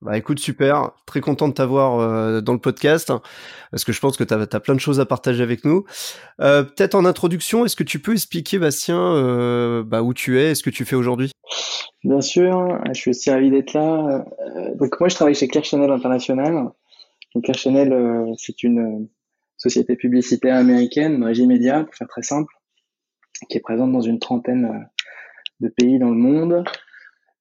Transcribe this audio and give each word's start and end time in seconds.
Bah 0.00 0.16
écoute, 0.16 0.38
super, 0.38 0.92
très 1.06 1.20
content 1.20 1.48
de 1.48 1.54
t'avoir 1.54 1.98
euh, 1.98 2.40
dans 2.40 2.52
le 2.52 2.60
podcast, 2.60 3.12
parce 3.72 3.84
que 3.84 3.92
je 3.92 3.98
pense 3.98 4.16
que 4.16 4.22
tu 4.22 4.32
as, 4.32 4.60
plein 4.60 4.74
de 4.74 4.80
choses 4.80 5.00
à 5.00 5.06
partager 5.06 5.42
avec 5.42 5.64
nous. 5.64 5.84
Euh, 6.40 6.62
Peut-être 6.62 6.94
en 6.94 7.04
introduction, 7.04 7.64
est-ce 7.64 7.74
que 7.74 7.82
tu 7.82 7.98
peux 7.98 8.12
expliquer, 8.12 8.60
Bastien, 8.60 9.00
euh, 9.00 9.82
bah, 9.82 10.02
où 10.02 10.14
tu 10.14 10.38
es 10.38 10.52
et 10.52 10.54
ce 10.54 10.62
que 10.62 10.70
tu 10.70 10.84
fais 10.84 10.94
aujourd'hui? 10.94 11.32
Bien 12.04 12.20
sûr, 12.20 12.78
je 12.86 12.92
suis 12.92 13.10
aussi 13.10 13.28
ravi 13.30 13.50
d'être 13.50 13.72
là. 13.72 14.24
Euh, 14.56 14.74
donc 14.76 15.00
moi, 15.00 15.08
je 15.08 15.16
travaille 15.16 15.34
chez 15.34 15.48
Claire 15.48 15.64
Chanel 15.64 15.90
International. 15.90 16.70
Donc 17.34 17.44
Claire 17.44 17.58
Chanel, 17.58 17.92
euh, 17.92 18.32
c'est 18.36 18.62
une 18.62 19.08
société 19.56 19.96
publicitaire 19.96 20.54
américaine, 20.54 21.24
Régie 21.24 21.48
Média, 21.48 21.82
pour 21.82 21.94
faire 21.96 22.06
très 22.06 22.22
simple, 22.22 22.52
qui 23.48 23.58
est 23.58 23.60
présente 23.60 23.92
dans 23.92 24.00
une 24.00 24.20
trentaine 24.20 24.88
de 25.58 25.68
pays 25.68 25.98
dans 25.98 26.10
le 26.10 26.16
monde. 26.16 26.64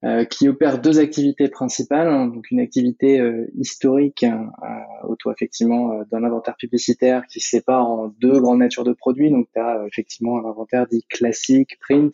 Euh, 0.03 0.25
qui 0.25 0.47
opère 0.47 0.79
deux 0.79 0.99
activités 0.99 1.49
principales. 1.49 2.07
Hein. 2.07 2.27
donc 2.27 2.51
une 2.51 2.59
activité 2.59 3.19
euh, 3.19 3.47
historique 3.57 4.21
hein, 4.23 4.51
euh, 4.61 5.07
autour 5.07 5.31
effectivement 5.31 5.91
euh, 5.91 6.03
d'un 6.11 6.23
inventaire 6.23 6.55
publicitaire 6.55 7.25
qui 7.25 7.39
se 7.39 7.49
sépare 7.49 7.89
en 7.89 8.09
deux 8.19 8.39
grandes 8.39 8.59
natures 8.59 8.83
de 8.83 8.93
produits. 8.93 9.31
Donc 9.31 9.47
tu 9.51 9.59
as 9.59 9.83
effectivement 9.87 10.37
un 10.37 10.47
inventaire 10.47 10.85
dit 10.85 11.03
classique, 11.09 11.79
print, 11.79 12.13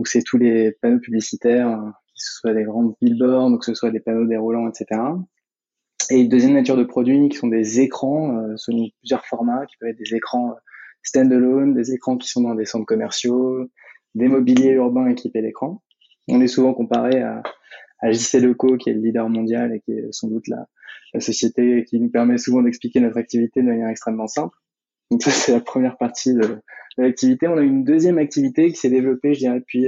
où 0.00 0.04
c'est 0.04 0.22
tous 0.22 0.36
les 0.36 0.72
panneaux 0.72 0.98
publicitaires, 0.98 1.78
que 1.78 2.10
ce 2.14 2.40
soit 2.40 2.54
des 2.54 2.64
grandes 2.64 2.96
billboards, 3.00 3.52
ou 3.52 3.58
que 3.58 3.66
ce 3.66 3.74
soit 3.74 3.92
des 3.92 4.00
panneaux 4.00 4.26
déroulants, 4.26 4.68
etc. 4.68 5.00
Et 6.10 6.22
une 6.22 6.28
deuxième 6.28 6.54
nature 6.54 6.76
de 6.76 6.82
produits 6.82 7.28
qui 7.28 7.36
sont 7.36 7.46
des 7.46 7.80
écrans 7.80 8.56
selon 8.56 8.88
plusieurs 8.98 9.24
formats, 9.26 9.64
qui 9.66 9.76
peuvent 9.76 9.90
être 9.90 9.98
des 9.98 10.16
écrans 10.16 10.56
stand-alone, 11.04 11.72
des 11.72 11.92
écrans 11.92 12.16
qui 12.16 12.28
sont 12.28 12.40
dans 12.40 12.56
des 12.56 12.64
centres 12.64 12.86
commerciaux, 12.86 13.70
des 14.16 14.26
mobiliers 14.26 14.72
urbains 14.72 15.06
équipés 15.06 15.40
d'écrans 15.40 15.82
on 16.30 16.40
est 16.40 16.48
souvent 16.48 16.74
comparé 16.74 17.20
à, 17.22 17.42
à 18.00 18.12
JC 18.12 18.40
Leco, 18.40 18.76
qui 18.76 18.90
est 18.90 18.94
le 18.94 19.00
leader 19.00 19.28
mondial 19.28 19.74
et 19.74 19.80
qui 19.80 19.92
est 19.92 20.12
sans 20.12 20.28
doute 20.28 20.48
la, 20.48 20.66
la 21.14 21.20
société 21.20 21.84
qui 21.84 22.00
nous 22.00 22.10
permet 22.10 22.38
souvent 22.38 22.62
d'expliquer 22.62 23.00
notre 23.00 23.18
activité 23.18 23.62
de 23.62 23.66
manière 23.66 23.88
extrêmement 23.88 24.26
simple. 24.26 24.56
Donc 25.10 25.22
ça, 25.22 25.30
c'est 25.30 25.52
la 25.52 25.60
première 25.60 25.96
partie 25.96 26.34
de, 26.34 26.60
l'activité. 26.96 27.48
On 27.48 27.56
a 27.56 27.62
une 27.62 27.84
deuxième 27.84 28.18
activité 28.18 28.68
qui 28.68 28.76
s'est 28.76 28.90
développée, 28.90 29.34
je 29.34 29.40
dirais, 29.40 29.60
depuis 29.60 29.86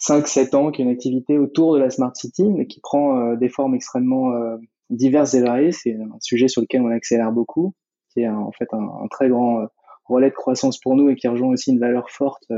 5-7 0.00 0.54
euh, 0.54 0.58
ans, 0.58 0.70
qui 0.70 0.82
est 0.82 0.84
une 0.84 0.90
activité 0.90 1.38
autour 1.38 1.74
de 1.74 1.78
la 1.78 1.90
Smart 1.90 2.14
City, 2.14 2.44
mais 2.44 2.66
qui 2.66 2.80
prend 2.80 3.18
euh, 3.18 3.36
des 3.36 3.48
formes 3.48 3.74
extrêmement 3.74 4.32
euh, 4.32 4.56
diverses 4.90 5.34
et 5.34 5.42
variées. 5.42 5.72
C'est 5.72 5.94
un 5.94 6.18
sujet 6.20 6.48
sur 6.48 6.62
lequel 6.62 6.82
on 6.82 6.88
accélère 6.88 7.30
beaucoup, 7.30 7.74
qui 8.12 8.20
est 8.20 8.28
en 8.28 8.52
fait 8.52 8.72
un, 8.72 8.88
un 9.02 9.08
très 9.08 9.28
grand 9.28 9.66
relais 10.06 10.30
de 10.30 10.34
croissance 10.34 10.78
pour 10.78 10.96
nous 10.96 11.10
et 11.10 11.16
qui 11.16 11.28
rejoint 11.28 11.48
aussi 11.48 11.70
une 11.70 11.80
valeur 11.80 12.10
forte 12.10 12.50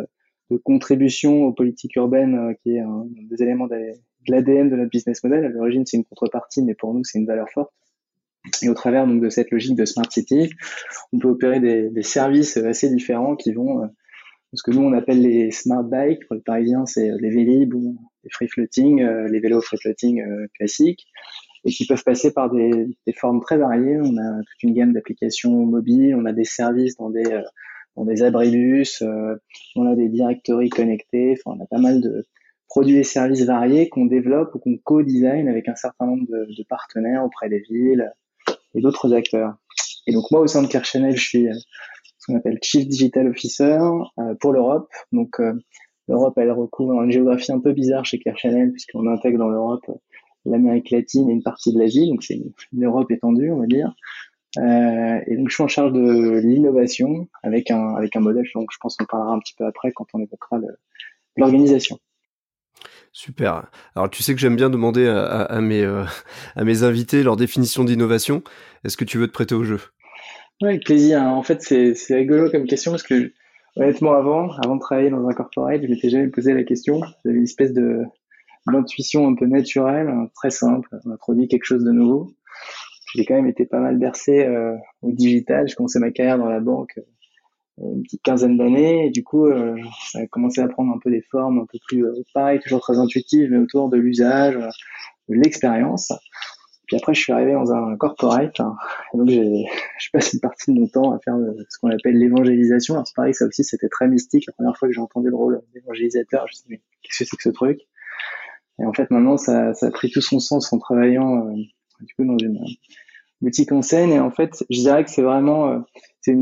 de 0.50 0.56
contribution 0.56 1.44
aux 1.44 1.52
politiques 1.52 1.96
urbaines, 1.96 2.34
euh, 2.34 2.54
qui 2.62 2.76
est 2.76 2.80
un 2.80 3.06
des 3.30 3.42
éléments 3.42 3.66
de 3.66 3.92
l'ADN 4.28 4.70
de 4.70 4.76
notre 4.76 4.90
business 4.90 5.22
model. 5.24 5.44
À 5.44 5.48
l'origine, 5.48 5.84
c'est 5.86 5.96
une 5.96 6.04
contrepartie, 6.04 6.62
mais 6.62 6.74
pour 6.74 6.94
nous, 6.94 7.04
c'est 7.04 7.18
une 7.18 7.26
valeur 7.26 7.48
forte. 7.50 7.72
Et 8.62 8.68
au 8.68 8.74
travers 8.74 9.06
donc 9.06 9.20
de 9.20 9.28
cette 9.28 9.50
logique 9.50 9.74
de 9.76 9.84
smart 9.84 10.10
city, 10.10 10.50
on 11.12 11.18
peut 11.18 11.28
opérer 11.28 11.58
des, 11.58 11.90
des 11.90 12.02
services 12.02 12.56
assez 12.56 12.88
différents 12.88 13.34
qui 13.34 13.52
vont 13.52 13.82
euh, 13.82 13.86
ce 14.54 14.62
que 14.62 14.70
nous 14.70 14.82
on 14.82 14.92
appelle 14.92 15.20
les 15.20 15.50
smart 15.50 15.82
bikes 15.82 16.26
pour 16.26 16.36
les 16.36 16.42
Parisiens, 16.42 16.86
c'est 16.86 17.10
les 17.18 17.30
Vélib 17.30 17.74
ou 17.74 17.98
les 18.22 18.30
free 18.30 18.46
floating, 18.46 19.02
euh, 19.02 19.28
les 19.28 19.40
vélos 19.40 19.60
free 19.60 19.76
floating 19.76 20.22
classiques, 20.54 21.04
et 21.64 21.72
qui 21.72 21.86
peuvent 21.86 22.04
passer 22.04 22.32
par 22.32 22.48
des, 22.50 22.86
des, 23.06 23.12
formes 23.12 23.40
très 23.40 23.58
variées. 23.58 23.98
On 24.00 24.16
a 24.16 24.38
toute 24.38 24.62
une 24.62 24.72
gamme 24.72 24.92
d'applications 24.92 25.66
mobiles, 25.66 26.14
on 26.14 26.24
a 26.24 26.32
des 26.32 26.44
services 26.44 26.96
dans 26.96 27.10
des 27.10 27.24
on 27.96 28.04
des 28.04 28.22
abribus, 28.22 29.02
euh, 29.02 29.36
on 29.74 29.90
a 29.90 29.96
des 29.96 30.08
directories 30.08 30.68
connectés, 30.68 31.36
enfin, 31.38 31.56
on 31.58 31.64
a 31.64 31.66
pas 31.66 31.78
mal 31.78 32.00
de 32.00 32.26
produits 32.68 32.96
et 32.96 33.04
services 33.04 33.44
variés 33.44 33.88
qu'on 33.88 34.06
développe 34.06 34.54
ou 34.54 34.58
qu'on 34.58 34.76
co-design 34.82 35.48
avec 35.48 35.68
un 35.68 35.76
certain 35.76 36.06
nombre 36.06 36.26
de, 36.28 36.62
partenaires 36.68 37.24
auprès 37.24 37.48
des 37.48 37.60
villes 37.70 38.12
et 38.74 38.80
d'autres 38.80 39.14
acteurs. 39.14 39.56
Et 40.06 40.12
donc 40.12 40.30
moi 40.30 40.40
au 40.40 40.46
sein 40.46 40.62
de 40.62 40.68
Chanel, 40.84 41.16
je 41.16 41.22
suis 41.22 41.48
euh, 41.48 41.54
ce 42.18 42.26
qu'on 42.26 42.36
appelle 42.36 42.58
Chief 42.62 42.86
Digital 42.86 43.28
Officer 43.28 43.78
euh, 44.18 44.34
pour 44.40 44.52
l'Europe. 44.52 44.88
Donc 45.12 45.40
l'Europe, 46.08 46.34
elle 46.36 46.52
recouvre 46.52 47.02
une 47.02 47.10
géographie 47.10 47.52
un 47.52 47.60
peu 47.60 47.72
bizarre 47.72 48.04
chez 48.04 48.20
Chanel 48.36 48.72
puisqu'on 48.72 49.06
intègre 49.06 49.38
dans 49.38 49.48
l'Europe 49.48 49.86
l'Amérique 50.46 50.90
latine 50.90 51.28
et 51.28 51.32
une 51.32 51.42
partie 51.42 51.72
de 51.72 51.78
l'Asie, 51.78 52.08
donc 52.08 52.22
c'est 52.22 52.40
une 52.72 52.84
Europe 52.84 53.10
étendue, 53.10 53.50
on 53.50 53.58
va 53.58 53.66
dire. 53.66 53.94
Euh, 54.58 55.20
et 55.26 55.36
donc 55.36 55.48
je 55.48 55.54
suis 55.54 55.62
en 55.62 55.68
charge 55.68 55.92
de 55.92 56.38
l'innovation 56.38 57.28
avec 57.42 57.70
un 57.70 57.94
avec 57.94 58.16
un 58.16 58.20
modèle. 58.20 58.46
Donc 58.54 58.70
je 58.72 58.78
pense 58.80 58.96
qu'on 58.96 59.04
parlera 59.04 59.32
un 59.32 59.38
petit 59.38 59.54
peu 59.56 59.66
après 59.66 59.92
quand 59.92 60.06
on 60.14 60.20
évoquera 60.20 60.58
l'organisation. 61.36 61.98
Super. 63.12 63.70
Alors 63.94 64.10
tu 64.10 64.22
sais 64.22 64.34
que 64.34 64.40
j'aime 64.40 64.56
bien 64.56 64.70
demander 64.70 65.08
à, 65.08 65.42
à, 65.42 65.60
mes 65.60 65.82
euh, 65.82 66.04
à 66.54 66.64
mes 66.64 66.82
invités 66.82 67.22
leur 67.22 67.36
définition 67.36 67.84
d'innovation. 67.84 68.42
Est-ce 68.84 68.96
que 68.96 69.04
tu 69.04 69.18
veux 69.18 69.26
te 69.26 69.32
prêter 69.32 69.54
au 69.54 69.64
jeu? 69.64 69.80
Oui, 70.62 70.68
avec 70.68 70.84
plaisir. 70.84 71.22
En 71.22 71.42
fait, 71.42 71.62
c'est 71.62 71.94
c'est 71.94 72.14
rigolo 72.14 72.50
comme 72.50 72.66
question 72.66 72.90
parce 72.92 73.02
que 73.02 73.32
honnêtement 73.76 74.14
avant 74.14 74.50
avant 74.64 74.76
de 74.76 74.80
travailler 74.80 75.10
dans 75.10 75.26
un 75.28 75.32
corporate, 75.34 75.82
je 75.82 75.88
m'étais 75.88 76.08
jamais 76.08 76.28
posé 76.28 76.54
la 76.54 76.64
question. 76.64 77.00
J'avais 77.24 77.36
une 77.36 77.44
espèce 77.44 77.72
de 77.72 78.04
d'intuition 78.66 79.28
un 79.28 79.34
peu 79.34 79.46
naturelle, 79.46 80.12
très 80.34 80.50
simple. 80.50 80.88
On 81.04 81.12
a 81.12 81.16
produit 81.16 81.46
quelque 81.46 81.64
chose 81.64 81.84
de 81.84 81.92
nouveau 81.92 82.32
j'ai 83.16 83.24
quand 83.24 83.34
même 83.34 83.46
été 83.46 83.64
pas 83.66 83.80
mal 83.80 83.98
bercé 83.98 84.44
euh, 84.44 84.76
au 85.02 85.10
digital. 85.10 85.66
J'ai 85.66 85.74
commencé 85.74 85.98
ma 85.98 86.10
carrière 86.10 86.38
dans 86.38 86.48
la 86.48 86.60
banque 86.60 86.98
euh, 86.98 87.94
une 87.94 88.02
petite 88.02 88.22
quinzaine 88.22 88.58
d'années. 88.58 89.06
Et 89.06 89.10
du 89.10 89.24
coup 89.24 89.46
euh, 89.46 89.76
ça 90.10 90.20
a 90.20 90.26
commencé 90.26 90.60
à 90.60 90.68
prendre 90.68 90.94
un 90.94 90.98
peu 90.98 91.10
des 91.10 91.22
formes 91.22 91.58
un 91.58 91.66
peu 91.66 91.78
plus 91.88 92.04
pareil 92.34 92.60
toujours 92.60 92.80
très 92.80 92.98
intuitives 92.98 93.50
mais 93.50 93.58
autour 93.58 93.88
de 93.88 93.96
l'usage 93.96 94.54
de 94.54 95.34
l'expérience. 95.34 96.12
Puis 96.86 96.96
après 96.96 97.14
je 97.14 97.20
suis 97.20 97.32
arrivé 97.32 97.52
dans 97.52 97.72
un 97.72 97.96
corporate 97.96 98.60
hein, 98.60 98.76
et 99.14 99.18
donc 99.18 99.28
je 99.98 100.10
passe 100.12 100.34
une 100.34 100.40
partie 100.40 100.72
de 100.72 100.78
mon 100.78 100.86
temps 100.86 101.12
à 101.12 101.18
faire 101.18 101.34
ce 101.68 101.78
qu'on 101.78 101.90
appelle 101.90 102.18
l'évangélisation. 102.18 102.94
Alors 102.94 103.06
c'est 103.06 103.16
pareil 103.16 103.34
ça 103.34 103.46
aussi 103.46 103.64
c'était 103.64 103.88
très 103.88 104.08
mystique. 104.08 104.44
La 104.46 104.52
première 104.52 104.76
fois 104.76 104.88
que 104.88 104.94
j'ai 104.94 105.00
entendu 105.00 105.30
le 105.30 105.36
rôle 105.36 105.62
d'évangélisateur 105.74 106.46
je 106.48 106.52
me 106.52 106.56
suis 106.56 106.76
dit 106.76 106.82
qu'est-ce 107.02 107.24
que 107.24 107.28
c'est 107.30 107.36
que 107.36 107.42
ce 107.42 107.48
truc? 107.48 107.80
Et 108.78 108.84
en 108.84 108.92
fait 108.92 109.10
maintenant 109.10 109.38
ça, 109.38 109.72
ça 109.74 109.86
a 109.86 109.90
pris 109.90 110.10
tout 110.10 110.20
son 110.20 110.38
sens 110.38 110.72
en 110.72 110.78
travaillant 110.78 111.46
du 112.00 112.14
coup 112.14 112.24
dans 112.24 112.38
une 112.38 112.58
boutique 113.40 113.72
en 113.72 113.82
scène. 113.82 114.10
Et 114.10 114.20
en 114.20 114.30
fait, 114.30 114.64
je 114.70 114.80
dirais 114.80 115.04
que 115.04 115.10
c'est 115.10 115.22
vraiment, 115.22 115.68
euh, 115.68 115.78
j'ai 116.26 116.36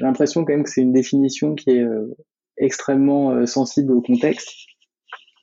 l'impression 0.00 0.44
quand 0.44 0.52
même 0.52 0.64
que 0.64 0.70
c'est 0.70 0.82
une 0.82 0.92
définition 0.92 1.54
qui 1.54 1.70
est 1.70 1.82
euh, 1.82 2.14
extrêmement 2.56 3.30
euh, 3.30 3.46
sensible 3.46 3.92
au 3.92 4.00
contexte, 4.00 4.50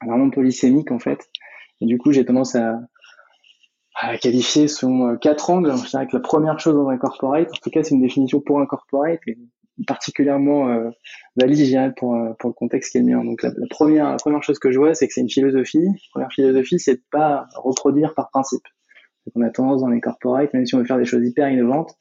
vraiment 0.05 0.29
polysémique 0.29 0.91
en 0.91 0.99
fait. 0.99 1.29
Et 1.81 1.85
du 1.85 1.97
coup, 1.97 2.11
j'ai 2.11 2.25
tendance 2.25 2.55
à, 2.55 2.79
à 3.95 4.17
qualifier 4.17 4.67
son 4.67 5.17
quatre 5.17 5.49
angles. 5.49 5.73
Je 5.83 5.89
dirais 5.89 6.07
que 6.07 6.15
la 6.15 6.21
première 6.21 6.59
chose 6.59 6.75
dans 6.75 6.89
un 6.89 6.97
corporate, 6.97 7.49
en 7.49 7.59
tout 7.61 7.69
cas, 7.71 7.83
c'est 7.83 7.95
une 7.95 8.01
définition 8.01 8.39
pour 8.39 8.59
un 8.59 8.67
corporate, 8.67 9.19
particulièrement 9.87 10.67
valide, 11.35 11.57
je 11.57 11.63
dirais, 11.63 11.91
pour, 11.97 12.15
pour 12.37 12.49
le 12.51 12.53
contexte 12.53 12.91
qui 12.91 12.99
est 12.99 13.01
le 13.01 13.07
mien. 13.07 13.25
Donc, 13.25 13.41
la, 13.41 13.49
la, 13.49 13.67
première, 13.67 14.11
la 14.11 14.17
première 14.17 14.43
chose 14.43 14.59
que 14.59 14.71
je 14.71 14.77
vois, 14.77 14.93
c'est 14.93 15.07
que 15.07 15.13
c'est 15.13 15.21
une 15.21 15.29
philosophie. 15.29 15.83
La 15.83 16.11
première 16.11 16.31
philosophie, 16.31 16.77
c'est 16.77 16.95
de 16.95 17.03
pas 17.11 17.47
reproduire 17.55 18.13
par 18.13 18.29
principe. 18.29 18.63
On 19.35 19.41
a 19.41 19.49
tendance 19.49 19.81
dans 19.81 19.89
les 19.89 20.01
corporates, 20.01 20.53
même 20.53 20.65
si 20.65 20.75
on 20.75 20.79
veut 20.79 20.85
faire 20.85 20.97
des 20.97 21.05
choses 21.05 21.25
hyper 21.25 21.49
innovantes, 21.49 21.95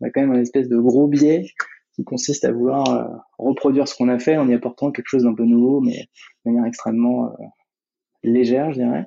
on 0.00 0.06
a 0.06 0.10
quand 0.10 0.20
même 0.20 0.32
un 0.32 0.40
espèce 0.40 0.68
de 0.68 0.78
gros 0.78 1.08
biais 1.08 1.46
qui 1.94 2.04
consiste 2.04 2.44
à 2.44 2.52
vouloir 2.52 2.88
euh, 2.88 3.16
reproduire 3.38 3.88
ce 3.88 3.94
qu'on 3.94 4.08
a 4.08 4.18
fait 4.18 4.36
en 4.36 4.48
y 4.48 4.54
apportant 4.54 4.92
quelque 4.92 5.08
chose 5.08 5.24
d'un 5.24 5.34
peu 5.34 5.44
nouveau, 5.44 5.80
mais 5.80 6.08
de 6.44 6.50
manière 6.50 6.64
extrêmement 6.64 7.26
euh, 7.26 7.44
légère, 8.22 8.72
je 8.72 8.78
dirais. 8.78 9.06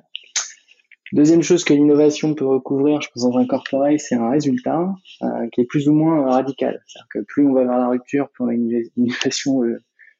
Deuxième 1.12 1.42
chose 1.42 1.64
que 1.64 1.74
l'innovation 1.74 2.34
peut 2.34 2.46
recouvrir, 2.46 3.00
je 3.00 3.08
pense, 3.10 3.22
dans 3.22 3.38
un 3.38 3.46
corporate, 3.46 3.98
c'est 4.00 4.16
un 4.16 4.30
résultat 4.30 4.94
euh, 5.22 5.48
qui 5.52 5.60
est 5.60 5.64
plus 5.64 5.88
ou 5.88 5.94
moins 5.94 6.30
radical. 6.30 6.82
C'est-à-dire 6.86 7.08
que 7.10 7.18
plus 7.20 7.46
on 7.46 7.52
va 7.52 7.64
vers 7.64 7.78
la 7.78 7.88
rupture, 7.88 8.28
plus 8.30 8.44
on 8.44 8.48
a 8.48 8.54
une 8.54 8.82
innovation 8.96 9.62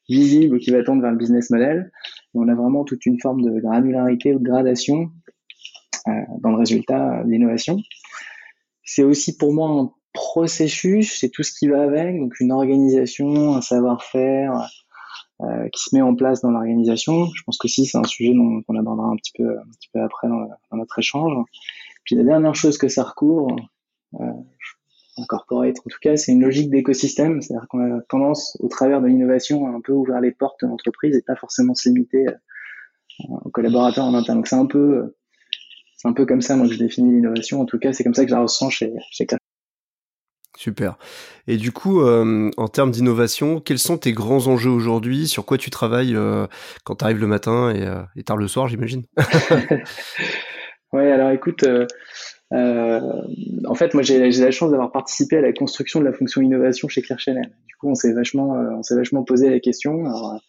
visible 0.09 0.59
qui 0.59 0.71
va 0.71 0.83
tendre 0.83 1.03
vers 1.03 1.11
le 1.11 1.17
business 1.17 1.51
model. 1.51 1.91
On 2.35 2.49
a 2.49 2.55
vraiment 2.55 2.85
toute 2.85 3.07
une 3.07 3.21
forme 3.21 3.43
de 3.43 3.61
granularité 3.61 4.35
ou 4.35 4.39
de 4.39 4.45
gradation 4.45 5.03
euh, 5.03 5.24
dans 6.07 6.51
le 6.51 6.57
résultat 6.57 7.23
d'innovation. 7.25 7.79
C'est 8.85 9.03
aussi 9.03 9.37
pour 9.37 9.53
moi 9.53 9.69
un 9.69 9.91
processus, 10.13 11.19
c'est 11.19 11.29
tout 11.29 11.43
ce 11.43 11.53
qui 11.53 11.69
va 11.69 11.83
avec, 11.83 12.19
donc 12.19 12.39
une 12.41 12.53
organisation, 12.53 13.55
un 13.55 13.61
savoir-faire 13.61 14.69
euh, 15.43 15.69
qui 15.71 15.83
se 15.83 15.95
met 15.95 16.01
en 16.01 16.15
place 16.15 16.41
dans 16.41 16.51
l'organisation. 16.51 17.27
Je 17.35 17.43
pense 17.43 17.59
que 17.59 17.67
si 17.67 17.87
c'est 17.87 17.99
un 17.99 18.05
sujet 18.05 18.33
dont 18.33 18.63
on 18.69 18.77
abordera 18.79 19.09
un 19.09 19.17
petit 19.17 19.33
peu, 19.37 19.59
un 19.59 19.71
petit 19.77 19.91
peu 19.93 20.01
après 20.01 20.29
dans, 20.29 20.49
notre 20.73 20.99
échange. 20.99 21.33
Puis 22.05 22.15
la 22.15 22.23
dernière 22.23 22.55
chose 22.55 22.79
que 22.79 22.87
ça 22.87 23.03
recouvre, 23.03 23.57
euh, 24.21 24.33
en 25.17 25.23
en 25.23 25.73
tout 25.73 25.99
cas, 26.01 26.17
c'est 26.17 26.33
une 26.33 26.43
logique 26.43 26.71
d'écosystème, 26.71 27.43
c'est-à-dire 27.43 27.67
qu'on 27.69 27.81
a 27.81 28.01
tendance, 28.03 28.57
au 28.61 28.69
travers 28.69 29.01
de 29.01 29.07
l'innovation, 29.09 29.67
à 29.67 29.71
un 29.71 29.81
peu 29.81 29.93
ouvrir 29.93 30.21
les 30.21 30.33
portes 30.33 30.61
de 30.63 30.69
l'entreprise 30.69 31.17
et 31.17 31.23
pas 31.23 31.37
forcément 31.37 31.75
se 31.75 31.89
euh, 31.89 32.33
aux 33.45 33.51
collaborateurs 33.51 34.05
en 34.05 34.15
interne. 34.15 34.39
Donc 34.39 34.47
c'est 34.47 34.57
un 34.57 34.67
peu, 34.67 35.17
c'est 36.05 36.11
un 36.11 36.13
peu 36.13 36.27
comme 36.27 36.43
ça 36.43 36.55
moi 36.57 36.67
que 36.67 36.75
je 36.75 36.79
définis 36.79 37.15
l'innovation. 37.15 37.61
En 37.61 37.65
tout 37.65 37.79
cas, 37.79 37.93
c'est 37.93 38.05
comme 38.05 38.15
ça 38.15 38.25
que 38.25 38.31
je 38.31 38.35
la 38.35 38.43
ressens 38.43 38.71
chez 38.71 38.93
chez 39.11 39.27
Super. 40.57 40.97
Et 41.49 41.57
du 41.57 41.73
coup, 41.73 42.03
euh, 42.03 42.51
en 42.57 42.69
termes 42.69 42.91
d'innovation, 42.91 43.59
quels 43.61 43.79
sont 43.79 43.99
tes 43.99 44.13
grands 44.13 44.47
enjeux 44.47 44.71
aujourd'hui? 44.71 45.27
Sur 45.27 45.45
quoi 45.45 45.59
tu 45.59 45.71
travailles 45.71 46.15
euh, 46.15 46.47
quand 46.85 46.97
tu 46.97 47.05
arrives 47.05 47.21
le 47.21 47.27
matin 47.27 47.75
et, 47.75 47.83
euh, 47.83 48.03
et, 48.17 48.23
tard 48.23 48.37
le 48.37 48.47
soir, 48.49 48.69
j'imagine? 48.69 49.05
Ouais, 50.93 51.11
alors 51.11 51.31
écoute, 51.31 51.65
en 52.53 53.75
fait, 53.75 53.95
moi 53.95 54.05
j'ai 54.05 54.31
la 54.31 54.51
chance 54.53 54.71
d'avoir 54.71 54.93
participé 54.93 55.39
à 55.39 55.41
la 55.41 55.53
construction 55.53 55.99
de 55.99 56.05
la 56.05 56.13
fonction 56.13 56.41
innovation 56.41 56.87
chez 56.87 57.03
Claire 57.03 57.19
Chanel. 57.19 57.51
Du 57.67 57.75
coup, 57.75 57.89
on 57.89 57.97
s'est 57.97 58.13
vachement, 58.13 58.53
on 58.53 58.83
s'est 58.85 58.95
vachement 58.95 59.25
posé 59.25 59.51
la 59.51 59.59
question. 59.59 60.05
Alors, 60.05 60.41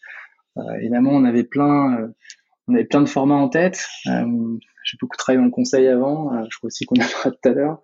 évidemment, 0.77 1.13
on 1.13 1.25
avait 1.25 1.45
plein, 1.45 2.11
on 2.67 2.73
avait 2.73 2.85
plein 2.85 3.01
de 3.01 3.09
formats 3.09 3.35
en 3.35 3.49
tête. 3.49 3.87
J'ai 4.85 4.97
beaucoup 5.01 5.17
travaillé 5.17 5.39
dans 5.39 5.45
le 5.45 5.51
conseil 5.51 5.87
avant, 5.87 6.31
euh, 6.31 6.43
je 6.49 6.57
crois 6.57 6.67
aussi 6.67 6.85
qu'on 6.85 6.95
en 7.01 7.07
parlera 7.07 7.31
tout 7.31 7.49
à 7.49 7.53
l'heure. 7.53 7.81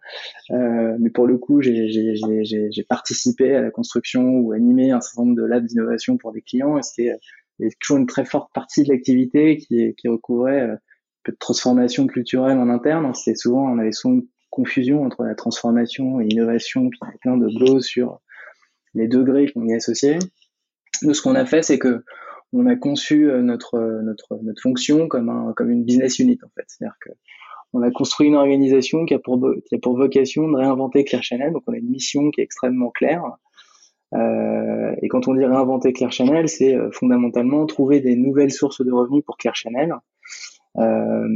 Euh, 0.52 0.96
mais 1.00 1.10
pour 1.10 1.26
le 1.26 1.38
coup, 1.38 1.62
j'ai 1.62 2.86
participé 2.88 3.56
à 3.56 3.62
la 3.62 3.72
construction 3.72 4.38
ou 4.38 4.52
animé 4.54 4.92
un 4.92 5.02
certain 5.02 5.24
nombre 5.24 5.36
de 5.36 5.44
labs 5.44 5.66
d'innovation 5.66 6.18
pour 6.18 6.32
des 6.32 6.42
clients. 6.42 6.78
Et 6.78 6.84
c'était 6.84 7.18
euh, 7.62 7.70
toujours 7.80 7.98
une 7.98 8.06
très 8.06 8.24
forte 8.24 8.54
partie 8.54 8.84
de 8.84 8.90
l'activité 8.90 9.58
qui, 9.58 9.96
qui 9.96 10.08
recouvrait 10.08 10.62
euh, 10.62 10.74
un 10.74 10.80
peu 11.24 11.32
de 11.32 11.38
transformation 11.38 12.06
culturelle 12.06 12.60
en 12.60 12.70
interne. 12.70 13.12
C'était 13.16 13.36
souvent, 13.36 13.72
on 13.72 13.80
avait 13.80 13.92
souvent 13.92 14.16
une 14.16 14.28
confusion 14.52 15.04
entre 15.04 15.24
la 15.24 15.34
transformation 15.34 16.20
et 16.20 16.26
l'innovation, 16.26 16.90
puis 16.90 17.00
il 17.02 17.06
y 17.06 17.10
avait 17.10 17.18
plein 17.20 17.38
de 17.38 17.48
glosses 17.48 17.88
sur 17.88 18.20
les 18.94 19.08
degrés 19.08 19.52
qu'on 19.52 19.66
y 19.66 19.74
associait. 19.74 20.20
Nous, 21.02 21.14
ce 21.16 21.22
qu'on 21.22 21.36
a 21.36 21.46
fait, 21.46 21.64
c'est 21.64 21.80
que 21.80 22.04
on 22.54 22.66
a 22.66 22.76
conçu 22.76 23.30
euh, 23.30 23.42
notre, 23.42 23.76
euh, 23.76 24.02
notre, 24.02 24.40
notre 24.44 24.62
fonction 24.62 25.08
comme, 25.08 25.30
un, 25.30 25.54
comme 25.54 25.70
une 25.70 25.84
business 25.84 26.20
unit 26.20 26.40
en 26.44 26.50
fait. 26.56 26.66
C'est-à-dire 26.68 26.98
que 27.00 27.10
on 27.74 27.82
a 27.82 27.92
construit 27.92 28.28
une 28.28 28.36
organisation 28.36 29.06
qui 29.06 29.14
a 29.14 29.20
pour, 29.20 29.40
qui 29.66 29.76
a 29.76 29.80
pour 29.80 29.96
vocation 29.96 30.50
de 30.50 30.58
réinventer 30.58 31.06
Claire 31.06 31.24
Chanel. 31.24 31.54
Donc 31.54 31.64
on 31.68 31.74
a 31.74 31.78
une 31.78 31.90
mission 31.90 32.30
qui 32.30 32.42
est 32.42 32.44
extrêmement 32.44 32.90
claire. 32.90 33.24
Euh, 34.14 34.94
et 35.02 35.08
quand 35.08 35.28
on 35.28 35.36
dit 35.36 35.46
réinventer 35.46 35.94
Claire 35.94 36.12
Chanel, 36.12 36.50
c'est 36.50 36.76
euh, 36.76 36.92
fondamentalement 36.92 37.66
trouver 37.66 38.02
des 38.02 38.16
nouvelles 38.16 38.52
sources 38.52 38.84
de 38.84 38.92
revenus 38.92 39.24
pour 39.26 39.38
Claire 39.38 39.56
Chanel. 39.56 39.96
Euh, 40.78 41.28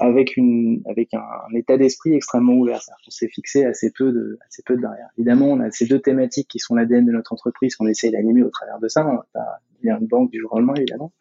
avec 0.00 0.36
une 0.36 0.82
avec 0.86 1.12
un, 1.14 1.54
état 1.54 1.76
d'esprit 1.76 2.14
extrêmement 2.14 2.54
ouvert. 2.54 2.80
On 3.06 3.10
s'est 3.10 3.28
fixé 3.28 3.64
assez 3.64 3.90
peu 3.90 4.12
de 4.12 4.38
assez 4.46 4.62
peu 4.64 4.76
de 4.76 4.82
barrières. 4.82 5.10
Évidemment, 5.18 5.46
on 5.46 5.60
a 5.60 5.70
ces 5.70 5.86
deux 5.86 6.00
thématiques 6.00 6.48
qui 6.48 6.58
sont 6.58 6.74
l'ADN 6.74 7.06
de 7.06 7.12
notre 7.12 7.32
entreprise 7.32 7.76
qu'on 7.76 7.86
essaye 7.86 8.10
d'animer 8.10 8.42
au 8.42 8.50
travers 8.50 8.78
de 8.78 8.88
ça. 8.88 9.06
On 9.06 9.18
pas 9.32 9.60
une 9.82 10.06
banque 10.06 10.30
du 10.30 10.40
jour 10.40 10.52
au 10.52 10.58
lendemain, 10.58 10.74
évidemment. 10.74 11.12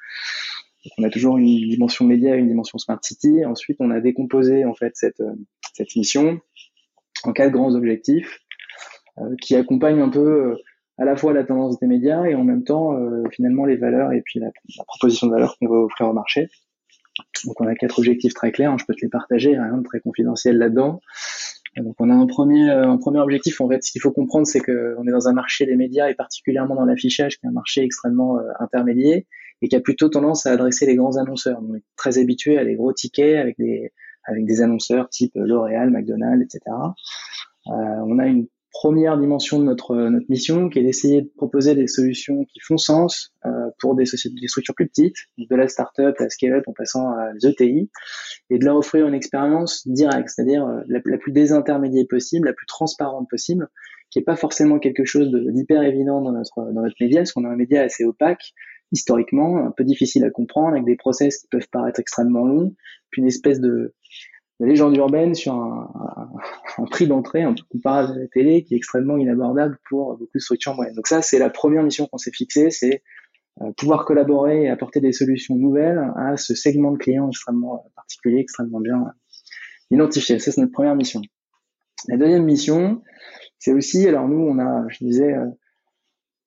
Donc, 0.85 0.93
on 0.97 1.03
a 1.03 1.09
toujours 1.09 1.37
une 1.37 1.45
dimension 1.45 2.05
média, 2.05 2.35
une 2.35 2.47
dimension 2.47 2.77
smart 2.77 2.99
city. 3.01 3.45
Ensuite, 3.45 3.77
on 3.79 3.91
a 3.91 3.99
décomposé 3.99 4.65
en 4.65 4.73
fait 4.73 4.91
cette 4.95 5.21
cette 5.73 5.95
mission 5.95 6.39
en 7.23 7.33
quatre 7.33 7.51
grands 7.51 7.75
objectifs 7.75 8.39
euh, 9.19 9.35
qui 9.41 9.55
accompagnent 9.55 10.01
un 10.01 10.09
peu 10.09 10.51
euh, 10.51 10.55
à 10.97 11.05
la 11.05 11.15
fois 11.15 11.33
la 11.33 11.43
tendance 11.43 11.79
des 11.79 11.87
médias 11.87 12.25
et 12.25 12.35
en 12.35 12.43
même 12.43 12.63
temps 12.63 12.93
euh, 12.93 13.23
finalement 13.31 13.65
les 13.65 13.77
valeurs 13.77 14.11
et 14.11 14.21
puis 14.21 14.39
la, 14.39 14.47
la 14.77 14.83
proposition 14.85 15.27
de 15.27 15.33
valeur 15.33 15.57
qu'on 15.57 15.67
veut 15.67 15.79
offrir 15.79 16.07
au 16.07 16.13
marché. 16.13 16.49
Donc 17.45 17.59
on 17.61 17.67
a 17.67 17.75
quatre 17.75 17.99
objectifs 17.99 18.33
très 18.33 18.51
clairs, 18.51 18.71
hein, 18.71 18.77
je 18.79 18.85
peux 18.85 18.93
te 18.93 19.01
les 19.01 19.09
partager, 19.09 19.51
rien 19.51 19.77
de 19.77 19.83
très 19.83 19.99
confidentiel 19.99 20.57
là-dedans. 20.57 21.01
Donc 21.77 21.95
on 21.99 22.09
a 22.09 22.13
un 22.13 22.25
premier, 22.25 22.69
un 22.69 22.97
premier 22.97 23.19
objectif, 23.19 23.61
en 23.61 23.69
fait, 23.69 23.83
ce 23.83 23.91
qu'il 23.91 24.01
faut 24.01 24.11
comprendre, 24.11 24.47
c'est 24.47 24.59
qu'on 24.59 25.07
est 25.07 25.11
dans 25.11 25.27
un 25.27 25.33
marché 25.33 25.65
des 25.65 25.75
médias 25.75 26.09
et 26.09 26.15
particulièrement 26.15 26.75
dans 26.75 26.85
l'affichage, 26.85 27.37
qui 27.37 27.45
est 27.45 27.49
un 27.49 27.53
marché 27.53 27.83
extrêmement 27.83 28.37
euh, 28.37 28.43
intermédiaire 28.59 29.21
et 29.61 29.67
qui 29.67 29.75
a 29.75 29.81
plutôt 29.81 30.09
tendance 30.09 30.45
à 30.45 30.51
adresser 30.51 30.85
les 30.85 30.95
grands 30.95 31.17
annonceurs. 31.17 31.61
On 31.61 31.75
est 31.75 31.83
très 31.95 32.17
habitué 32.17 32.57
à 32.57 32.63
les 32.63 32.75
gros 32.75 32.93
tickets 32.93 33.37
avec 33.37 33.57
des, 33.57 33.91
avec 34.23 34.45
des 34.45 34.61
annonceurs 34.61 35.09
type 35.09 35.33
L'Oréal, 35.35 35.91
McDonald's, 35.91 36.43
etc. 36.43 36.75
Euh, 37.67 37.71
on 37.71 38.19
a 38.19 38.25
une 38.25 38.47
première 38.71 39.17
dimension 39.17 39.59
de 39.59 39.63
notre, 39.63 39.95
notre 39.95 40.29
mission, 40.29 40.69
qui 40.69 40.79
est 40.79 40.83
d'essayer 40.83 41.23
de 41.23 41.29
proposer 41.35 41.75
des 41.75 41.87
solutions 41.87 42.45
qui 42.45 42.59
font 42.59 42.77
sens 42.77 43.33
euh, 43.45 43.49
pour 43.79 43.95
des 43.95 44.05
sociétés, 44.05 44.35
des 44.39 44.47
structures 44.47 44.75
plus 44.75 44.87
petites, 44.87 45.17
de 45.37 45.55
la 45.55 45.67
start-up, 45.67 46.15
la 46.19 46.29
scale-up, 46.29 46.67
en 46.67 46.73
passant 46.73 47.09
à 47.11 47.31
l'ETI, 47.41 47.89
et 48.49 48.59
de 48.59 48.65
leur 48.65 48.77
offrir 48.77 49.07
une 49.07 49.13
expérience 49.13 49.87
directe, 49.87 50.29
c'est-à-dire 50.29 50.65
euh, 50.65 50.81
la, 50.87 51.17
plus 51.17 51.31
désintermédiée 51.31 52.05
possible, 52.05 52.47
la 52.47 52.53
plus 52.53 52.67
transparente 52.67 53.27
possible, 53.29 53.67
qui 54.11 54.19
est 54.19 54.23
pas 54.23 54.35
forcément 54.35 54.79
quelque 54.79 55.05
chose 55.05 55.31
d'hyper 55.31 55.83
évident 55.83 56.21
dans 56.21 56.31
notre, 56.31 56.71
dans 56.71 56.81
notre 56.81 56.95
média, 56.99 57.21
parce 57.21 57.31
qu'on 57.31 57.45
a 57.45 57.49
un 57.49 57.55
média 57.55 57.81
assez 57.81 58.05
opaque, 58.05 58.53
historiquement, 58.91 59.57
un 59.57 59.71
peu 59.71 59.83
difficile 59.83 60.23
à 60.23 60.29
comprendre, 60.29 60.71
avec 60.71 60.85
des 60.85 60.95
process 60.95 61.37
qui 61.37 61.47
peuvent 61.47 61.67
paraître 61.71 61.99
extrêmement 61.99 62.45
longs, 62.45 62.75
puis 63.11 63.21
une 63.21 63.27
espèce 63.27 63.59
de 63.59 63.93
la 64.59 64.67
légende 64.67 64.95
urbaine 64.97 65.35
sur 65.35 65.53
un, 65.53 65.89
prix 66.91 67.07
d'entrée 67.07 67.43
un 67.43 67.53
peu 67.53 67.63
comparable 67.69 68.13
à 68.13 68.19
la 68.19 68.27
télé 68.27 68.63
qui 68.63 68.73
est 68.73 68.77
extrêmement 68.77 69.17
inabordable 69.17 69.77
pour 69.89 70.17
beaucoup 70.17 70.37
de 70.37 70.41
structures 70.41 70.75
moyennes. 70.75 70.95
Donc 70.95 71.07
ça, 71.07 71.21
c'est 71.21 71.39
la 71.39 71.49
première 71.49 71.83
mission 71.83 72.07
qu'on 72.07 72.17
s'est 72.17 72.31
fixée, 72.31 72.69
c'est 72.69 73.03
euh, 73.61 73.71
pouvoir 73.77 74.05
collaborer 74.05 74.63
et 74.63 74.69
apporter 74.69 74.99
des 75.01 75.11
solutions 75.11 75.55
nouvelles 75.55 75.99
à 76.15 76.37
ce 76.37 76.55
segment 76.55 76.91
de 76.91 76.97
clients 76.97 77.29
extrêmement 77.29 77.91
particulier, 77.95 78.39
extrêmement 78.39 78.79
bien 78.79 79.13
identifié. 79.91 80.39
Ça, 80.39 80.51
c'est 80.51 80.61
notre 80.61 80.73
première 80.73 80.95
mission. 80.95 81.21
La 82.07 82.17
deuxième 82.17 82.45
mission, 82.45 83.01
c'est 83.57 83.73
aussi, 83.73 84.07
alors 84.07 84.27
nous, 84.27 84.39
on 84.39 84.59
a, 84.59 84.87
je 84.89 85.03
disais, 85.03 85.33
euh, 85.33 85.47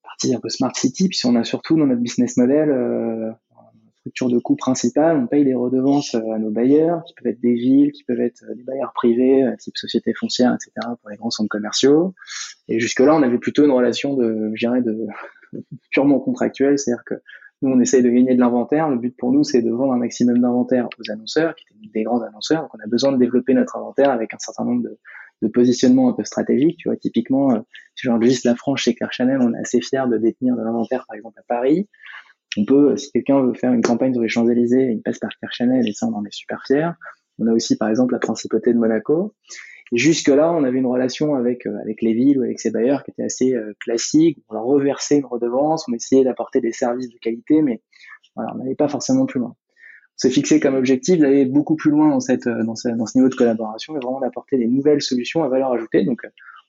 partie 0.03 0.35
un 0.35 0.41
peu 0.41 0.49
smart 0.49 0.75
city, 0.75 1.09
puis 1.09 1.21
on 1.25 1.37
a 1.37 1.45
surtout 1.45 1.77
dans 1.77 1.87
notre 1.87 2.01
business 2.01 2.37
model 2.37 2.71
euh, 2.71 3.31
structure 4.03 4.29
de 4.29 4.39
coût 4.39 4.57
principale, 4.57 5.17
on 5.17 5.27
paye 5.29 5.45
des 5.45 5.55
redevances 5.55 6.17
euh, 6.17 6.33
à 6.33 6.39
nos 6.39 6.51
bailleurs, 6.51 7.05
qui 7.05 7.15
peuvent 7.15 7.31
être 7.33 7.41
des 7.41 7.55
villes, 7.55 7.93
qui 7.93 8.03
peuvent 8.03 8.21
être 8.21 8.43
euh, 8.51 8.55
des 8.55 8.65
bailleurs 8.65 8.93
privés, 8.95 9.45
euh, 9.45 9.55
type 9.57 9.77
société 9.77 10.13
foncière, 10.13 10.53
etc., 10.53 10.73
pour 11.01 11.11
les 11.11 11.17
grands 11.17 11.31
centres 11.31 11.49
commerciaux. 11.49 12.13
Et 12.69 12.81
jusque-là, 12.81 13.15
on 13.15 13.23
avait 13.23 13.39
plutôt 13.39 13.65
une 13.65 13.71
relation 13.71 14.17
de, 14.17 14.51
je 14.55 14.67
dirais, 14.67 14.83
de 14.83 15.07
purement 15.91 16.19
contractuelle, 16.19 16.81
c'est-à-dire 16.81 17.05
que 17.05 17.15
nous, 17.63 17.71
on 17.71 17.79
essaye 17.79 18.03
de 18.03 18.11
gagner 18.11 18.35
de 18.35 18.41
l'inventaire. 18.41 18.89
Le 18.89 18.99
but 18.99 19.17
pour 19.17 19.31
nous, 19.31 19.45
c'est 19.45 19.63
de 19.63 19.71
vendre 19.71 19.93
un 19.93 19.99
maximum 19.99 20.41
d'inventaire 20.41 20.89
aux 20.99 21.13
annonceurs, 21.13 21.55
qui 21.55 21.65
étaient 21.71 21.93
des 21.95 22.03
grands 22.03 22.23
annonceurs. 22.23 22.63
Donc, 22.63 22.75
on 22.75 22.81
a 22.81 22.89
besoin 22.89 23.13
de 23.13 23.19
développer 23.19 23.55
notre 23.55 23.77
inventaire 23.77 24.11
avec 24.11 24.35
un 24.35 24.39
certain 24.41 24.65
nombre 24.65 24.83
de, 24.83 24.99
de 25.43 25.49
positionnements 25.49 26.09
un 26.09 26.13
peu 26.13 26.25
stratégiques. 26.25 26.79
Tu 26.79 26.89
vois, 26.89 26.97
typiquement, 26.97 27.65
si 27.95 28.09
j'enregistre 28.09 28.49
la 28.49 28.57
France 28.57 28.81
chez 28.81 28.97
Claire 28.97 29.13
Chanel, 29.13 29.39
on 29.41 29.55
est 29.55 29.61
assez 29.61 29.81
fier 29.81 30.09
de 30.09 30.19
détenir 30.19 30.57
de 30.57 30.63
l'inventaire, 30.63 31.05
par 31.07 31.15
exemple, 31.15 31.39
à 31.39 31.45
Paris. 31.47 31.89
On 32.57 32.65
peut, 32.65 32.97
si 32.97 33.11
quelqu'un 33.13 33.43
veut 33.43 33.55
faire 33.55 33.73
une 33.73 33.83
campagne 33.83 34.13
sur 34.13 34.23
les 34.23 34.29
Champs-Élysées, 34.29 34.93
il 34.93 35.03
passe 35.03 35.19
par 35.19 35.31
Chanel 35.53 35.89
et 35.89 35.93
ça, 35.93 36.07
on 36.07 36.15
en 36.15 36.25
est 36.25 36.33
super 36.33 36.65
fiers. 36.67 36.91
On 37.39 37.47
a 37.47 37.53
aussi, 37.53 37.77
par 37.77 37.89
exemple, 37.89 38.13
la 38.13 38.21
principauté 38.21 38.73
de 38.73 38.79
Monaco. 38.79 39.35
Jusque-là, 39.93 40.53
on 40.53 40.65
avait 40.65 40.79
une 40.79 40.87
relation 40.87 41.35
avec, 41.35 41.67
euh, 41.67 41.77
avec 41.83 42.01
les 42.01 42.15
villes 42.15 42.39
ou 42.39 42.43
avec 42.43 42.59
ces 42.61 42.71
bailleurs 42.71 43.05
qui 43.05 43.11
était 43.11 43.25
assez 43.25 43.55
euh, 43.55 43.75
classique. 43.79 44.39
On 44.49 44.55
leur 44.55 44.65
reversait 44.65 45.19
une 45.19 45.27
redevance, 45.27 45.87
on 45.89 45.93
essayait 45.93 46.25
d'apporter 46.25 46.61
des 46.61 46.73
services 46.73 47.11
de 47.11 47.19
qualité, 47.19 47.61
mais 47.61 47.83
voilà, 48.35 48.53
on 48.55 48.59
n'allait 48.59 48.75
pas 48.75 48.89
forcément 48.89 49.27
plus 49.27 49.41
loin. 49.41 49.51
On 49.51 50.17
s'est 50.17 50.31
fixé 50.31 50.61
comme 50.61 50.77
objectif 50.77 51.19
d'aller 51.19 51.45
beaucoup 51.45 51.77
plus 51.77 51.91
loin 51.91 52.09
dans, 52.09 52.21
cette, 52.21 52.47
euh, 52.47 52.65
dans, 52.65 52.75
ce, 52.75 52.89
dans 52.89 53.05
ce 53.05 53.19
niveau 53.19 53.29
de 53.29 53.35
collaboration 53.35 53.95
et 53.95 53.99
vraiment 53.99 54.21
d'apporter 54.21 54.57
des 54.57 54.67
nouvelles 54.67 55.03
solutions 55.03 55.43
à 55.43 55.49
valeur 55.49 55.73
ajoutée. 55.73 56.05
Donc, 56.05 56.23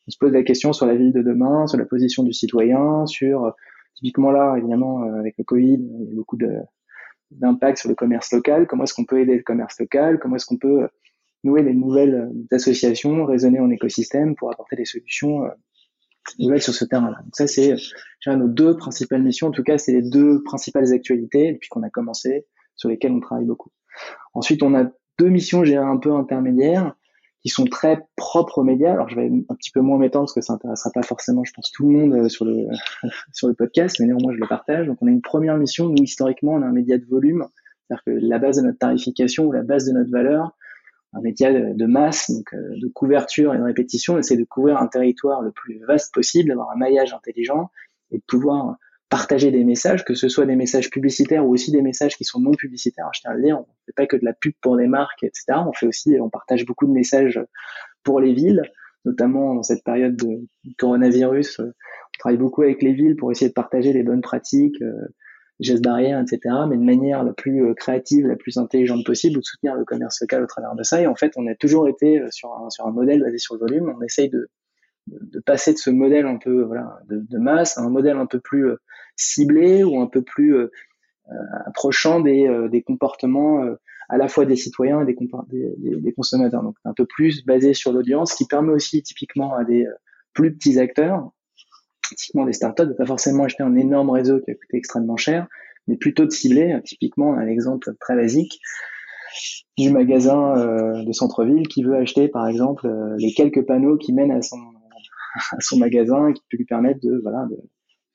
on 0.08 0.12
se 0.12 0.18
pose 0.18 0.34
la 0.34 0.44
question 0.44 0.74
sur 0.74 0.86
la 0.86 0.96
ville 0.96 1.14
de 1.14 1.22
demain, 1.22 1.66
sur 1.68 1.78
la 1.78 1.86
position 1.86 2.24
du 2.24 2.34
citoyen, 2.34 3.06
sur 3.06 3.54
Typiquement 4.04 4.32
là, 4.32 4.58
évidemment, 4.58 5.06
euh, 5.06 5.18
avec 5.18 5.36
le 5.38 5.46
Covid, 5.46 5.76
il 5.76 6.10
y 6.10 6.12
a 6.12 6.16
beaucoup 6.16 6.38
d'impact 7.32 7.78
sur 7.78 7.88
le 7.88 7.96
commerce 7.96 8.34
local. 8.34 8.68
Comment 8.68 8.84
est-ce 8.84 8.94
qu'on 8.94 9.06
peut 9.06 9.22
aider 9.22 9.38
le 9.38 9.44
commerce 9.44 9.80
local? 9.80 10.20
Comment 10.20 10.36
est-ce 10.36 10.46
qu'on 10.46 10.58
peut 10.58 10.90
nouer 11.46 11.64
des 11.64 11.74
nouvelles 11.74 12.16
euh, 12.16 12.56
associations, 12.56 13.24
raisonner 13.24 13.62
en 13.62 13.70
écosystème 13.70 14.36
pour 14.36 14.52
apporter 14.52 14.76
des 14.76 14.84
solutions 14.84 15.46
euh, 15.46 15.52
nouvelles 16.38 16.62
sur 16.62 16.74
ce 16.74 16.84
terrain-là? 16.84 17.20
Donc 17.24 17.34
ça, 17.34 17.48
c'est 17.48 17.76
nos 18.28 18.50
deux 18.50 18.76
principales 18.76 19.24
missions. 19.24 19.48
En 19.48 19.52
tout 19.52 19.64
cas, 19.64 19.78
c'est 19.78 19.94
les 19.94 20.02
deux 20.02 20.44
principales 20.44 20.92
actualités 20.92 21.54
depuis 21.54 21.70
qu'on 21.70 21.84
a 21.84 21.90
commencé, 21.90 22.46
sur 22.76 22.90
lesquelles 22.90 23.14
on 23.14 23.22
travaille 23.22 23.46
beaucoup. 23.46 23.72
Ensuite, 24.34 24.64
on 24.64 24.76
a 24.76 24.92
deux 25.18 25.30
missions, 25.30 25.64
j'ai 25.64 25.78
un 25.78 25.96
peu 25.96 26.12
intermédiaires 26.12 26.94
qui 27.44 27.50
sont 27.50 27.66
très 27.66 28.08
propres 28.16 28.60
aux 28.60 28.64
médias. 28.64 28.94
Alors 28.94 29.10
je 29.10 29.16
vais 29.16 29.28
un 29.28 29.56
petit 29.56 29.72
peu 29.72 29.82
moins 29.82 29.98
m'étendre 29.98 30.26
parce 30.26 30.34
que 30.34 30.42
ça 30.42 30.54
intéressera 30.54 30.92
pas 30.92 31.04
forcément, 31.04 31.44
je 31.44 31.52
pense, 31.54 31.72
tout 31.72 31.88
le 31.88 31.98
monde 31.98 32.14
euh, 32.14 32.30
sur 32.30 32.46
le 32.46 32.68
sur 33.34 33.48
le 33.48 33.54
podcast, 33.54 33.98
mais 34.00 34.08
néanmoins 34.08 34.34
je 34.34 34.40
le 34.40 34.48
partage. 34.48 34.88
Donc 34.88 34.98
on 35.02 35.08
a 35.08 35.12
une 35.12 35.22
première 35.22 35.58
mission. 35.58 35.90
Nous 35.90 36.04
historiquement, 36.04 36.54
on 36.54 36.62
a 36.62 36.66
un 36.66 36.72
média 36.72 36.98
de 36.98 37.06
volume, 37.06 37.46
c'est-à-dire 37.88 38.04
que 38.06 38.12
la 38.12 38.40
base 38.40 38.58
de 38.58 38.62
notre 38.62 38.80
tarification 38.80 39.46
ou 39.46 39.52
la 39.52 39.62
base 39.62 39.86
de 39.86 39.92
notre 39.92 40.10
valeur, 40.10 40.56
un 41.12 41.22
média 41.22 41.52
de, 41.52 41.86
masse, 41.86 42.32
donc 42.32 42.54
euh, 42.54 42.80
de 42.82 42.88
couverture 42.88 43.54
et 43.54 43.58
de 43.58 43.64
répétition, 43.64 44.16
on 44.16 44.18
essaie 44.18 44.38
de 44.38 44.46
couvrir 44.46 44.78
un 44.78 44.88
territoire 44.88 45.42
le 45.42 45.52
plus 45.52 45.80
vaste 45.86 46.14
possible, 46.14 46.50
d'avoir 46.50 46.72
un 46.72 46.76
maillage 46.76 47.14
intelligent 47.14 47.70
et 48.12 48.18
de 48.18 48.24
pouvoir 48.26 48.78
partager 49.14 49.52
des 49.52 49.64
messages, 49.64 50.04
que 50.04 50.16
ce 50.16 50.28
soit 50.28 50.48
des 50.48 50.56
messages 50.56 50.90
publicitaires 50.90 51.46
ou 51.46 51.54
aussi 51.54 51.72
des 51.72 51.84
messages 51.84 52.18
qui 52.18 52.24
sont 52.24 52.40
non 52.40 52.50
publicitaires. 52.50 53.12
Je 53.14 53.22
tiens 53.22 53.30
à 53.30 53.36
le 53.36 53.44
dire, 53.44 53.58
on 53.58 53.62
ne 53.62 53.86
fait 53.86 53.94
pas 53.96 54.08
que 54.08 54.18
de 54.18 54.26
la 54.26 54.34
pub 54.34 54.54
pour 54.60 54.76
des 54.76 54.88
marques, 54.88 55.22
etc. 55.24 55.46
On 55.68 55.72
fait 55.72 55.86
aussi, 55.86 56.18
on 56.20 56.32
partage 56.32 56.66
beaucoup 56.66 56.88
de 56.88 56.94
messages 56.94 57.40
pour 58.04 58.20
les 58.20 58.34
villes, 58.34 58.64
notamment 59.06 59.54
dans 59.54 59.62
cette 59.62 59.84
période 59.84 60.16
de 60.16 60.48
coronavirus. 60.80 61.60
On 61.60 61.74
travaille 62.18 62.40
beaucoup 62.40 62.64
avec 62.64 62.82
les 62.82 62.94
villes 62.94 63.16
pour 63.16 63.32
essayer 63.32 63.50
de 63.50 63.54
partager 63.54 63.94
les 63.94 64.02
bonnes 64.02 64.22
pratiques, 64.22 64.82
euh, 64.82 65.14
gestes 65.60 65.84
barrières, 65.84 66.20
etc. 66.20 66.56
Mais 66.68 66.78
de 66.78 66.82
manière 66.82 67.24
la 67.24 67.34
plus 67.34 67.64
euh, 67.64 67.76
créative, 67.76 68.26
la 68.26 68.36
plus 68.36 68.58
intelligente 68.58 69.06
possible, 69.06 69.38
ou 69.38 69.42
de 69.42 69.46
soutenir 69.46 69.76
le 69.76 69.86
commerce 69.86 70.22
local 70.22 70.42
au 70.42 70.48
travers 70.48 70.74
de 70.74 70.82
ça. 70.82 71.00
Et 71.00 71.06
en 71.06 71.14
fait, 71.14 71.34
on 71.36 71.46
a 71.46 71.54
toujours 71.54 71.88
été 71.88 72.20
euh, 72.20 72.32
sur 72.32 72.52
un, 72.52 72.72
sur 72.72 72.88
un 72.88 72.92
modèle 72.92 73.22
basé 73.22 73.38
sur 73.38 73.54
le 73.54 73.60
volume. 73.60 73.94
On 73.96 74.02
essaye 74.02 74.32
de, 74.32 74.50
de 75.08 75.40
passer 75.40 75.74
de 75.74 75.78
ce 75.78 75.90
modèle 75.90 76.26
un 76.26 76.38
peu 76.38 76.64
voilà, 76.64 77.00
de, 77.10 77.38
masse 77.38 77.78
à 77.78 77.82
un 77.82 77.90
modèle 77.90 78.18
un 78.18 78.26
peu 78.26 78.40
plus 78.40 78.72
ciblé 79.16 79.84
ou 79.84 80.00
un 80.00 80.08
peu 80.08 80.22
plus 80.22 80.56
euh, 80.56 80.72
euh, 81.32 81.36
approchant 81.66 82.20
des, 82.20 82.48
euh, 82.48 82.68
des 82.68 82.82
comportements 82.82 83.64
à 84.10 84.18
la 84.18 84.28
fois 84.28 84.46
des 84.46 84.56
citoyens 84.56 85.02
et 85.02 85.06
des, 85.06 85.16
des, 85.48 85.96
des, 85.96 86.14
consommateurs. 86.14 86.64
Donc 86.64 86.76
un 86.84 86.94
peu 86.94 87.06
plus 87.06 87.46
basé 87.46 87.74
sur 87.74 87.92
l'audience, 87.92 88.34
qui 88.34 88.46
permet 88.46 88.74
aussi 88.74 89.02
typiquement 89.02 89.56
à 89.56 89.64
des 89.64 89.88
plus 90.34 90.54
petits 90.54 90.80
acteurs, 90.80 91.32
typiquement 92.10 92.46
des 92.46 92.54
startups, 92.54 92.88
de 92.88 92.94
pas 92.94 93.06
forcément 93.06 93.46
acheter 93.46 93.64
un 93.64 93.76
énorme 93.76 94.10
réseau 94.10 94.40
qui 94.42 94.52
a 94.52 94.56
coûté 94.56 94.78
extrêmement 94.78 95.18
cher, 95.18 95.48
mais 95.88 95.96
plutôt 95.96 96.26
de 96.26 96.32
cibler. 96.32 96.78
Typiquement, 96.84 97.34
un 97.34 97.48
exemple 97.48 97.94
très 98.00 98.16
basique 98.16 98.60
du 99.78 99.90
magasin 99.90 100.58
euh, 100.58 101.04
de 101.04 101.12
centre-ville 101.12 101.68
qui 101.68 101.84
veut 101.84 101.96
acheter, 101.96 102.28
par 102.28 102.48
exemple, 102.48 102.94
les 103.18 103.34
quelques 103.34 103.66
panneaux 103.66 103.98
qui 103.98 104.14
mènent 104.14 104.32
à 104.32 104.42
son 104.42 104.58
à 105.52 105.60
son 105.60 105.78
magasin, 105.78 106.34
qui 106.34 106.42
peut 106.50 106.58
lui 106.58 106.66
permettre 106.66 107.00
de 107.02 107.20
voilà 107.22 107.46
de 107.50 107.58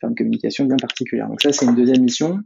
faire 0.01 0.11
une 0.11 0.17
communication 0.17 0.65
bien 0.65 0.77
particulière. 0.77 1.29
Donc 1.29 1.41
ça, 1.43 1.53
c'est 1.53 1.67
une 1.67 1.75
deuxième 1.75 2.03
mission. 2.03 2.39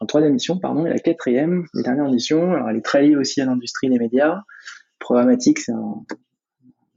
En 0.00 0.06
troisième 0.06 0.32
mission, 0.32 0.58
pardon, 0.58 0.84
et 0.84 0.90
la 0.90 0.98
quatrième, 0.98 1.64
la 1.74 1.82
dernière 1.82 2.10
mission, 2.10 2.52
alors 2.52 2.68
elle 2.68 2.76
est 2.76 2.84
très 2.84 3.06
liée 3.06 3.14
aussi 3.14 3.40
à 3.40 3.44
l'industrie 3.44 3.88
des 3.88 3.98
médias. 3.98 4.42
Programmatique, 4.98 5.60
c'est 5.60 5.72
un 5.72 6.04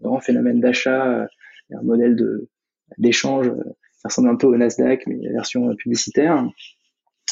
grand 0.01 0.19
phénomène 0.19 0.59
d'achat, 0.59 1.07
euh, 1.07 1.27
un 1.71 1.83
modèle 1.83 2.15
de 2.15 2.49
d'échange, 2.97 3.47
euh, 3.47 3.63
ça 3.97 4.09
ressemble 4.09 4.29
un 4.29 4.35
peu 4.35 4.47
au 4.47 4.55
Nasdaq, 4.55 5.05
mais 5.07 5.17
version 5.29 5.75
publicitaire, 5.75 6.47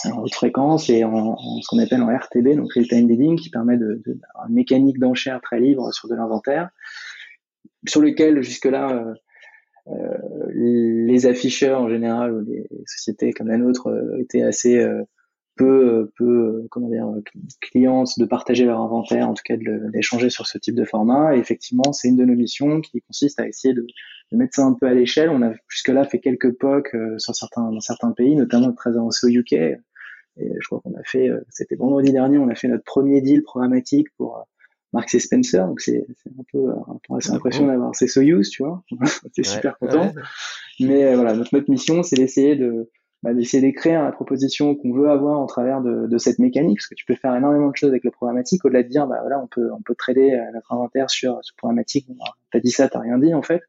en 0.05 0.21
haute 0.21 0.33
fréquence 0.33 0.89
et 0.89 1.03
en, 1.03 1.37
ce 1.37 1.67
qu'on 1.67 1.79
appelle 1.79 2.01
en 2.01 2.15
RTB, 2.15 2.55
donc 2.55 2.73
real 2.73 2.87
time 2.87 3.07
bidding, 3.07 3.37
qui 3.37 3.49
permet 3.49 3.77
de, 3.77 4.01
de 4.05 4.19
une 4.47 4.55
mécanique 4.55 4.99
d'enchère 4.99 5.39
très 5.41 5.59
libre 5.59 5.93
sur 5.93 6.09
de 6.09 6.15
l'inventaire, 6.15 6.69
sur 7.87 8.01
lequel 8.01 8.41
jusque-là 8.41 8.91
euh, 8.91 9.05
euh, 9.11 9.13
les 10.53 11.25
afficheurs 11.25 11.81
en 11.81 11.89
général 11.89 12.33
ou 12.33 12.41
les 12.41 12.67
sociétés 12.85 13.33
comme 13.33 13.47
la 13.47 13.57
nôtre 13.57 13.87
euh, 13.87 14.17
étaient 14.17 14.43
assez 14.43 14.79
euh, 14.79 15.03
peu, 15.55 16.11
peu 16.17 16.65
comment 16.71 16.89
dire, 16.89 17.07
clientes 17.61 18.17
de 18.17 18.25
partager 18.25 18.65
leur 18.65 18.79
inventaire, 18.79 19.29
en 19.29 19.33
tout 19.33 19.43
cas 19.45 19.55
d'échanger 19.91 20.29
sur 20.29 20.47
ce 20.47 20.57
type 20.57 20.73
de 20.73 20.85
format. 20.85 21.35
Et 21.35 21.39
effectivement, 21.39 21.93
c'est 21.93 22.07
une 22.07 22.15
de 22.15 22.25
nos 22.25 22.33
missions 22.33 22.81
qui 22.81 23.01
consiste 23.01 23.39
à 23.39 23.47
essayer 23.47 23.73
de, 23.73 23.85
de 24.31 24.37
mettre 24.37 24.55
ça 24.55 24.63
un 24.63 24.73
peu 24.73 24.87
à 24.87 24.93
l'échelle. 24.93 25.29
On 25.29 25.43
a 25.43 25.53
jusque-là 25.67 26.05
fait 26.05 26.19
quelques 26.19 26.57
POC 26.57 26.95
sur 27.19 27.35
certains, 27.35 27.69
dans 27.69 27.81
certains 27.81 28.13
pays, 28.13 28.35
notamment 28.35 28.73
très 28.73 28.91
avancé 28.97 29.27
au 29.27 29.29
UK. 29.29 29.53
Et 29.53 29.77
je 30.37 30.65
crois 30.65 30.79
qu'on 30.79 30.95
a 30.95 31.03
fait, 31.03 31.29
c'était 31.49 31.75
vendredi 31.75 32.11
dernier, 32.11 32.39
on 32.39 32.47
a 32.47 32.55
fait 32.55 32.67
notre 32.67 32.83
premier 32.83 33.21
deal 33.21 33.43
programmatique 33.43 34.07
pour 34.17 34.47
Marx 34.93 35.15
et 35.15 35.19
Spencer, 35.19 35.65
donc 35.65 35.81
c'est 35.81 36.05
un 36.27 36.43
peu, 36.51 36.69
un 36.69 36.99
peu 37.07 37.15
assez 37.15 37.31
impressionnant 37.31 37.71
d'avoir 37.71 37.95
ces 37.95 38.07
Soyuz, 38.07 38.49
tu 38.49 38.63
vois. 38.63 38.83
c'est 39.33 39.45
super 39.45 39.77
content. 39.77 40.13
Mais 40.79 41.05
euh, 41.05 41.15
voilà, 41.15 41.33
notre, 41.33 41.55
notre 41.55 41.69
mission, 41.69 42.03
c'est 42.03 42.15
d'essayer 42.15 42.55
de 42.55 42.89
bah, 43.23 43.33
d'essayer 43.33 43.61
d'écrire 43.61 44.03
la 44.03 44.11
proposition 44.11 44.75
qu'on 44.75 44.91
veut 44.91 45.09
avoir 45.09 45.39
en 45.39 45.45
travers 45.45 45.81
de, 45.81 46.07
de, 46.07 46.17
cette 46.17 46.39
mécanique, 46.39 46.79
parce 46.79 46.87
que 46.87 46.95
tu 46.95 47.05
peux 47.05 47.15
faire 47.15 47.33
énormément 47.33 47.69
de 47.69 47.75
choses 47.75 47.89
avec 47.89 48.03
le 48.03 48.11
programmatique, 48.11 48.65
au-delà 48.65 48.83
de 48.83 48.89
dire, 48.89 49.07
bah 49.07 49.19
voilà, 49.21 49.39
on 49.41 49.47
peut 49.47 49.71
on 49.71 49.81
peut 49.81 49.95
trader 49.95 50.33
euh, 50.33 50.51
notre 50.53 50.73
inventaire 50.73 51.09
sur 51.09 51.39
ce 51.41 51.53
programmatique. 51.55 52.05
Bon, 52.09 52.15
t'as 52.51 52.59
dit 52.59 52.71
ça, 52.71 52.89
t'as 52.89 52.99
rien 52.99 53.17
dit 53.17 53.33
en 53.33 53.41
fait. 53.41 53.61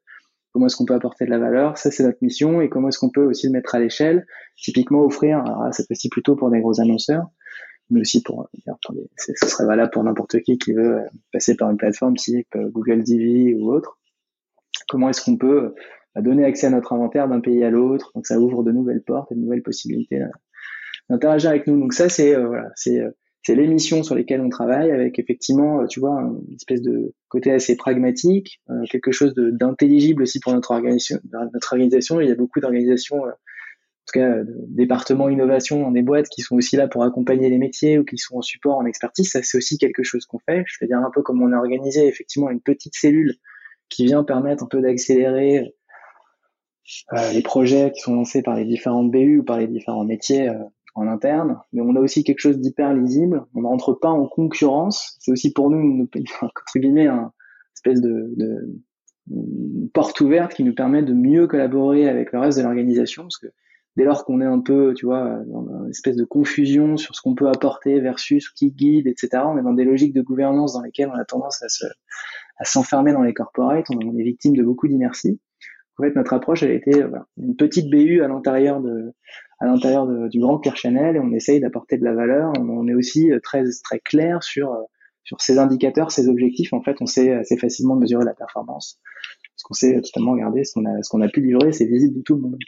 Comment 0.53 0.67
est-ce 0.67 0.77
qu'on 0.77 0.85
peut 0.85 0.95
apporter 0.95 1.25
de 1.25 1.31
la 1.31 1.39
valeur? 1.39 1.79
Ça, 1.79 1.91
c'est 1.91 2.05
notre 2.05 2.19
mission. 2.23 2.61
Et 2.61 2.69
comment 2.69 2.89
est-ce 2.89 3.01
qu'on 3.01 3.11
peut 3.11 3.25
aussi 3.25 3.47
le 3.47 3.53
mettre 3.53 3.75
à 3.75 3.81
l'échelle? 3.81 4.25
Typiquement, 4.57 5.05
offrir, 5.05 5.39
alors 5.39 5.69
c'est 5.73 5.89
possible 5.89 6.13
plutôt 6.13 6.37
pour 6.37 6.49
des 6.49 6.61
gros 6.61 6.81
annonceurs, 6.81 7.27
mais 7.91 8.01
aussi 8.01 8.23
pour, 8.23 8.49
ce 9.17 9.33
serait 9.49 9.67
valable 9.67 9.91
pour 9.91 10.05
n'importe 10.05 10.41
qui 10.41 10.59
qui 10.59 10.73
veut 10.73 11.01
passer 11.33 11.57
par 11.57 11.71
une 11.71 11.77
plateforme 11.77 12.17
type 12.17 12.49
euh, 12.57 12.69
Google 12.71 13.03
DV 13.03 13.55
ou 13.55 13.73
autre. 13.73 13.99
Comment 14.89 15.11
est-ce 15.11 15.23
qu'on 15.23 15.37
peut 15.37 15.75
euh, 16.17 16.23
donner 16.23 16.45
accès 16.45 16.67
à 16.67 16.71
notre 16.71 16.93
inventaire 16.93 17.29
d'un 17.29 17.41
pays 17.41 17.63
à 17.65 17.71
l'autre? 17.71 18.11
Donc 18.15 18.27
ça 18.27 18.39
ouvre 18.39 18.63
de 18.63 18.73
nouvelles 18.73 19.03
portes 19.03 19.33
et 19.33 19.35
de 19.35 19.41
nouvelles 19.41 19.63
possibilités 19.63 20.23
euh, 20.23 20.29
d'interagir 21.11 21.51
avec 21.51 21.67
nous. 21.67 21.79
Donc 21.79 21.93
ça 21.93 22.09
c'est 22.09 22.35
voilà, 22.35 22.71
c'est 22.75 23.03
c'est 23.43 23.55
les 23.55 23.67
missions 23.67 24.03
sur 24.03 24.15
lesquelles 24.15 24.41
on 24.41 24.49
travaille 24.49 24.91
avec 24.91 25.19
effectivement, 25.19 25.87
tu 25.87 26.01
vois, 26.01 26.19
une 26.19 26.55
espèce 26.55 26.81
de 26.81 27.13
côté 27.29 27.53
assez 27.53 27.77
pragmatique, 27.77 28.63
quelque 28.89 29.13
chose 29.13 29.35
d'intelligible 29.35 30.23
aussi 30.23 30.41
pour 30.41 30.55
notre 30.55 30.71
organisation. 30.71 31.19
Notre 31.53 31.75
organisation, 31.75 32.23
il 32.23 32.29
y 32.31 32.33
a 32.33 32.37
beaucoup 32.37 32.61
d'organisations 32.61 33.23
tout 34.07 34.19
cas 34.19 34.43
département 34.69 35.29
innovation 35.29 35.91
des 35.91 36.03
boîtes 36.03 36.29
qui 36.29 36.43
sont 36.43 36.57
aussi 36.57 36.77
là 36.77 36.89
pour 36.89 37.05
accompagner 37.05 37.49
les 37.49 37.59
métiers 37.59 37.99
ou 37.99 38.05
qui 38.05 38.19
sont 38.19 38.37
en 38.37 38.43
support 38.43 38.77
en 38.77 38.85
expertise, 38.85 39.31
ça 39.31 39.43
c'est 39.43 39.57
aussi 39.57 39.79
quelque 39.79 40.03
chose 40.03 40.27
qu'on 40.27 40.39
fait. 40.39 40.65
Je 40.67 40.77
veux 40.81 40.87
dire 40.87 40.99
un 40.99 41.11
peu 41.13 41.23
comme 41.23 41.43
on 41.43 41.53
a 41.53 41.57
organisé 41.57 42.07
effectivement 42.07 42.51
une 42.51 42.61
petite 42.61 42.95
cellule 42.95 43.35
qui 43.89 44.05
vient 44.05 44.25
permettre 44.25 44.65
un 44.65 44.67
peu 44.67 44.81
d'accélérer 44.81 45.75
euh, 47.15 47.33
les 47.33 47.43
projets 47.43 47.93
qui 47.93 48.01
sont 48.01 48.15
lancés 48.15 48.43
par 48.43 48.57
les 48.57 48.65
différentes 48.65 49.11
BU 49.11 49.39
ou 49.39 49.45
par 49.45 49.59
les 49.59 49.67
différents 49.67 50.05
métiers 50.05 50.49
euh, 50.49 50.59
en 50.95 51.07
interne. 51.07 51.61
Mais 51.73 51.81
on 51.81 51.97
a 51.97 52.01
aussi 52.01 52.25
quelque 52.25 52.41
chose 52.41 52.59
d'hyper 52.59 52.93
lisible. 52.93 53.45
On 53.55 53.63
ne 53.63 53.67
rentre 53.67 53.95
pas 53.95 54.11
en 54.11 54.27
concurrence. 54.27 55.17
C'est 55.21 55.33
aussi 55.33 55.53
pour 55.53 55.71
nous, 55.71 56.09
entre 56.43 56.79
guillemets, 56.79 57.07
un 57.07 57.33
espèce 57.75 58.01
de, 58.01 58.35
de 58.37 58.81
porte 59.93 60.21
ouverte 60.21 60.55
qui 60.55 60.65
nous 60.65 60.75
permet 60.75 61.03
de 61.03 61.15
mieux 61.15 61.47
collaborer 61.47 62.09
avec 62.09 62.33
le 62.33 62.41
reste 62.41 62.59
de 62.59 62.63
l'organisation 62.63 63.23
parce 63.23 63.39
que 63.39 63.47
dès 63.97 64.05
lors 64.05 64.25
qu'on 64.25 64.41
est 64.41 64.47
un 64.47 64.61
peu, 64.61 64.95
tu 64.95 65.07
vois, 65.07 65.41
dans 65.47 65.85
une 65.85 65.91
espèce 65.91 66.17
de 66.17 66.25
confusion 66.25 66.97
sur 66.97 67.15
ce 67.15 67.23
qu'on 67.23 67.35
peut 67.35 67.49
apporter 67.49 68.01
versus 68.01 68.51
qui 68.51 68.73
guide, 68.73 69.07
etc., 69.07 69.43
on 69.47 69.59
est 69.59 69.63
dans 69.63 69.73
des 69.73 69.85
logiques 69.85 70.15
de 70.15 70.23
gouvernance 70.23 70.75
dans 70.75 70.83
lesquelles 70.83 71.11
on 71.15 71.19
a 71.19 71.25
tendance 71.25 71.63
à 71.63 71.69
se, 71.69 71.87
à 72.59 72.65
s'enfermer 72.65 73.13
dans 73.13 73.23
les 73.23 73.35
corporates, 73.35 73.87
on 73.91 74.19
est 74.19 74.23
victime 74.23 74.57
de 74.57 74.63
beaucoup 74.63 74.89
d'inertie. 74.89 75.41
En 75.99 76.03
fait, 76.03 76.17
notre 76.17 76.33
approche, 76.33 76.65
elle 76.65 76.73
a 76.73 76.75
été 76.75 77.05
une 77.37 77.55
petite 77.55 77.89
BU 77.89 78.23
à 78.23 78.29
l'intérieur 78.29 78.81
de, 78.81 79.13
à 79.61 79.67
l'intérieur 79.67 80.07
du 80.29 80.41
grand 80.41 80.59
Pierre 80.59 80.77
Chanel 80.77 81.15
et 81.15 81.21
on 81.21 81.33
essaye 81.33 81.61
d'apporter 81.61 81.99
de 81.99 82.05
la 82.05 82.15
valeur. 82.15 82.53
On, 82.59 82.89
est 82.89 82.95
aussi 82.95 83.31
très, 83.45 83.63
très 83.85 84.01
clair 84.01 84.43
sur, 84.43 84.77
sur 85.23 85.41
ces 85.41 85.59
indicateurs, 85.59 86.11
ces 86.11 86.29
objectifs. 86.29 86.73
En 86.73 86.83
fait, 86.83 86.97
on 87.01 87.07
sait 87.07 87.33
assez 87.33 87.57
facilement 87.57 87.95
mesurer 87.95 88.25
la 88.25 88.35
performance. 88.35 88.99
Parce 89.55 89.63
qu'on 89.63 89.75
sait 89.75 90.01
totalement 90.01 90.33
regarder 90.33 90.65
ce 90.65 90.75
qu'on 90.75 90.85
a, 90.85 91.01
ce 91.03 91.09
qu'on 91.09 91.21
a 91.21 91.29
pu 91.29 91.41
livrer, 91.41 91.73
c'est 91.73 91.87
visible 91.87 92.17
de 92.17 92.23
tout 92.23 92.35
le 92.35 92.43
monde. 92.43 92.59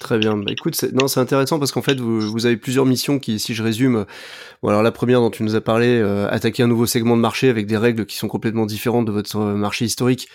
Très 0.00 0.18
bien. 0.18 0.36
Bah, 0.36 0.52
écoute, 0.52 0.74
c'est, 0.74 0.92
non, 0.92 1.08
c'est 1.08 1.20
intéressant 1.20 1.58
parce 1.58 1.72
qu'en 1.72 1.82
fait, 1.82 1.98
vous, 1.98 2.46
avez 2.46 2.56
plusieurs 2.56 2.86
missions 2.86 3.18
qui, 3.18 3.38
si 3.38 3.54
je 3.54 3.62
résume, 3.62 4.06
bon, 4.62 4.68
alors 4.68 4.82
la 4.82 4.92
première 4.92 5.20
dont 5.20 5.30
tu 5.30 5.42
nous 5.42 5.54
as 5.54 5.60
parlé, 5.60 5.86
euh, 5.86 6.28
attaquer 6.30 6.62
un 6.62 6.68
nouveau 6.68 6.86
segment 6.86 7.16
de 7.16 7.22
marché 7.22 7.48
avec 7.48 7.66
des 7.66 7.76
règles 7.76 8.06
qui 8.06 8.16
sont 8.16 8.28
complètement 8.28 8.66
différentes 8.66 9.06
de 9.06 9.12
votre 9.12 9.38
marché 9.38 9.84
historique. 9.84 10.28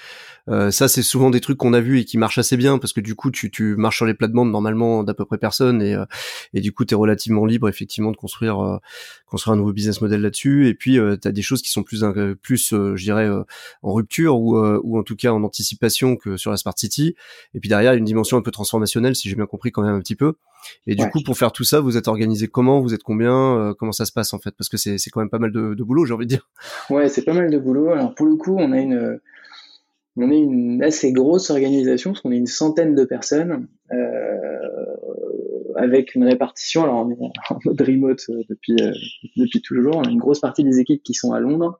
Euh, 0.49 0.71
ça, 0.71 0.87
c'est 0.87 1.03
souvent 1.03 1.29
des 1.29 1.39
trucs 1.39 1.57
qu'on 1.57 1.73
a 1.73 1.79
vus 1.79 1.99
et 1.99 2.05
qui 2.05 2.17
marchent 2.17 2.37
assez 2.37 2.57
bien 2.57 2.77
parce 2.77 2.91
que 2.91 2.99
du 2.99 3.15
coup, 3.15 3.31
tu, 3.31 3.49
tu 3.49 3.75
marches 3.77 3.97
sur 3.97 4.05
les 4.05 4.13
plates-bandes 4.13 4.51
normalement 4.51 5.03
d'à 5.03 5.13
peu 5.13 5.23
près 5.23 5.37
personne 5.37 5.81
et, 5.81 5.95
euh, 5.95 6.05
et 6.53 6.59
du 6.59 6.73
coup, 6.73 6.83
tu 6.83 6.93
es 6.93 6.97
relativement 6.97 7.45
libre 7.45 7.69
effectivement 7.69 8.11
de 8.11 8.17
construire 8.17 8.59
euh, 8.59 8.77
construire 9.25 9.53
un 9.53 9.57
nouveau 9.57 9.73
business 9.73 10.01
model 10.01 10.21
là-dessus. 10.21 10.67
Et 10.67 10.73
puis, 10.73 10.99
tu 11.21 11.27
as 11.27 11.31
des 11.31 11.41
choses 11.41 11.61
qui 11.61 11.69
sont 11.69 11.83
plus 11.83 12.03
plus, 12.41 12.69
je 12.71 13.03
dirais, 13.03 13.29
en 13.81 13.93
rupture 13.93 14.37
ou 14.37 14.57
ou 14.57 14.99
en 14.99 15.03
tout 15.03 15.15
cas 15.15 15.31
en 15.31 15.43
anticipation 15.43 16.15
que 16.17 16.37
sur 16.37 16.51
la 16.51 16.57
Smart 16.57 16.75
City. 16.77 17.15
Et 17.53 17.59
puis 17.59 17.69
derrière, 17.69 17.93
une 17.93 18.05
dimension 18.05 18.37
un 18.37 18.41
peu 18.41 18.51
transformationnelle, 18.51 19.15
si 19.15 19.29
j'ai 19.29 19.35
bien 19.35 19.45
compris 19.45 19.71
quand 19.71 19.81
même 19.81 19.95
un 19.95 19.99
petit 20.01 20.15
peu. 20.15 20.33
Et 20.87 20.95
du 20.95 21.09
coup, 21.09 21.21
pour 21.23 21.37
faire 21.37 21.51
tout 21.51 21.63
ça, 21.63 21.79
vous 21.79 21.97
êtes 21.97 22.07
organisé 22.07 22.47
comment? 22.47 22.81
Vous 22.81 22.93
êtes 22.93 23.03
combien? 23.03 23.73
Comment 23.79 23.91
ça 23.91 24.05
se 24.05 24.11
passe 24.11 24.33
en 24.33 24.39
fait? 24.39 24.51
Parce 24.57 24.69
que 24.69 24.77
c'est 24.77 24.97
c'est 24.97 25.09
quand 25.09 25.21
même 25.21 25.29
pas 25.29 25.39
mal 25.39 25.51
de, 25.51 25.73
de 25.73 25.83
boulot, 25.83 26.05
j'ai 26.05 26.13
envie 26.13 26.25
de 26.25 26.29
dire. 26.29 26.49
Ouais, 26.89 27.09
c'est 27.09 27.23
pas 27.23 27.33
mal 27.33 27.49
de 27.49 27.57
boulot. 27.57 27.89
Alors 27.89 28.13
pour 28.13 28.27
le 28.27 28.35
coup, 28.35 28.55
on 28.59 28.71
a 28.71 28.77
une 28.77 29.19
on 30.15 30.31
est 30.31 30.39
une 30.39 30.83
assez 30.83 31.11
grosse 31.11 31.49
organisation, 31.49 32.11
parce 32.11 32.21
qu'on 32.21 32.31
est 32.31 32.37
une 32.37 32.47
centaine 32.47 32.95
de 32.95 33.03
personnes, 33.03 33.67
euh, 33.91 34.95
avec 35.75 36.15
une 36.15 36.23
répartition, 36.23 36.83
alors 36.83 37.05
on 37.05 37.11
est 37.11 37.17
en 37.49 37.59
mode 37.65 37.81
remote 37.81 38.23
euh, 38.29 38.43
depuis, 38.49 38.75
euh, 38.81 38.91
depuis 39.37 39.61
toujours, 39.61 39.97
on 39.97 40.03
a 40.03 40.09
une 40.09 40.19
grosse 40.19 40.39
partie 40.39 40.63
des 40.63 40.79
équipes 40.79 41.03
qui 41.03 41.13
sont 41.13 41.33
à 41.33 41.39
Londres, 41.39 41.79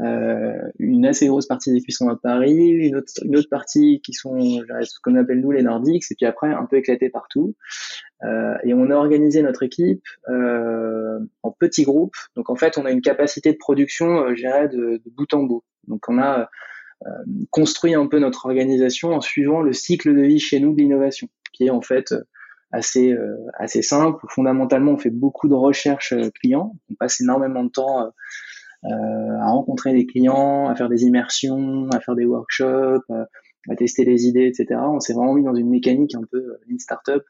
euh, 0.00 0.56
une 0.78 1.04
assez 1.04 1.26
grosse 1.26 1.46
partie 1.46 1.70
des 1.70 1.76
équipes 1.76 1.88
qui 1.88 1.94
sont 1.94 2.08
à 2.08 2.16
Paris, 2.16 2.68
une 2.68 2.96
autre, 2.96 3.12
une 3.22 3.36
autre 3.36 3.50
partie 3.50 4.00
qui 4.00 4.14
sont 4.14 4.40
ce 4.40 4.98
qu'on 5.02 5.16
appelle 5.16 5.40
nous 5.40 5.50
les 5.50 5.62
Nordiques, 5.62 6.04
et 6.10 6.14
puis 6.14 6.26
après 6.26 6.48
un 6.52 6.64
peu 6.64 6.76
éclaté 6.76 7.10
partout. 7.10 7.54
Euh, 8.22 8.54
et 8.64 8.72
on 8.74 8.90
a 8.90 8.94
organisé 8.94 9.42
notre 9.42 9.62
équipe 9.62 10.04
euh, 10.28 11.18
en 11.42 11.50
petits 11.50 11.84
groupes. 11.84 12.16
Donc 12.36 12.48
en 12.48 12.56
fait, 12.56 12.78
on 12.78 12.84
a 12.86 12.90
une 12.90 13.02
capacité 13.02 13.52
de 13.52 13.58
production, 13.58 14.28
je 14.30 14.40
dirais, 14.40 14.68
de, 14.68 15.02
de 15.04 15.10
bout 15.16 15.32
en 15.34 15.42
bout. 15.42 15.64
Donc 15.86 16.08
on 16.08 16.18
a 16.18 16.48
construit 17.50 17.94
un 17.94 18.06
peu 18.06 18.18
notre 18.18 18.46
organisation 18.46 19.10
en 19.10 19.20
suivant 19.20 19.62
le 19.62 19.72
cycle 19.72 20.14
de 20.14 20.22
vie 20.22 20.38
chez 20.38 20.60
nous 20.60 20.74
de 20.74 20.78
l'innovation, 20.78 21.28
qui 21.52 21.66
est 21.66 21.70
en 21.70 21.80
fait 21.80 22.14
assez 22.72 23.16
assez 23.54 23.82
simple. 23.82 24.24
Fondamentalement, 24.28 24.92
on 24.92 24.98
fait 24.98 25.10
beaucoup 25.10 25.48
de 25.48 25.54
recherches 25.54 26.14
clients. 26.40 26.76
On 26.90 26.94
passe 26.94 27.20
énormément 27.20 27.64
de 27.64 27.70
temps 27.70 28.12
à 28.84 29.50
rencontrer 29.50 29.92
des 29.92 30.06
clients, 30.06 30.68
à 30.68 30.74
faire 30.74 30.88
des 30.88 31.04
immersions, 31.04 31.88
à 31.90 32.00
faire 32.00 32.14
des 32.16 32.26
workshops, 32.26 33.10
à 33.68 33.76
tester 33.76 34.04
les 34.04 34.26
idées, 34.26 34.46
etc. 34.46 34.80
On 34.82 35.00
s'est 35.00 35.14
vraiment 35.14 35.34
mis 35.34 35.44
dans 35.44 35.54
une 35.54 35.70
mécanique 35.70 36.14
un 36.14 36.24
peu 36.30 36.58
une 36.68 36.78
startup 36.78 37.22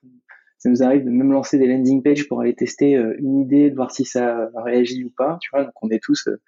ça 0.61 0.69
nous 0.69 0.83
arrive 0.83 1.05
de 1.05 1.11
même 1.11 1.33
lancer 1.33 1.59
des 1.59 1.67
landing 1.67 2.03
pages 2.03 2.29
pour 2.29 2.43
aller 2.43 2.55
tester 2.55 2.95
euh, 2.95 3.17
une 3.19 3.41
idée, 3.41 3.71
de 3.71 3.75
voir 3.75 3.91
si 3.91 4.05
ça 4.05 4.51
réagit 4.55 5.05
ou 5.05 5.11
pas. 5.17 5.39
Tu 5.41 5.49
vois, 5.53 5.65
donc 5.65 5.73
on 5.81 5.89
est 5.89 6.03
tous, 6.03 6.29
euh, 6.29 6.41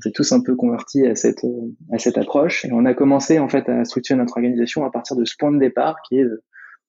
s'est 0.00 0.12
tous 0.12 0.32
un 0.32 0.40
peu 0.40 0.56
convertis 0.56 1.06
à 1.06 1.14
cette 1.14 1.44
à 1.92 1.98
cette 1.98 2.18
approche 2.18 2.64
et 2.64 2.72
on 2.72 2.84
a 2.84 2.94
commencé 2.94 3.38
en 3.38 3.48
fait 3.48 3.68
à 3.68 3.84
structurer 3.84 4.18
notre 4.18 4.36
organisation 4.36 4.84
à 4.84 4.90
partir 4.90 5.16
de 5.16 5.24
ce 5.24 5.34
point 5.38 5.52
de 5.52 5.58
départ 5.58 5.96
qui 6.08 6.18
est 6.18 6.24
de 6.24 6.42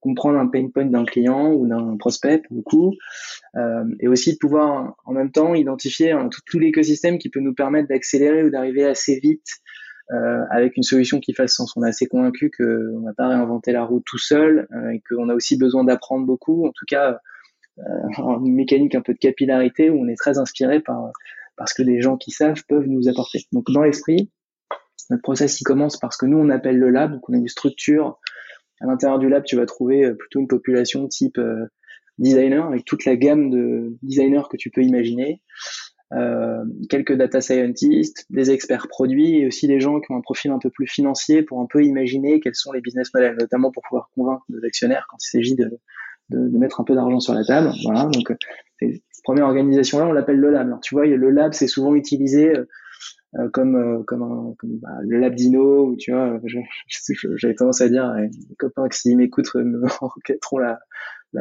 comprendre 0.05 0.37
un 0.37 0.47
pain 0.47 0.69
point 0.71 0.85
d'un 0.85 1.03
client 1.03 1.51
ou 1.51 1.65
d'un 1.67 1.97
prospect 1.97 2.43
pour 2.47 2.57
le 2.57 2.61
coup, 2.61 2.93
euh, 3.55 3.83
et 3.99 4.07
aussi 4.07 4.33
de 4.33 4.37
pouvoir 4.37 4.95
en 5.03 5.13
même 5.13 5.31
temps 5.31 5.55
identifier 5.55 6.11
hein, 6.11 6.29
tout, 6.45 6.59
l'écosystème 6.59 7.17
qui 7.17 7.29
peut 7.29 7.39
nous 7.39 7.55
permettre 7.55 7.87
d'accélérer 7.87 8.43
ou 8.43 8.51
d'arriver 8.51 8.85
assez 8.85 9.19
vite 9.19 9.47
euh, 10.11 10.43
avec 10.51 10.77
une 10.77 10.83
solution 10.83 11.19
qui 11.19 11.33
fasse 11.33 11.55
sens. 11.55 11.75
On 11.75 11.83
est 11.83 11.89
assez 11.89 12.05
convaincu 12.05 12.51
qu'on 12.55 13.01
va 13.03 13.13
pas 13.17 13.29
réinventer 13.29 13.71
la 13.71 13.83
roue 13.83 14.03
tout 14.05 14.19
seul 14.19 14.67
euh, 14.71 14.89
et 14.91 15.01
qu'on 15.09 15.27
a 15.29 15.33
aussi 15.33 15.57
besoin 15.57 15.83
d'apprendre 15.83 16.27
beaucoup. 16.27 16.67
En 16.67 16.71
tout 16.71 16.85
cas, 16.87 17.17
euh, 17.79 17.83
une 18.45 18.53
mécanique 18.53 18.93
un 18.93 19.01
peu 19.01 19.13
de 19.13 19.19
capillarité 19.19 19.89
où 19.89 19.99
on 19.99 20.07
est 20.07 20.15
très 20.15 20.37
inspiré 20.37 20.81
par 20.81 21.11
parce 21.57 21.73
que 21.73 21.83
des 21.83 22.01
gens 22.01 22.17
qui 22.17 22.31
savent 22.31 22.63
peuvent 22.67 22.87
nous 22.87 23.07
apporter. 23.07 23.45
Donc 23.51 23.65
dans 23.71 23.83
l'esprit, 23.83 24.31
notre 25.09 25.21
process 25.21 25.59
il 25.61 25.63
commence 25.63 25.97
parce 25.97 26.17
que 26.17 26.25
nous 26.25 26.37
on 26.37 26.49
appelle 26.49 26.77
le 26.77 26.89
lab, 26.89 27.13
donc 27.13 27.29
on 27.29 27.33
a 27.33 27.37
une 27.37 27.47
structure. 27.47 28.19
À 28.81 28.87
l'intérieur 28.87 29.19
du 29.19 29.29
lab, 29.29 29.43
tu 29.43 29.55
vas 29.55 29.65
trouver 29.65 30.13
plutôt 30.15 30.39
une 30.39 30.47
population 30.47 31.07
type 31.07 31.39
designer 32.17 32.65
avec 32.65 32.85
toute 32.85 33.05
la 33.05 33.15
gamme 33.15 33.49
de 33.49 33.97
designers 34.01 34.43
que 34.49 34.57
tu 34.57 34.69
peux 34.69 34.81
imaginer. 34.81 35.41
Euh, 36.13 36.63
quelques 36.89 37.13
data 37.13 37.41
scientists, 37.41 38.25
des 38.29 38.51
experts 38.51 38.87
produits 38.87 39.39
et 39.39 39.47
aussi 39.47 39.67
des 39.67 39.79
gens 39.79 39.99
qui 39.99 40.11
ont 40.11 40.15
un 40.15 40.21
profil 40.21 40.51
un 40.51 40.59
peu 40.59 40.69
plus 40.69 40.87
financier 40.87 41.41
pour 41.41 41.59
un 41.59 41.65
peu 41.65 41.83
imaginer 41.83 42.39
quels 42.39 42.55
sont 42.55 42.71
les 42.71 42.79
business 42.79 43.11
models, 43.13 43.35
notamment 43.39 43.71
pour 43.71 43.83
pouvoir 43.83 44.09
convaincre 44.15 44.43
nos 44.49 44.63
actionnaires 44.63 45.07
quand 45.09 45.17
il 45.19 45.29
s'agit 45.29 45.55
de, 45.55 45.79
de, 46.29 46.47
de, 46.47 46.57
mettre 46.57 46.79
un 46.79 46.83
peu 46.83 46.93
d'argent 46.93 47.19
sur 47.19 47.33
la 47.33 47.43
table. 47.43 47.73
Voilà, 47.83 48.05
donc 48.05 48.31
cette 48.79 49.23
première 49.23 49.45
organisation-là, 49.45 50.07
on 50.07 50.11
l'appelle 50.11 50.39
le 50.39 50.51
lab. 50.51 50.67
Alors, 50.67 50.79
tu 50.81 50.95
vois, 50.95 51.05
le 51.05 51.29
lab, 51.29 51.53
c'est 51.53 51.67
souvent 51.67 51.95
utilisé 51.95 52.55
euh, 52.55 52.67
euh 53.39 53.49
comme 53.49 53.75
euh, 53.75 54.03
comme, 54.03 54.23
un, 54.23 54.55
bah, 54.63 54.89
le 55.01 55.19
lab 55.19 55.35
Dino 55.35 55.87
ou 55.87 55.95
tu 55.97 56.11
vois, 56.11 56.39
j'avais 57.35 57.55
tendance 57.55 57.81
à 57.81 57.89
dire 57.89 58.13
les 58.15 58.55
copains 58.57 58.87
qui 58.89 58.99
s'ils 58.99 59.17
m'écoutent 59.17 59.53
me 59.55 59.83
enquêteront 60.01 60.57
la 60.57 60.79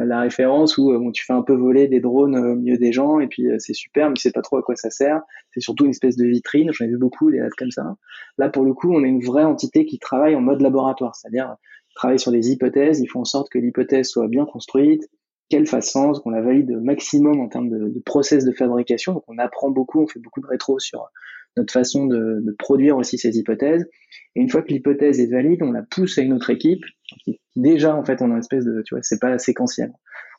la, 0.03 0.21
référence 0.21 0.77
où 0.77 0.91
euh, 0.91 0.99
bon, 0.99 1.11
tu 1.11 1.23
fais 1.23 1.33
un 1.33 1.41
peu 1.41 1.53
voler 1.53 1.87
des 1.87 1.99
drones 1.99 2.35
euh, 2.35 2.53
au 2.53 2.55
milieu 2.55 2.77
des 2.77 2.91
gens 2.91 3.19
et 3.19 3.27
puis 3.27 3.49
euh, 3.49 3.57
c'est 3.59 3.73
super, 3.73 4.09
mais 4.09 4.15
tu 4.15 4.21
sais 4.21 4.31
pas 4.31 4.41
trop 4.41 4.57
à 4.57 4.63
quoi 4.63 4.75
ça 4.75 4.89
sert. 4.89 5.21
C'est 5.51 5.61
surtout 5.61 5.85
une 5.85 5.91
espèce 5.91 6.17
de 6.17 6.25
vitrine. 6.25 6.71
J'en 6.73 6.85
ai 6.85 6.89
vu 6.89 6.97
beaucoup 6.97 7.31
des 7.31 7.45
comme 7.57 7.71
ça. 7.71 7.95
Là, 8.37 8.49
pour 8.49 8.63
le 8.63 8.73
coup, 8.73 8.93
on 8.93 9.03
est 9.03 9.07
une 9.07 9.23
vraie 9.23 9.43
entité 9.43 9.85
qui 9.85 9.99
travaille 9.99 10.35
en 10.35 10.41
mode 10.41 10.61
laboratoire, 10.61 11.15
c'est-à-dire 11.15 11.55
travaille 11.95 12.19
sur 12.19 12.31
des 12.31 12.51
hypothèses. 12.51 12.99
Ils 12.99 13.07
font 13.07 13.21
en 13.21 13.25
sorte 13.25 13.49
que 13.49 13.57
l'hypothèse 13.57 14.09
soit 14.09 14.27
bien 14.27 14.45
construite, 14.45 15.07
qu'elle 15.49 15.67
sens, 15.67 16.19
qu'on 16.19 16.31
la 16.31 16.41
valide 16.41 16.71
au 16.71 16.81
maximum 16.81 17.39
en 17.39 17.47
termes 17.47 17.69
de, 17.69 17.89
de, 17.89 17.99
process 17.99 18.45
de 18.45 18.51
fabrication. 18.51 19.13
Donc, 19.13 19.23
on 19.27 19.37
apprend 19.37 19.69
beaucoup, 19.69 20.01
on 20.01 20.07
fait 20.07 20.19
beaucoup 20.19 20.41
de 20.41 20.47
rétro 20.47 20.79
sur 20.79 21.09
notre 21.57 21.71
façon 21.71 22.05
de, 22.05 22.41
de 22.41 22.55
produire 22.57 22.97
aussi 22.97 23.17
ces 23.17 23.37
hypothèses. 23.37 23.87
Et 24.35 24.41
une 24.41 24.49
fois 24.49 24.61
que 24.61 24.69
l'hypothèse 24.69 25.19
est 25.19 25.31
valide, 25.31 25.63
on 25.63 25.71
la 25.71 25.83
pousse 25.83 26.17
à 26.17 26.21
une 26.21 26.33
autre 26.33 26.49
équipe 26.49 26.83
qui, 27.23 27.39
déjà 27.55 27.95
en 27.95 28.03
fait 28.03 28.21
on 28.21 28.29
a 28.29 28.33
une 28.33 28.39
espèce 28.39 28.65
de, 28.65 28.81
tu 28.85 28.95
vois, 28.95 29.01
c'est 29.03 29.19
pas 29.19 29.37
séquentiel. 29.37 29.93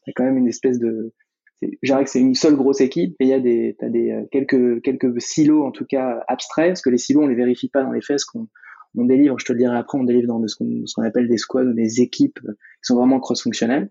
Y 0.06 0.10
a 0.10 0.12
quand 0.14 0.24
même 0.24 0.36
une 0.36 0.48
espèce 0.48 0.78
de, 0.78 1.14
je 1.62 1.68
dirais 1.82 2.04
que 2.04 2.10
c'est 2.10 2.20
une 2.20 2.34
seule 2.34 2.54
grosse 2.54 2.80
équipe, 2.80 3.16
mais 3.18 3.26
il 3.26 3.30
y 3.30 3.34
a 3.34 3.40
des, 3.40 3.76
t'as 3.78 3.88
des 3.88 4.10
euh, 4.10 4.24
quelques 4.30 4.82
quelques 4.82 5.20
silos 5.20 5.64
en 5.64 5.70
tout 5.70 5.86
cas 5.86 6.22
abstraits, 6.28 6.68
parce 6.68 6.82
que 6.82 6.90
les 6.90 6.98
silos 6.98 7.22
on 7.22 7.28
les 7.28 7.34
vérifie 7.34 7.68
pas 7.68 7.82
dans 7.82 7.92
les 7.92 8.02
faits, 8.02 8.20
ce 8.20 8.26
qu'on 8.26 8.48
on 8.98 9.04
délivre, 9.04 9.38
je 9.38 9.44
te 9.44 9.52
le 9.52 9.58
dirai 9.58 9.76
après, 9.76 9.98
on 9.98 10.04
délivre 10.04 10.28
dans 10.28 10.46
ce 10.46 10.56
qu'on, 10.56 10.86
ce 10.86 10.94
qu'on 10.94 11.02
appelle 11.02 11.28
des 11.28 11.36
squads 11.36 11.66
ou 11.66 11.74
des 11.74 12.00
équipes 12.00 12.40
qui 12.40 12.82
sont 12.82 12.96
vraiment 12.96 13.20
cross-fonctionnelles. 13.20 13.90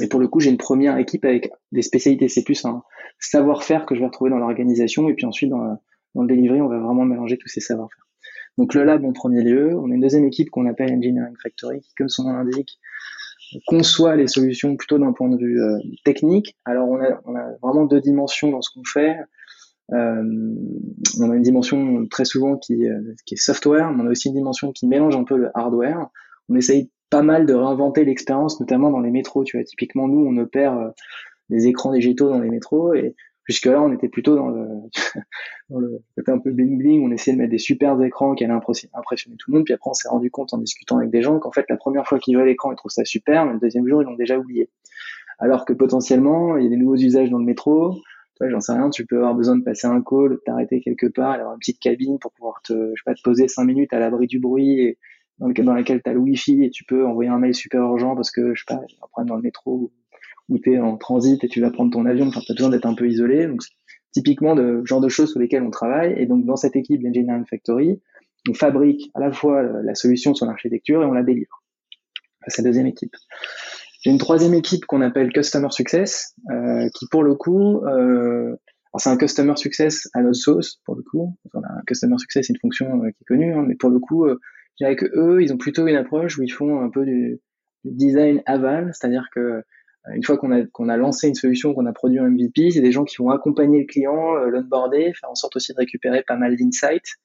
Et 0.00 0.08
pour 0.08 0.20
le 0.20 0.28
coup, 0.28 0.40
j'ai 0.40 0.50
une 0.50 0.56
première 0.56 0.98
équipe 0.98 1.24
avec 1.24 1.50
des 1.72 1.82
spécialités. 1.82 2.28
C'est 2.28 2.44
plus 2.44 2.64
un 2.64 2.82
savoir-faire 3.18 3.86
que 3.86 3.94
je 3.94 4.00
vais 4.00 4.06
retrouver 4.06 4.30
dans 4.30 4.38
l'organisation. 4.38 5.08
Et 5.08 5.14
puis 5.14 5.26
ensuite, 5.26 5.50
dans, 5.50 5.80
dans 6.14 6.22
le 6.22 6.28
delivery, 6.28 6.60
on 6.60 6.68
va 6.68 6.78
vraiment 6.78 7.04
mélanger 7.04 7.36
tous 7.36 7.48
ces 7.48 7.60
savoir-faire. 7.60 8.06
Donc 8.58 8.74
le 8.74 8.84
lab 8.84 9.04
en 9.04 9.12
premier 9.12 9.42
lieu, 9.42 9.74
on 9.78 9.90
a 9.90 9.94
une 9.94 10.00
deuxième 10.00 10.24
équipe 10.24 10.50
qu'on 10.50 10.66
appelle 10.66 10.92
Engineering 10.92 11.34
Factory, 11.42 11.80
qui, 11.80 11.94
comme 11.94 12.08
son 12.08 12.24
nom 12.24 12.32
l'indique, 12.32 12.78
conçoit 13.66 14.16
les 14.16 14.26
solutions 14.26 14.76
plutôt 14.76 14.98
d'un 14.98 15.12
point 15.12 15.28
de 15.28 15.36
vue 15.36 15.62
euh, 15.62 15.78
technique. 16.04 16.56
Alors 16.64 16.88
on 16.88 17.00
a, 17.00 17.20
on 17.24 17.34
a, 17.34 17.52
vraiment 17.62 17.86
deux 17.86 18.00
dimensions 18.00 18.50
dans 18.50 18.62
ce 18.62 18.70
qu'on 18.70 18.84
fait. 18.84 19.16
Euh, 19.92 20.22
on 21.20 21.30
a 21.30 21.34
une 21.34 21.42
dimension 21.42 22.06
très 22.06 22.24
souvent 22.24 22.56
qui, 22.56 22.86
euh, 22.86 23.00
qui, 23.24 23.34
est 23.34 23.38
software, 23.38 23.90
mais 23.92 24.02
on 24.02 24.06
a 24.06 24.10
aussi 24.10 24.28
une 24.28 24.34
dimension 24.34 24.72
qui 24.72 24.86
mélange 24.86 25.16
un 25.16 25.24
peu 25.24 25.36
le 25.36 25.50
hardware. 25.54 26.08
On 26.48 26.54
essaye 26.54 26.90
pas 27.10 27.22
mal 27.22 27.46
de 27.46 27.54
réinventer 27.54 28.04
l'expérience, 28.04 28.60
notamment 28.60 28.90
dans 28.90 29.00
les 29.00 29.10
métros. 29.10 29.44
Tu 29.44 29.56
vois, 29.56 29.64
typiquement 29.64 30.08
nous, 30.08 30.24
on 30.24 30.36
opère 30.38 30.78
euh, 30.78 30.90
des 31.48 31.66
écrans 31.66 31.92
digitaux 31.92 32.28
dans 32.28 32.40
les 32.40 32.50
métros 32.50 32.94
et 32.94 33.14
Jusque-là, 33.50 33.82
on 33.82 33.92
était 33.92 34.08
plutôt 34.08 34.36
dans 34.36 34.48
le, 34.48 34.64
dans 35.70 35.80
le 35.80 36.00
un 36.28 36.38
peu 36.38 36.52
bling 36.52 36.78
bling. 36.78 37.04
On 37.04 37.10
essayait 37.10 37.36
de 37.36 37.42
mettre 37.42 37.50
des 37.50 37.58
super 37.58 38.00
écrans 38.00 38.36
qui 38.36 38.44
allaient 38.44 38.52
impressionner 38.52 39.36
tout 39.36 39.50
le 39.50 39.56
monde. 39.56 39.64
Puis 39.64 39.74
après, 39.74 39.90
on 39.90 39.92
s'est 39.92 40.08
rendu 40.08 40.30
compte 40.30 40.54
en 40.54 40.58
discutant 40.58 40.98
avec 40.98 41.10
des 41.10 41.20
gens 41.20 41.40
qu'en 41.40 41.50
fait, 41.50 41.66
la 41.68 41.76
première 41.76 42.06
fois 42.06 42.20
qu'ils 42.20 42.36
voient 42.36 42.46
l'écran, 42.46 42.70
ils 42.70 42.76
trouvent 42.76 42.92
ça 42.92 43.04
super, 43.04 43.46
mais 43.46 43.54
le 43.54 43.58
deuxième 43.58 43.88
jour, 43.88 44.02
ils 44.02 44.04
l'ont 44.04 44.14
déjà 44.14 44.38
oublié. 44.38 44.70
Alors 45.40 45.64
que 45.64 45.72
potentiellement, 45.72 46.58
il 46.58 46.62
y 46.62 46.66
a 46.68 46.70
des 46.70 46.76
nouveaux 46.76 46.94
usages 46.94 47.28
dans 47.28 47.38
le 47.38 47.44
métro. 47.44 47.96
Toi, 48.36 48.50
j'en 48.50 48.60
sais 48.60 48.72
rien, 48.72 48.88
tu 48.88 49.04
peux 49.04 49.16
avoir 49.16 49.34
besoin 49.34 49.56
de 49.56 49.64
passer 49.64 49.88
un 49.88 50.00
call, 50.00 50.30
de 50.30 50.42
t'arrêter 50.46 50.80
quelque 50.80 51.06
part, 51.06 51.32
avoir 51.32 51.54
une 51.54 51.58
petite 51.58 51.80
cabine 51.80 52.20
pour 52.20 52.30
pouvoir 52.30 52.62
te, 52.62 52.72
je 52.72 53.02
sais 53.02 53.04
pas, 53.04 53.14
te 53.14 53.22
poser 53.22 53.48
cinq 53.48 53.64
minutes 53.64 53.92
à 53.92 53.98
l'abri 53.98 54.28
du 54.28 54.38
bruit 54.38 54.78
et 54.78 54.98
dans, 55.40 55.48
lequel, 55.48 55.64
dans 55.64 55.74
laquelle 55.74 56.02
tu 56.02 56.10
as 56.10 56.12
le 56.12 56.20
wifi 56.20 56.62
et 56.62 56.70
tu 56.70 56.84
peux 56.84 57.06
envoyer 57.06 57.30
un 57.30 57.38
mail 57.38 57.54
super 57.54 57.82
urgent 57.82 58.14
parce 58.14 58.30
que, 58.30 58.54
je 58.54 58.60
sais 58.60 58.74
pas, 58.74 58.74
a 58.74 58.78
un 58.78 59.08
problème 59.10 59.28
dans 59.28 59.36
le 59.36 59.42
métro 59.42 59.92
où 60.48 60.58
tu 60.58 60.72
es 60.72 60.78
en 60.78 60.96
transit 60.96 61.42
et 61.42 61.48
tu 61.48 61.60
vas 61.60 61.70
prendre 61.70 61.90
ton 61.92 62.06
avion, 62.06 62.26
enfin, 62.28 62.40
tu 62.40 62.52
as 62.52 62.54
besoin 62.54 62.70
d'être 62.70 62.86
un 62.86 62.94
peu 62.94 63.08
isolé. 63.08 63.46
Donc, 63.46 63.60
typiquement 64.12 64.54
de 64.54 64.82
genre 64.84 65.00
de 65.00 65.08
choses 65.08 65.30
sur 65.30 65.40
lesquelles 65.40 65.62
on 65.62 65.70
travaille. 65.70 66.14
Et 66.16 66.26
donc, 66.26 66.44
dans 66.44 66.56
cette 66.56 66.76
équipe 66.76 67.02
d'Engineering 67.02 67.44
Factory, 67.48 68.00
on 68.48 68.54
fabrique 68.54 69.10
à 69.14 69.20
la 69.20 69.32
fois 69.32 69.62
la 69.62 69.94
solution 69.94 70.32
de 70.32 70.36
son 70.36 70.48
architecture 70.48 71.02
et 71.02 71.06
on 71.06 71.12
la 71.12 71.22
délivre. 71.22 71.62
C'est 72.48 72.62
la 72.62 72.68
deuxième 72.68 72.86
équipe. 72.86 73.14
J'ai 74.02 74.10
une 74.10 74.18
troisième 74.18 74.54
équipe 74.54 74.86
qu'on 74.86 75.02
appelle 75.02 75.30
Customer 75.32 75.68
Success, 75.70 76.34
euh, 76.50 76.88
qui 76.94 77.06
pour 77.10 77.22
le 77.22 77.34
coup, 77.34 77.84
euh, 77.84 78.56
c'est 78.98 79.10
un 79.10 79.16
Customer 79.16 79.54
Success 79.56 80.08
à 80.14 80.22
notre 80.22 80.36
sauce, 80.36 80.80
pour 80.84 80.96
le 80.96 81.02
coup. 81.02 81.36
Enfin, 81.46 81.64
un 81.68 81.82
Customer 81.86 82.16
Success, 82.18 82.46
c'est 82.46 82.52
une 82.52 82.60
fonction 82.60 83.02
euh, 83.04 83.10
qui 83.10 83.22
est 83.22 83.26
connue, 83.26 83.54
hein, 83.54 83.64
mais 83.66 83.76
pour 83.76 83.90
le 83.90 83.98
coup, 83.98 84.24
euh, 84.24 84.40
je 84.80 84.86
dirais 84.86 84.96
que 84.96 85.06
eux, 85.14 85.42
ils 85.42 85.52
ont 85.52 85.58
plutôt 85.58 85.86
une 85.86 85.96
approche 85.96 86.38
où 86.38 86.42
ils 86.42 86.52
font 86.52 86.80
un 86.80 86.88
peu 86.88 87.04
du, 87.04 87.40
design 87.84 88.42
aval, 88.46 88.90
c'est-à-dire 88.92 89.28
que 89.34 89.40
euh, 89.40 89.62
une 90.14 90.22
fois 90.22 90.38
qu'on 90.38 90.52
a, 90.52 90.92
a 90.92 90.96
lancé 90.96 91.28
une 91.28 91.34
solution, 91.34 91.74
qu'on 91.74 91.86
a 91.86 91.92
produit 91.92 92.18
un 92.18 92.28
MVP, 92.28 92.70
c'est 92.70 92.80
des 92.80 92.92
gens 92.92 93.04
qui 93.04 93.16
vont 93.18 93.30
accompagner 93.30 93.80
le 93.80 93.86
client, 93.86 94.36
euh, 94.36 94.48
l'onboarder, 94.48 95.12
faire 95.18 95.30
en 95.30 95.34
sorte 95.34 95.56
aussi 95.56 95.72
de 95.72 95.78
récupérer 95.78 96.22
pas 96.26 96.36
mal 96.36 96.56
d'insights 96.56 97.16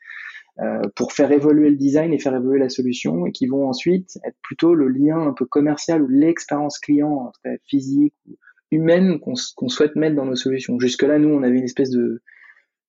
euh, 0.59 0.81
pour 0.95 1.13
faire 1.13 1.31
évoluer 1.31 1.69
le 1.69 1.75
design 1.75 2.13
et 2.13 2.19
faire 2.19 2.35
évoluer 2.35 2.59
la 2.59 2.69
solution, 2.69 3.25
et 3.25 3.31
qui 3.31 3.47
vont 3.47 3.67
ensuite 3.67 4.17
être 4.25 4.37
plutôt 4.41 4.75
le 4.75 4.87
lien 4.87 5.19
un 5.19 5.33
peu 5.33 5.45
commercial 5.45 6.01
ou 6.01 6.07
l'expérience 6.07 6.79
client, 6.79 7.31
physique 7.65 8.15
ou 8.27 8.37
humaine 8.71 9.19
qu'on 9.19 9.69
souhaite 9.69 9.95
mettre 9.95 10.15
dans 10.15 10.25
nos 10.25 10.35
solutions. 10.35 10.79
Jusque-là, 10.79 11.19
nous, 11.19 11.29
on 11.29 11.43
avait 11.43 11.57
une 11.57 11.63
espèce 11.65 11.91
de, 11.91 12.21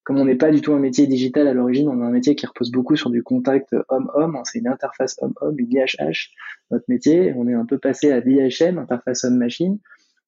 comme 0.07 0.21
on 0.21 0.25
n'est 0.25 0.37
pas 0.37 0.53
du 0.53 0.61
tout 0.61 0.73
un 0.73 0.79
métier 0.79 1.09
digital 1.09 1.49
à 1.49 1.53
l'origine, 1.53 1.89
on 1.89 2.01
a 2.01 2.05
un 2.05 2.11
métier 2.11 2.37
qui 2.37 2.47
repose 2.47 2.71
beaucoup 2.71 2.95
sur 2.95 3.11
du 3.11 3.25
contact 3.25 3.75
homme-homme. 3.89 4.37
Hein, 4.37 4.43
c'est 4.45 4.61
une 4.61 4.69
interface 4.69 5.17
homme-homme, 5.21 5.57
une 5.59 5.69
IHH, 5.69 6.31
notre 6.71 6.85
métier. 6.87 7.35
On 7.37 7.49
est 7.49 7.55
un 7.55 7.67
peu 7.67 7.79
passé 7.79 8.13
à 8.13 8.21
l'IHM, 8.21 8.79
interface 8.79 9.25
homme-machine. 9.25 9.81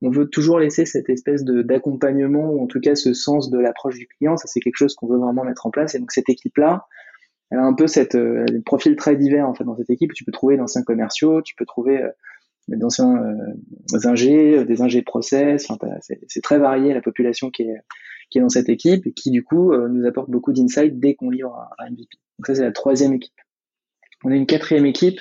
On 0.03 0.11
veut 0.11 0.29
toujours 0.29 0.59
laisser 0.59 0.85
cette 0.85 1.09
espèce 1.09 1.45
d'accompagnement 1.45 2.51
ou 2.51 2.61
en 2.61 2.67
tout 2.67 2.81
cas 2.81 2.97
ce 2.97 3.15
sens 3.15 3.51
de 3.51 3.59
l'approche 3.61 3.97
du 3.99 4.09
client. 4.09 4.37
Ça, 4.37 4.49
c'est 4.49 4.59
quelque 4.59 4.79
chose 4.79 4.97
qu'on 4.97 5.07
veut 5.07 5.19
vraiment 5.19 5.45
mettre 5.45 5.65
en 5.65 5.71
place. 5.71 5.95
Et 5.95 6.01
donc 6.01 6.11
cette 6.11 6.29
équipe-là, 6.29 6.87
elle 7.53 7.59
a 7.59 7.65
un 7.65 7.75
peu 7.75 7.87
cette 7.87 8.17
euh, 8.17 8.47
profil 8.67 8.97
très 8.97 9.15
divers 9.15 9.49
en 9.49 9.55
fait 9.55 9.63
dans 9.63 9.77
cette 9.77 9.91
équipe. 9.91 10.13
Tu 10.13 10.25
peux 10.25 10.33
trouver 10.33 10.57
d'anciens 10.57 10.83
commerciaux, 10.83 11.41
tu 11.41 11.55
peux 11.55 11.65
trouver 11.65 12.03
euh, 12.03 12.11
d'anciens 12.67 13.17
euh, 13.17 14.09
ingés, 14.09 14.65
des 14.65 14.83
ingés 14.83 15.03
process. 15.03 15.71
Enfin, 15.71 15.89
c'est 16.01 16.43
très 16.43 16.59
varié 16.59 16.95
la 16.95 17.01
population 17.01 17.51
qui 17.51 17.63
est 17.63 17.77
qui 18.31 18.39
est 18.39 18.41
dans 18.41 18.49
cette 18.49 18.69
équipe 18.69 19.07
et 19.07 19.13
qui 19.13 19.31
du 19.31 19.43
coup 19.43 19.73
euh, 19.73 19.89
nous 19.89 20.07
apporte 20.07 20.31
beaucoup 20.31 20.53
d'insight 20.53 20.99
dès 20.99 21.15
qu'on 21.15 21.31
livre 21.31 21.57
un, 21.79 21.91
MVP. 21.91 22.19
Donc 22.39 22.47
ça 22.47 22.55
c'est 22.55 22.63
la 22.63 22.73
troisième 22.73 23.15
équipe. 23.15 23.35
On 24.25 24.31
a 24.31 24.35
une 24.35 24.47
quatrième 24.47 24.87
équipe 24.87 25.21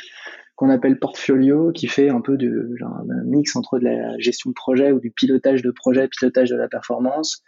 qu'on 0.55 0.69
appelle 0.69 0.99
Portfolio 0.99 1.71
qui 1.71 1.87
fait 1.87 2.09
un 2.09 2.19
peu 2.19 2.35
de 2.35 2.73
genre, 2.77 2.97
un 2.97 3.23
mix 3.25 3.55
entre 3.55 3.79
de 3.79 3.85
la 3.85 4.17
gestion 4.17 4.49
de 4.49 4.55
projet 4.55 4.91
ou 4.91 4.99
du 4.99 5.11
pilotage 5.11 5.61
de 5.61 5.71
projet, 5.71 6.07
pilotage 6.07 6.49
de 6.49 6.55
la 6.55 6.67
performance, 6.67 7.43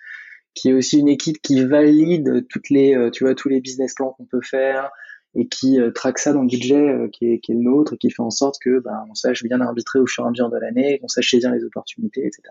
qui 0.53 0.69
est 0.69 0.73
aussi 0.73 0.99
une 0.99 1.09
équipe 1.09 1.41
qui 1.41 1.63
valide 1.63 2.45
toutes 2.49 2.69
les, 2.69 2.95
euh, 2.95 3.09
tu 3.09 3.23
vois, 3.23 3.33
tous 3.33 3.49
les 3.49 3.61
business 3.61 3.95
plans 3.95 4.11
qu'on 4.11 4.25
peut 4.25 4.41
faire, 4.43 4.91
et 5.35 5.47
qui 5.47 5.79
euh, 5.79 5.91
traque 5.91 6.19
ça 6.19 6.33
dans 6.33 6.41
le 6.41 6.47
budget 6.47 7.09
qui, 7.11 7.31
est, 7.31 7.39
qui, 7.39 7.51
est, 7.51 7.55
le 7.55 7.61
nôtre 7.61 7.93
et 7.93 7.97
qui 7.97 8.11
fait 8.11 8.21
en 8.21 8.29
sorte 8.29 8.57
que 8.61 8.79
bah, 8.79 9.03
on 9.09 9.15
sache 9.15 9.43
bien 9.43 9.59
arbitrer 9.59 9.99
au 9.99 10.05
fur 10.05 10.23
et 10.23 10.27
à 10.27 10.29
mesure 10.29 10.49
de 10.49 10.57
l'année, 10.57 10.99
qu'on 10.99 11.07
sache 11.07 11.31
saisir 11.31 11.51
les 11.51 11.63
opportunités, 11.63 12.21
etc. 12.21 12.43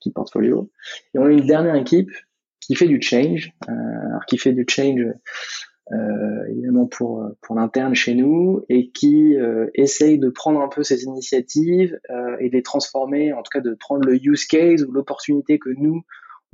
Qui 0.00 0.10
portfolio. 0.10 0.70
Et 1.14 1.18
on 1.18 1.24
a 1.24 1.30
une 1.30 1.46
dernière 1.46 1.76
équipe 1.76 2.10
qui 2.66 2.74
fait 2.74 2.88
du 2.88 3.00
change, 3.00 3.52
euh, 3.68 3.72
alors 4.08 4.24
qui 4.26 4.38
fait 4.38 4.52
du 4.52 4.64
change 4.68 5.06
euh, 5.92 6.46
évidemment 6.48 6.86
pour 6.86 7.28
pour 7.42 7.56
l'interne 7.56 7.94
chez 7.94 8.14
nous 8.14 8.64
et 8.70 8.90
qui 8.90 9.36
euh, 9.36 9.66
essaye 9.74 10.18
de 10.18 10.30
prendre 10.30 10.60
un 10.62 10.68
peu 10.68 10.82
ces 10.82 11.04
initiatives 11.04 11.98
et 12.40 12.48
de 12.48 12.54
les 12.54 12.62
transformer, 12.62 13.32
en 13.32 13.42
tout 13.42 13.50
cas 13.52 13.60
de 13.60 13.74
prendre 13.74 14.06
le 14.06 14.16
use 14.16 14.46
case 14.46 14.82
ou 14.84 14.92
l'opportunité 14.92 15.58
que 15.58 15.70
nous 15.76 16.02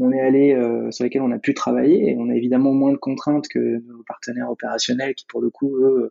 on 0.00 0.12
est 0.12 0.20
allé 0.20 0.54
euh, 0.54 0.90
sur 0.90 1.04
lesquels 1.04 1.22
on 1.22 1.30
a 1.30 1.38
pu 1.38 1.54
travailler 1.54 2.10
et 2.10 2.16
on 2.18 2.30
a 2.30 2.34
évidemment 2.34 2.72
moins 2.72 2.92
de 2.92 2.96
contraintes 2.96 3.48
que 3.48 3.58
nos 3.58 4.02
partenaires 4.06 4.50
opérationnels 4.50 5.14
qui 5.14 5.26
pour 5.26 5.40
le 5.40 5.50
coup 5.50 5.76
eux 5.76 6.10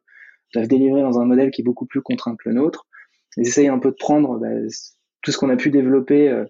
doivent 0.53 0.67
délivrer 0.67 1.01
dans 1.01 1.19
un 1.19 1.25
modèle 1.25 1.51
qui 1.51 1.61
est 1.61 1.63
beaucoup 1.63 1.85
plus 1.85 2.01
contraint 2.01 2.35
que 2.35 2.49
le 2.49 2.55
nôtre. 2.55 2.87
Ils 3.37 3.47
essayent 3.47 3.67
un 3.67 3.79
peu 3.79 3.89
de 3.89 3.95
prendre 3.95 4.39
bah, 4.39 4.47
tout 5.21 5.31
ce 5.31 5.37
qu'on 5.37 5.49
a 5.49 5.55
pu 5.55 5.71
développer 5.71 6.29
euh, 6.29 6.45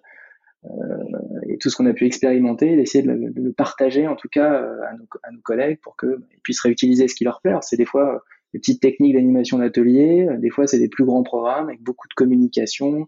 tout 1.60 1.70
ce 1.70 1.76
qu'on 1.76 1.86
a 1.86 1.94
pu 1.94 2.06
expérimenter, 2.06 2.76
d'essayer 2.76 3.04
de, 3.04 3.12
de, 3.12 3.42
le 3.42 3.54
partager 3.54 4.08
en 4.08 4.16
tout 4.16 4.30
cas 4.30 4.52
à 4.54 4.94
nos, 4.94 5.06
à, 5.24 5.32
nos, 5.32 5.42
collègues 5.42 5.80
pour 5.82 5.98
qu'ils 5.98 6.18
puissent 6.44 6.62
réutiliser 6.62 7.08
ce 7.08 7.16
qui 7.16 7.24
leur 7.24 7.42
plaît. 7.42 7.54
C'est 7.62 7.78
des 7.78 7.86
fois 7.86 8.24
des 8.54 8.60
petites 8.60 8.82
techniques 8.82 9.14
d'animation 9.14 9.60
d'atelier, 9.60 10.28
des 10.40 10.50
fois 10.50 10.68
c'est 10.68 10.80
des 10.80 10.90
plus 10.90 11.06
grands 11.06 11.24
programmes 11.24 11.70
avec 11.70 11.82
beaucoup 11.82 12.08
de 12.08 12.14
communication, 12.14 13.08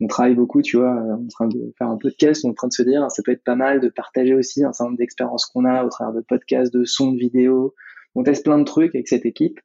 on 0.00 0.06
travaille 0.06 0.34
beaucoup, 0.34 0.62
tu 0.62 0.76
vois, 0.76 0.92
en 0.92 1.26
train 1.28 1.48
de 1.48 1.74
faire 1.76 1.88
un 1.88 1.96
podcast, 1.96 2.44
on 2.44 2.48
est 2.48 2.50
en 2.52 2.54
train 2.54 2.68
de 2.68 2.72
se 2.72 2.82
dire, 2.82 3.10
ça 3.10 3.22
peut 3.22 3.32
être 3.32 3.44
pas 3.44 3.56
mal 3.56 3.80
de 3.80 3.88
partager 3.88 4.34
aussi 4.34 4.62
un 4.64 4.72
certain 4.72 4.86
nombre 4.86 4.98
d'expériences 4.98 5.46
qu'on 5.46 5.64
a 5.64 5.84
au 5.84 5.88
travers 5.88 6.14
de 6.14 6.20
podcasts, 6.20 6.72
de 6.72 6.84
sons, 6.84 7.12
de 7.12 7.18
vidéos. 7.18 7.74
On 8.14 8.22
teste 8.22 8.44
plein 8.44 8.58
de 8.58 8.64
trucs 8.64 8.94
avec 8.94 9.08
cette 9.08 9.26
équipe 9.26 9.60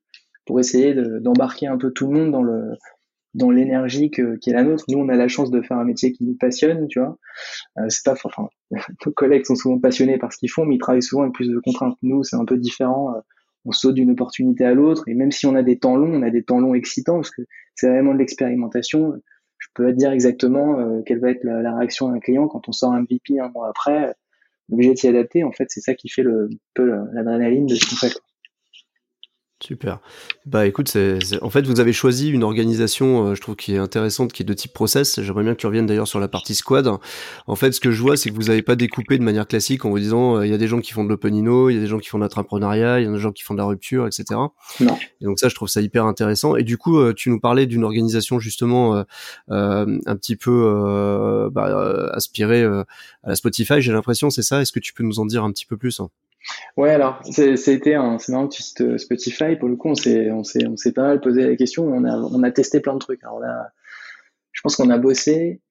pour 0.46 0.60
essayer 0.60 0.94
d'embarquer 1.22 1.68
un 1.68 1.78
peu 1.78 1.92
tout 1.92 2.08
le 2.12 2.20
monde 2.20 2.32
dans 2.32 2.44
le 2.44 2.74
dans 3.36 3.52
l'énergie 3.52 4.10
qui 4.10 4.22
est 4.22 4.54
la 4.54 4.64
nôtre. 4.64 4.86
Nous, 4.88 4.98
on 4.98 5.10
a 5.10 5.16
la 5.16 5.28
chance 5.28 5.52
de 5.52 5.62
faire 5.62 5.78
un 5.78 5.84
métier 5.84 6.12
qui 6.12 6.24
nous 6.24 6.36
passionne, 6.36 6.88
tu 6.88 7.00
vois. 7.00 7.18
Euh, 7.78 7.86
c'est 7.90 8.04
pas, 8.04 8.16
enfin, 8.24 8.48
nos 9.06 9.12
collègues 9.12 9.46
sont 9.46 9.56
souvent 9.56 9.78
passionnés 9.78 10.18
par 10.18 10.34
ce 10.34 10.40
qu'ils 10.40 10.50
font, 10.50 10.66
mais 10.66 10.76
ils 10.76 10.80
travaillent 10.80 11.04
souvent 11.04 11.24
avec 11.24 11.34
plus 11.34 11.50
de 11.50 11.60
contraintes. 11.60 11.98
Nous, 12.02 12.24
c'est 12.24 12.38
un 12.38 12.46
peu 12.46 12.58
différent. 12.58 13.14
Euh, 13.16 13.20
on 13.66 13.72
saute 13.72 13.96
d'une 13.96 14.12
opportunité 14.12 14.64
à 14.64 14.74
l'autre, 14.74 15.08
et 15.08 15.14
même 15.14 15.32
si 15.32 15.48
on 15.48 15.56
a 15.56 15.64
des 15.64 15.78
temps 15.78 15.98
longs, 15.98 16.14
on 16.14 16.22
a 16.22 16.30
des 16.30 16.44
temps 16.44 16.60
longs 16.60 16.76
excitants 16.76 17.16
parce 17.16 17.32
que 17.32 17.42
c'est 17.74 17.90
vraiment 17.90 18.14
de 18.14 18.20
l'expérimentation 18.20 19.20
je 19.58 19.68
peux 19.74 19.94
dire 19.94 20.12
exactement 20.12 20.80
euh, 20.80 21.02
quelle 21.06 21.20
va 21.20 21.32
être 21.32 21.44
la, 21.44 21.76
réaction 21.76 22.12
d'un 22.12 22.20
client 22.20 22.48
quand 22.48 22.68
on 22.68 22.72
sort 22.72 22.94
un 22.94 23.02
MVP 23.02 23.40
un 23.40 23.50
mois 23.50 23.70
après. 23.70 24.14
L'objet 24.70 24.92
de 24.92 24.98
s'y 24.98 25.08
adapter, 25.08 25.44
en 25.44 25.52
fait, 25.52 25.66
c'est 25.70 25.82
ça 25.82 25.94
qui 25.94 26.10
fait 26.10 26.24
le, 26.24 26.50
peu 26.74 26.86
l'adrénaline 27.14 27.66
de 27.66 27.76
ce 27.76 27.90
qu'on 27.90 27.96
fait. 27.96 28.14
Super. 29.66 30.00
Bah 30.46 30.68
écoute, 30.68 30.90
c'est, 30.90 31.18
en 31.42 31.50
fait 31.50 31.66
vous 31.66 31.80
avez 31.80 31.92
choisi 31.92 32.30
une 32.30 32.44
organisation, 32.44 33.30
euh, 33.30 33.36
je 33.36 33.42
trouve 33.42 33.56
qui 33.56 33.74
est 33.74 33.80
intéressante, 33.80 34.32
qui 34.32 34.44
est 34.44 34.46
de 34.46 34.54
type 34.54 34.74
process. 34.74 35.20
J'aimerais 35.20 35.44
bien 35.44 35.56
que 35.56 35.60
tu 35.60 35.66
reviennes 35.66 35.88
d'ailleurs 35.88 36.08
sur 36.08 36.20
la 36.20 36.28
partie 36.28 36.54
squad. 36.54 36.88
En 37.48 37.56
fait, 37.56 37.72
ce 37.72 37.80
que 37.80 37.90
je 37.90 38.00
vois, 38.00 38.16
c'est 38.16 38.30
que 38.30 38.36
vous 38.36 38.44
n'avez 38.44 38.62
pas 38.62 38.76
découpé 38.76 39.18
de 39.18 39.24
manière 39.24 39.48
classique 39.48 39.84
en 39.84 39.90
vous 39.90 39.98
disant 39.98 40.38
euh, 40.38 40.46
il 40.46 40.52
y 40.52 40.54
a 40.54 40.60
des 40.60 40.68
gens 40.68 40.82
qui 40.82 40.94
font 40.94 41.04
de 41.04 41.10
l'openino, 41.10 41.72
il 41.72 41.76
y 41.76 41.78
a 41.80 41.82
des 41.82 41.88
gens 41.88 41.98
qui 41.98 42.10
font 42.10 42.20
de 42.20 42.24
l'entrepreneuriat, 42.24 43.00
il 43.00 43.06
y 43.06 43.08
a 43.08 43.12
des 43.12 43.18
gens 43.18 43.32
qui 43.32 43.42
font 43.42 43.56
de 43.56 43.60
la 43.60 43.66
rupture, 43.66 44.06
etc. 44.06 44.40
Non. 44.82 44.98
Et 45.20 45.26
donc 45.26 45.40
ça, 45.40 45.50
je 45.50 45.56
trouve 45.56 45.68
ça 45.68 45.82
hyper 45.82 46.06
intéressant. 46.06 46.56
Et 46.56 46.64
du 46.64 46.78
coup, 46.78 47.00
euh, 47.00 47.14
tu 47.16 47.32
nous 47.32 47.40
parlais 47.40 47.66
d'une 47.66 47.84
organisation 47.84 48.38
justement 48.38 49.04
un 49.48 50.16
petit 50.16 50.36
peu 50.36 51.50
bah, 51.52 52.12
aspirée 52.14 52.64
à 52.64 52.86
la 53.24 53.36
Spotify. 53.36 53.82
J'ai 53.82 53.94
l'impression, 53.94 54.30
c'est 54.30 54.44
ça? 54.44 54.62
Est-ce 54.62 54.72
que 54.72 54.80
tu 54.80 54.94
peux 54.94 55.04
nous 55.04 55.20
en 55.20 55.26
dire 55.26 55.44
un 55.44 55.52
petit 55.52 55.66
peu 55.66 55.76
plus 55.76 56.00
hein? 56.00 56.10
Ouais, 56.78 56.92
alors 56.92 57.22
c'était 57.24 57.96
un, 57.96 58.20
c'est 58.20 58.32
marrant 58.32 58.48
que 58.48 58.56
tu 58.56 58.64
cites 58.64 58.98
Spotify. 58.98 59.56
Pour 59.56 59.70
le 59.70 59.76
coup, 59.76 59.90
on 59.90 59.96
s'est, 59.96 60.32
on 60.32 60.44
s'est, 60.44 60.68
on 60.68 60.78
s'est 60.78 60.92
pas 60.92 61.04
mal 61.04 61.22
posé 61.22 61.48
la 61.48 61.56
question. 61.56 61.86
On 61.86 62.04
a, 62.04 62.18
on 62.18 62.44
a 62.44 62.52
testé 62.52 62.80
plein 62.80 62.94
de 62.94 63.00
trucs. 63.00 63.24
Alors 63.24 63.40
on 63.42 63.48
je 64.52 64.62
pense 64.62 64.78
qu'on 64.78 64.90
a 64.90 64.98
bossé 64.98 65.62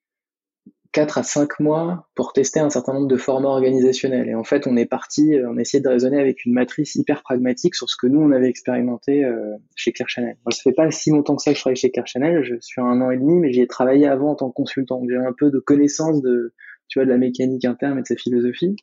4 0.95 1.19
à 1.19 1.23
5 1.25 1.59
mois 1.59 2.09
pour 2.15 2.33
tester 2.33 2.61
un 2.61 2.71
certain 2.71 2.95
nombre 2.95 3.09
de 3.09 3.17
formats 3.17 3.49
organisationnels. 3.49 4.29
Et 4.29 4.35
en 4.35 4.45
fait, 4.45 4.67
on 4.69 4.77
est 4.77 4.87
parti, 4.87 5.37
on 5.45 5.57
a 5.57 5.61
essayé 5.61 5.83
de 5.83 5.89
raisonner 5.89 6.21
avec 6.21 6.45
une 6.45 6.55
matrice 6.55 6.95
hyper 6.95 7.23
pragmatique 7.23 7.75
sur 7.75 7.91
ce 7.91 7.97
que 7.97 8.07
nous, 8.07 8.21
on 8.21 8.31
avait 8.31 8.49
expérimenté 8.49 9.25
euh, 9.25 9.57
chez 9.75 9.93
Claire 9.93 10.09
Chanel. 10.09 10.37
Ça 10.51 10.63
fait 10.63 10.73
pas 10.73 10.91
si 10.93 11.11
longtemps 11.11 11.35
que 11.35 11.43
ça 11.43 11.51
que 11.51 11.57
je 11.57 11.63
travaille 11.63 11.77
chez 11.77 11.91
Claire 11.91 12.07
Chanel. 12.07 12.45
Je 12.45 12.55
suis 12.61 12.81
un 12.81 13.01
an 13.01 13.11
et 13.11 13.17
demi, 13.17 13.41
mais 13.41 13.53
j'y 13.53 13.61
ai 13.61 13.67
travaillé 13.67 14.07
avant 14.07 14.31
en 14.31 14.35
tant 14.37 14.51
que 14.51 14.55
consultant. 14.55 15.03
J'ai 15.09 15.17
un 15.17 15.35
peu 15.37 15.51
de 15.51 15.59
connaissance 15.59 16.23
de, 16.23 16.55
tu 16.89 17.01
vois, 17.01 17.07
de 17.07 17.11
la 17.11 17.19
mécanique 17.19 17.65
interne 17.65 17.99
et 17.99 18.03
de 18.03 18.07
sa 18.07 18.17
philosophie. 18.17 18.77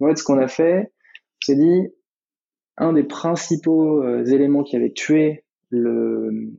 En 0.00 0.08
fait, 0.08 0.16
ce 0.16 0.24
qu'on 0.24 0.38
a 0.38 0.48
fait, 0.48 0.90
s'est 1.40 1.56
dit, 1.56 1.88
un 2.76 2.92
des 2.92 3.04
principaux 3.04 4.02
euh, 4.02 4.24
éléments 4.24 4.62
qui 4.62 4.76
avait 4.76 4.92
tué 4.92 5.44
euh, 5.72 6.52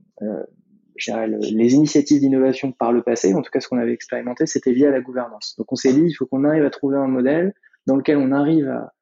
les 1.05 1.75
initiatives 1.75 2.19
d'innovation 2.19 2.71
par 2.71 2.91
le 2.91 3.03
passé, 3.03 3.33
en 3.33 3.41
tout 3.41 3.51
cas 3.51 3.59
ce 3.59 3.67
qu'on 3.67 3.77
avait 3.77 3.93
expérimenté, 3.93 4.45
c'était 4.45 4.71
lié 4.71 4.87
à 4.87 4.91
la 4.91 5.01
gouvernance. 5.01 5.55
Donc 5.57 5.71
on 5.71 5.75
s'est 5.75 5.93
dit, 5.93 6.01
il 6.01 6.13
faut 6.13 6.25
qu'on 6.25 6.43
arrive 6.43 6.65
à 6.65 6.69
trouver 6.69 6.97
un 6.97 7.07
modèle 7.07 7.53
dans 7.85 7.95
lequel 7.95 8.17
on 8.17 8.31
arrive 8.31 8.67
à 8.67 8.93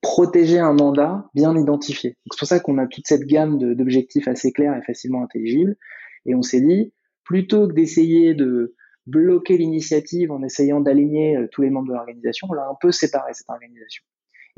protéger 0.00 0.58
un 0.58 0.72
mandat 0.72 1.28
bien 1.34 1.56
identifié. 1.56 2.16
C'est 2.30 2.38
pour 2.38 2.48
ça 2.48 2.60
qu'on 2.60 2.78
a 2.78 2.86
toute 2.86 3.06
cette 3.06 3.24
gamme 3.24 3.58
d'objectifs 3.74 4.28
assez 4.28 4.52
clairs 4.52 4.76
et 4.76 4.82
facilement 4.82 5.22
intelligibles. 5.22 5.76
Et 6.26 6.34
on 6.34 6.42
s'est 6.42 6.60
dit, 6.60 6.92
plutôt 7.24 7.68
que 7.68 7.72
d'essayer 7.72 8.34
de 8.34 8.74
bloquer 9.06 9.56
l'initiative 9.56 10.32
en 10.32 10.42
essayant 10.42 10.80
d'aligner 10.80 11.36
euh, 11.36 11.48
tous 11.50 11.62
les 11.62 11.70
membres 11.70 11.88
de 11.88 11.94
l'organisation, 11.94 12.48
on 12.50 12.54
l'a 12.54 12.68
un 12.68 12.76
peu 12.80 12.92
séparé 12.92 13.32
cette 13.34 13.48
organisation. 13.48 14.04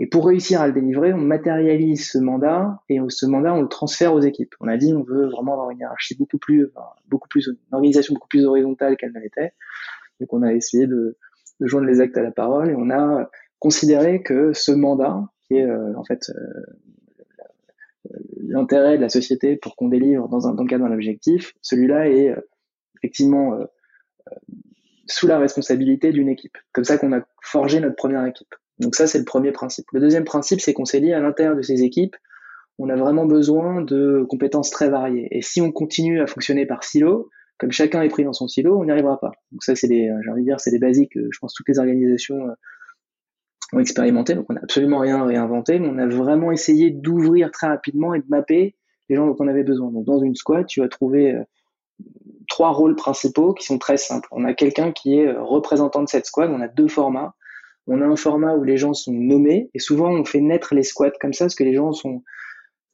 Et 0.00 0.06
pour 0.06 0.26
réussir 0.26 0.60
à 0.60 0.68
le 0.68 0.72
délivrer, 0.72 1.12
on 1.12 1.18
matérialise 1.18 2.08
ce 2.08 2.18
mandat 2.18 2.82
et 2.88 3.00
ce 3.08 3.26
mandat, 3.26 3.52
on 3.54 3.62
le 3.62 3.68
transfère 3.68 4.14
aux 4.14 4.20
équipes. 4.20 4.54
On 4.60 4.68
a 4.68 4.76
dit, 4.76 4.94
on 4.94 5.02
veut 5.02 5.26
vraiment 5.26 5.54
avoir 5.54 5.70
une 5.70 5.78
hiérarchie 5.78 6.16
beaucoup 6.16 6.38
plus, 6.38 6.70
beaucoup 7.08 7.28
plus, 7.28 7.48
une 7.48 7.56
organisation 7.72 8.14
beaucoup 8.14 8.28
plus 8.28 8.44
horizontale 8.44 8.96
qu'elle 8.96 9.12
ne 9.12 9.20
l'était. 9.20 9.54
Donc, 10.20 10.32
on 10.32 10.42
a 10.42 10.52
essayé 10.52 10.86
de, 10.86 11.16
de, 11.60 11.66
joindre 11.66 11.86
les 11.86 12.00
actes 12.00 12.16
à 12.16 12.22
la 12.22 12.30
parole 12.30 12.70
et 12.70 12.74
on 12.76 12.90
a 12.90 13.28
considéré 13.58 14.22
que 14.22 14.52
ce 14.52 14.72
mandat, 14.72 15.28
qui 15.42 15.56
est 15.56 15.64
euh, 15.64 15.96
en 15.96 16.04
fait 16.04 16.30
euh, 16.30 18.14
l'intérêt 18.40 18.96
de 18.96 19.02
la 19.02 19.08
société 19.08 19.56
pour 19.56 19.76
qu'on 19.76 19.88
délivre 19.88 20.28
dans, 20.28 20.46
un, 20.46 20.54
dans 20.54 20.62
le 20.62 20.68
cadre 20.68 20.86
d'un 20.86 20.94
objectif, 20.94 21.54
celui-là 21.60 22.08
est 22.08 22.30
euh, 22.30 22.40
effectivement 22.98 23.58
sous 25.06 25.26
la 25.26 25.38
responsabilité 25.38 26.12
d'une 26.12 26.28
équipe. 26.28 26.58
Comme 26.72 26.84
ça 26.84 26.98
qu'on 26.98 27.12
a 27.12 27.20
forgé 27.42 27.80
notre 27.80 27.96
première 27.96 28.26
équipe. 28.26 28.54
Donc 28.80 28.94
ça, 28.94 29.06
c'est 29.06 29.18
le 29.18 29.24
premier 29.24 29.52
principe. 29.52 29.86
Le 29.92 30.00
deuxième 30.00 30.24
principe, 30.24 30.60
c'est 30.60 30.72
qu'on 30.72 30.84
s'est 30.84 31.00
dit 31.00 31.12
à 31.12 31.20
l'intérieur 31.20 31.56
de 31.56 31.62
ces 31.62 31.82
équipes, 31.82 32.16
on 32.78 32.88
a 32.88 32.96
vraiment 32.96 33.26
besoin 33.26 33.82
de 33.82 34.24
compétences 34.28 34.70
très 34.70 34.88
variées. 34.88 35.28
Et 35.32 35.42
si 35.42 35.60
on 35.60 35.72
continue 35.72 36.20
à 36.20 36.26
fonctionner 36.26 36.64
par 36.64 36.84
silo, 36.84 37.28
comme 37.58 37.72
chacun 37.72 38.02
est 38.02 38.08
pris 38.08 38.22
dans 38.22 38.32
son 38.32 38.46
silo, 38.46 38.78
on 38.78 38.84
n'y 38.84 38.92
arrivera 38.92 39.18
pas. 39.18 39.32
Donc 39.50 39.64
ça, 39.64 39.74
c'est 39.74 39.88
des, 39.88 40.12
j'ai 40.22 40.30
envie 40.30 40.42
de 40.42 40.46
dire, 40.46 40.60
c'est 40.60 40.70
des 40.70 40.78
basiques. 40.78 41.14
Je 41.14 41.38
pense 41.40 41.52
toutes 41.54 41.68
les 41.68 41.80
organisations 41.80 42.46
euh, 42.46 42.52
ont 43.72 43.80
expérimenté. 43.80 44.34
Donc 44.34 44.46
on 44.48 44.54
n'a 44.54 44.60
absolument 44.62 44.98
rien 44.98 45.24
réinventé, 45.24 45.78
mais 45.80 45.88
on 45.88 45.98
a 45.98 46.06
vraiment 46.06 46.52
essayé 46.52 46.90
d'ouvrir 46.90 47.50
très 47.50 47.66
rapidement 47.66 48.14
et 48.14 48.20
de 48.20 48.26
mapper 48.28 48.76
les 49.08 49.16
gens 49.16 49.26
dont 49.26 49.36
on 49.40 49.48
avait 49.48 49.64
besoin. 49.64 49.90
Donc 49.90 50.04
dans 50.04 50.20
une 50.20 50.36
squad, 50.36 50.66
tu 50.66 50.80
vas 50.80 50.88
trouver 50.88 51.34
euh, 51.34 51.42
trois 52.48 52.70
rôles 52.70 52.94
principaux 52.94 53.54
qui 53.54 53.64
sont 53.64 53.78
très 53.78 53.96
simples. 53.96 54.28
On 54.30 54.44
a 54.44 54.54
quelqu'un 54.54 54.92
qui 54.92 55.18
est 55.18 55.26
euh, 55.26 55.42
représentant 55.42 56.02
de 56.02 56.08
cette 56.08 56.26
squad. 56.26 56.50
On 56.50 56.60
a 56.60 56.68
deux 56.68 56.88
formats 56.88 57.34
on 57.88 58.00
a 58.00 58.06
un 58.06 58.16
format 58.16 58.54
où 58.54 58.64
les 58.64 58.76
gens 58.76 58.94
sont 58.94 59.12
nommés 59.12 59.70
et 59.74 59.78
souvent 59.78 60.10
on 60.10 60.24
fait 60.24 60.40
naître 60.40 60.74
les 60.74 60.82
squats 60.82 61.10
comme 61.20 61.32
ça 61.32 61.46
parce 61.46 61.54
que 61.54 61.64
les 61.64 61.74
gens 61.74 61.92
sont 61.92 62.22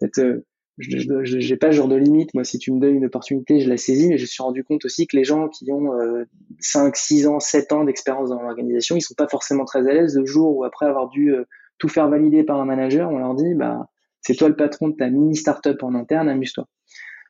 euh, 0.03 0.41
je 0.79 1.23
j'ai 1.23 1.57
pas 1.57 1.71
ce 1.71 1.77
genre 1.77 1.89
de 1.89 1.97
limite 1.97 2.35
moi 2.35 2.43
si 2.43 2.59
tu 2.59 2.73
me 2.73 2.81
donnes 2.81 2.97
une 2.97 3.05
opportunité 3.05 3.61
je 3.61 3.69
la 3.69 3.77
saisis 3.77 4.09
mais 4.09 4.19
je 4.19 4.27
suis 4.27 4.43
rendu 4.43 4.65
compte 4.65 4.85
aussi 4.85 5.07
que 5.07 5.17
les 5.17 5.25
gens 5.25 5.49
qui 5.49 5.71
ont 5.71 5.93
5 6.59 6.97
6 6.97 7.27
ans 7.29 7.39
7 7.39 7.73
ans 7.73 7.85
d'expérience 7.85 8.31
dans 8.31 8.43
l'organisation 8.43 8.97
ils 8.97 9.03
sont 9.03 9.15
pas 9.15 9.29
forcément 9.29 9.65
très 9.65 9.89
à 9.89 9.93
l'aise 9.93 10.17
le 10.19 10.27
jour 10.27 10.57
où 10.57 10.65
après 10.65 10.87
avoir 10.87 11.09
dû 11.09 11.33
euh, 11.33 11.45
tout 11.79 11.89
faire 11.89 12.09
valider 12.09 12.43
par 12.43 12.61
un 12.61 12.65
manager 12.65 13.11
on 13.11 13.19
leur 13.19 13.35
dit 13.35 13.55
bah 13.55 13.89
c'est 14.21 14.35
toi 14.35 14.49
le 14.49 14.57
patron 14.57 14.89
de 14.89 14.97
ta 14.97 15.09
mini 15.11 15.37
startup 15.37 15.83
en 15.83 15.95
interne 15.95 16.29
amuse-toi. 16.29 16.67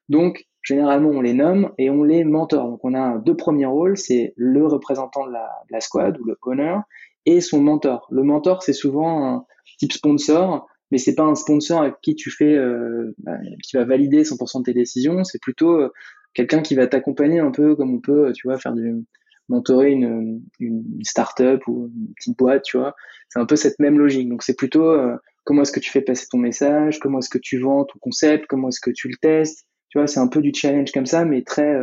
Donc 0.09 0.47
généralement 0.63 1.11
on 1.11 1.21
les 1.21 1.35
nomme 1.35 1.71
et 1.77 1.91
on 1.91 2.03
les 2.03 2.25
mentor 2.25 2.71
donc 2.71 2.81
on 2.83 2.95
a 2.95 3.19
deux 3.19 3.37
premiers 3.37 3.67
rôles 3.67 3.99
c'est 3.99 4.33
le 4.37 4.67
représentant 4.67 5.27
de 5.27 5.33
la, 5.33 5.51
de 5.69 5.73
la 5.73 5.81
squad 5.81 6.19
ou 6.19 6.25
le 6.25 6.39
owner 6.43 6.77
et 7.27 7.41
son 7.41 7.61
mentor. 7.61 8.07
Le 8.11 8.23
mentor, 8.23 8.63
c'est 8.63 8.73
souvent 8.73 9.27
un 9.27 9.47
type 9.79 9.93
sponsor, 9.93 10.67
mais 10.91 10.99
c'est 10.99 11.15
pas 11.15 11.25
un 11.25 11.35
sponsor 11.35 11.83
avec 11.83 11.95
qui 12.03 12.15
tu 12.15 12.31
fais, 12.31 12.55
euh, 12.57 13.15
bah, 13.19 13.39
qui 13.63 13.77
va 13.77 13.85
valider 13.85 14.23
100% 14.23 14.61
de 14.61 14.65
tes 14.65 14.75
décisions. 14.75 15.25
C'est 15.25 15.41
plutôt 15.41 15.81
euh, 15.81 15.93
quelqu'un 16.35 16.63
qui 16.63 16.75
va 16.75 16.87
t'accompagner 16.87 17.41
un 17.41 17.51
peu 17.51 17.75
comme 17.77 17.95
on 17.95 18.01
peut, 18.01 18.33
tu 18.33 18.47
vois, 18.47 18.59
faire 18.59 18.75
du 18.75 19.05
mentorer 19.51 19.91
une, 19.91 20.41
une 20.59 20.85
start-up 21.03 21.69
ou 21.69 21.91
une 21.95 22.15
petite 22.15 22.39
boîte, 22.39 22.63
tu 22.63 22.79
vois. 22.79 22.95
C'est 23.29 23.39
un 23.39 23.45
peu 23.45 23.57
cette 23.57 23.79
même 23.79 23.99
logique. 23.99 24.29
Donc 24.29 24.43
c'est 24.43 24.57
plutôt 24.57 24.87
euh, 24.87 25.17
comment 25.45 25.63
est-ce 25.63 25.73
que 25.73 25.81
tu 25.81 25.91
fais 25.91 26.01
passer 26.01 26.27
ton 26.31 26.39
message, 26.39 26.99
comment 26.99 27.19
est-ce 27.19 27.29
que 27.29 27.39
tu 27.39 27.59
vends 27.59 27.85
ton 27.85 27.99
concept, 28.01 28.47
comment 28.47 28.69
est-ce 28.69 28.81
que 28.81 28.91
tu 28.91 29.09
le 29.09 29.17
testes. 29.21 29.67
Tu 29.91 29.99
vois, 29.99 30.07
c'est 30.07 30.21
un 30.21 30.29
peu 30.29 30.41
du 30.41 30.53
challenge 30.55 30.93
comme 30.93 31.07
ça, 31.07 31.27
mais 31.27 31.43
très 31.43 31.77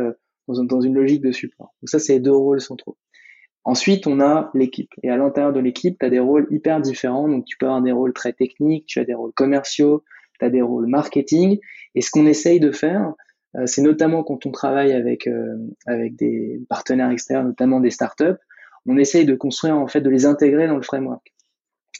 dans, 0.48 0.64
dans, 0.64 0.80
une 0.80 0.94
logique 0.94 1.22
de 1.22 1.32
support. 1.32 1.72
Donc 1.80 1.88
ça, 1.88 1.98
c'est 1.98 2.14
les 2.14 2.20
deux 2.20 2.32
rôles 2.32 2.60
centraux. 2.60 2.96
Ensuite, 3.64 4.06
on 4.06 4.20
a 4.20 4.50
l'équipe. 4.54 4.90
Et 5.02 5.10
à 5.10 5.16
l'intérieur 5.16 5.52
de 5.52 5.60
l'équipe, 5.60 5.96
tu 5.98 6.06
as 6.06 6.10
des 6.10 6.18
rôles 6.18 6.46
hyper 6.50 6.80
différents. 6.80 7.28
Donc, 7.28 7.44
tu 7.44 7.56
peux 7.56 7.66
avoir 7.66 7.82
des 7.82 7.92
rôles 7.92 8.12
très 8.12 8.32
techniques, 8.32 8.86
tu 8.86 8.98
as 8.98 9.04
des 9.04 9.14
rôles 9.14 9.32
commerciaux, 9.32 10.02
tu 10.40 10.44
as 10.44 10.50
des 10.50 10.62
rôles 10.62 10.86
marketing. 10.86 11.58
Et 11.94 12.00
ce 12.00 12.10
qu'on 12.10 12.26
essaye 12.26 12.58
de 12.58 12.72
faire, 12.72 13.14
c'est 13.66 13.82
notamment 13.82 14.24
quand 14.24 14.46
on 14.46 14.50
travaille 14.50 14.92
avec, 14.92 15.28
avec 15.86 16.16
des 16.16 16.60
partenaires 16.68 17.10
externes, 17.10 17.46
notamment 17.46 17.80
des 17.80 17.90
startups, 17.90 18.38
on 18.86 18.96
essaye 18.96 19.26
de 19.26 19.34
construire, 19.36 19.76
en 19.76 19.86
fait, 19.86 20.00
de 20.00 20.10
les 20.10 20.26
intégrer 20.26 20.66
dans 20.66 20.76
le 20.76 20.82
framework. 20.82 21.32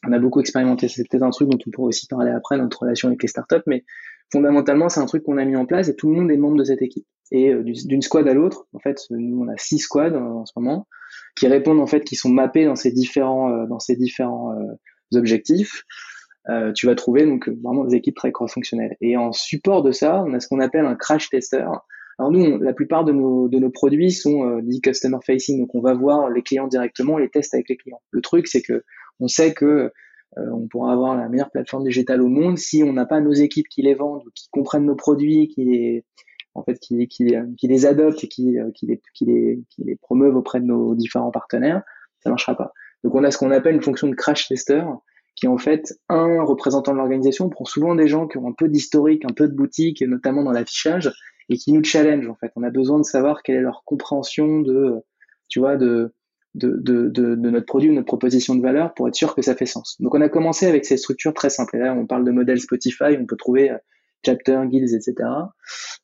On 0.05 0.12
a 0.12 0.18
beaucoup 0.18 0.40
expérimenté, 0.40 0.88
c'est 0.88 1.09
peut-être 1.09 1.22
un 1.22 1.31
truc 1.31 1.48
dont 1.48 1.59
on 1.64 1.70
pourra 1.70 1.88
aussi 1.88 2.09
parler 2.09 2.33
après, 2.33 2.57
notre 2.59 2.81
relation 2.81 3.07
avec 3.07 3.22
les 3.22 3.29
startups, 3.29 3.62
mais 3.68 3.85
fondamentalement, 4.33 4.88
c'est 4.88 4.98
un 4.98 5.07
truc 5.07 5.22
qu'on 5.22 5.38
a 5.38 5.44
mis 5.44 5.55
en 5.55 5.64
place 5.64 5.88
et 5.88 5.94
tout 5.94 6.11
le 6.11 6.18
monde 6.18 6.31
est 6.33 6.37
membre 6.37 6.57
de 6.57 6.64
cette 6.64 6.83
équipe. 6.83 7.07
Et 7.31 7.55
d'une 7.55 8.03
squad 8.03 8.27
à 8.27 8.35
l'autre, 8.35 8.66
en 8.72 8.81
fait, 8.81 8.98
nous, 9.11 9.44
on 9.44 9.48
a 9.48 9.57
six 9.59 9.79
squads 9.79 10.16
en 10.16 10.44
ce 10.44 10.53
moment, 10.57 10.88
qui 11.35 11.47
répondent, 11.49 11.81
en 11.81 11.87
fait, 11.87 12.05
qui 12.05 12.16
sont 12.16 12.31
mappés 12.31 12.64
dans 12.64 12.77
ces 12.77 12.92
différents, 12.92 13.66
dans 13.66 13.79
ces 13.79 13.97
différents 13.97 14.55
objectifs. 15.14 15.85
Euh, 16.49 16.73
tu 16.73 16.87
vas 16.87 16.95
trouver 16.95 17.25
donc 17.25 17.49
vraiment 17.49 17.85
des 17.85 17.97
équipes 17.97 18.16
très 18.16 18.33
cross-fonctionnelles. 18.33 18.97
Et 19.01 19.16
en 19.16 19.33
support 19.33 19.83
de 19.83 19.92
ça, 19.92 20.25
on 20.27 20.35
a 20.35 20.40
ce 20.40 20.49
qu'on 20.49 20.61
appelle 20.61 20.87
un 20.87 20.97
crash 20.97 21.31
tester. 21.31 21.64
Alors 22.18 22.31
nous, 22.31 22.59
la 22.59 22.73
plupart 22.73 23.05
de 23.05 23.12
nos, 23.12 23.49
de 23.49 23.59
nos 23.59 23.71
produits 23.71 24.11
sont 24.11 24.45
euh, 24.45 24.61
dits 24.62 24.81
customer 24.81 25.18
facing, 25.25 25.61
donc 25.61 25.75
on 25.75 25.81
va 25.81 25.95
voir 25.95 26.31
les 26.31 26.42
clients 26.42 26.68
directement, 26.68 27.18
les 27.18 27.29
tests 27.29 27.55
avec 27.55 27.68
les 27.68 27.77
clients. 27.77 28.03
Le 28.11 28.21
truc, 28.21 28.49
c'est 28.49 28.62
que 28.62 28.85
on 29.21 29.29
sait 29.29 29.55
que 29.55 29.92
euh, 30.38 30.51
on 30.53 30.66
pourra 30.66 30.92
avoir 30.92 31.16
la 31.16 31.29
meilleure 31.29 31.51
plateforme 31.51 31.85
digitale 31.85 32.23
au 32.23 32.29
monde 32.29 32.59
si 32.59 32.83
on 32.83 32.92
n'a 32.92 33.07
pas 33.07 33.21
nos 33.21 33.33
équipes 33.33 33.68
qui 33.68 33.83
les 33.83 33.95
vendent, 33.95 34.25
qui 34.35 34.49
comprennent 34.51 34.87
nos 34.87 34.97
produits, 34.97 35.49
qui 35.49 35.64
les 35.64 36.05
en 36.55 36.62
fait 36.62 36.79
qui, 36.79 37.07
qui, 37.09 37.35
qui 37.59 37.69
les 37.69 37.87
adoptent 37.87 38.25
et 38.25 38.29
qui, 38.29 38.57
qui, 38.75 38.87
les, 38.87 39.01
qui, 39.15 39.25
les, 39.25 39.62
qui 39.71 39.85
les 39.85 39.97
promeuvent 39.97 40.37
auprès 40.37 40.61
de 40.61 40.67
nos 40.67 40.95
différents 40.95 41.31
partenaires, 41.31 41.83
ça 42.21 42.31
marchera 42.31 42.57
pas. 42.57 42.73
Donc 43.05 43.15
on 43.15 43.25
a 43.25 43.31
ce 43.31 43.38
qu'on 43.38 43.51
appelle 43.51 43.75
une 43.75 43.83
fonction 43.83 44.09
de 44.09 44.15
crash 44.15 44.49
tester 44.49 44.83
qui 45.35 45.49
en 45.49 45.59
fait 45.59 45.95
un 46.09 46.43
représentant 46.43 46.93
de 46.93 46.99
l'organisation. 46.99 47.47
On 47.47 47.51
prend 47.51 47.65
souvent 47.65 47.95
des 47.95 48.07
gens 48.07 48.29
qui 48.29 48.38
ont 48.38 48.47
un 48.49 48.53
peu 48.53 48.69
d'historique, 48.69 49.25
un 49.25 49.33
peu 49.33 49.49
de 49.49 49.55
boutique, 49.55 50.03
notamment 50.03 50.43
dans 50.45 50.53
l'affichage, 50.53 51.11
et 51.49 51.57
qui 51.57 51.73
nous 51.73 51.83
challenge 51.83 52.29
en 52.29 52.35
fait. 52.35 52.53
On 52.55 52.62
a 52.62 52.71
besoin 52.71 52.99
de 52.99 53.05
savoir 53.05 53.43
quelle 53.43 53.57
est 53.57 53.62
leur 53.62 53.83
compréhension 53.85 54.61
de, 54.61 54.97
tu 55.49 55.59
vois, 55.59 55.77
de 55.77 56.15
de, 56.55 56.77
de, 56.77 57.09
de, 57.09 57.35
de 57.35 57.51
notre 57.51 57.65
produit 57.65 57.88
ou 57.88 57.95
notre 57.95 58.07
proposition 58.07 58.55
de 58.55 58.61
valeur 58.61 58.93
pour 58.93 59.09
être 59.09 59.15
sûr 59.15 59.35
que 59.35 59.41
ça 59.41 59.55
fait 59.55 59.65
sens. 59.67 59.97
Donc 60.01 60.15
on 60.15 60.21
a 60.21 60.29
commencé 60.29 60.67
avec 60.67 60.85
ces 60.85 60.99
structures 60.99 61.33
très 61.33 61.49
simples. 61.49 61.77
Et 61.77 61.79
là, 61.79 61.95
on 61.95 62.07
parle 62.07 62.25
de 62.25 62.31
modèle 62.31 62.61
Spotify, 62.61 63.17
on 63.19 63.25
peut 63.25 63.37
trouver 63.37 63.71
euh, 63.71 63.79
chapter, 64.25 64.61
guilds, 64.67 64.95
etc. 64.95 65.15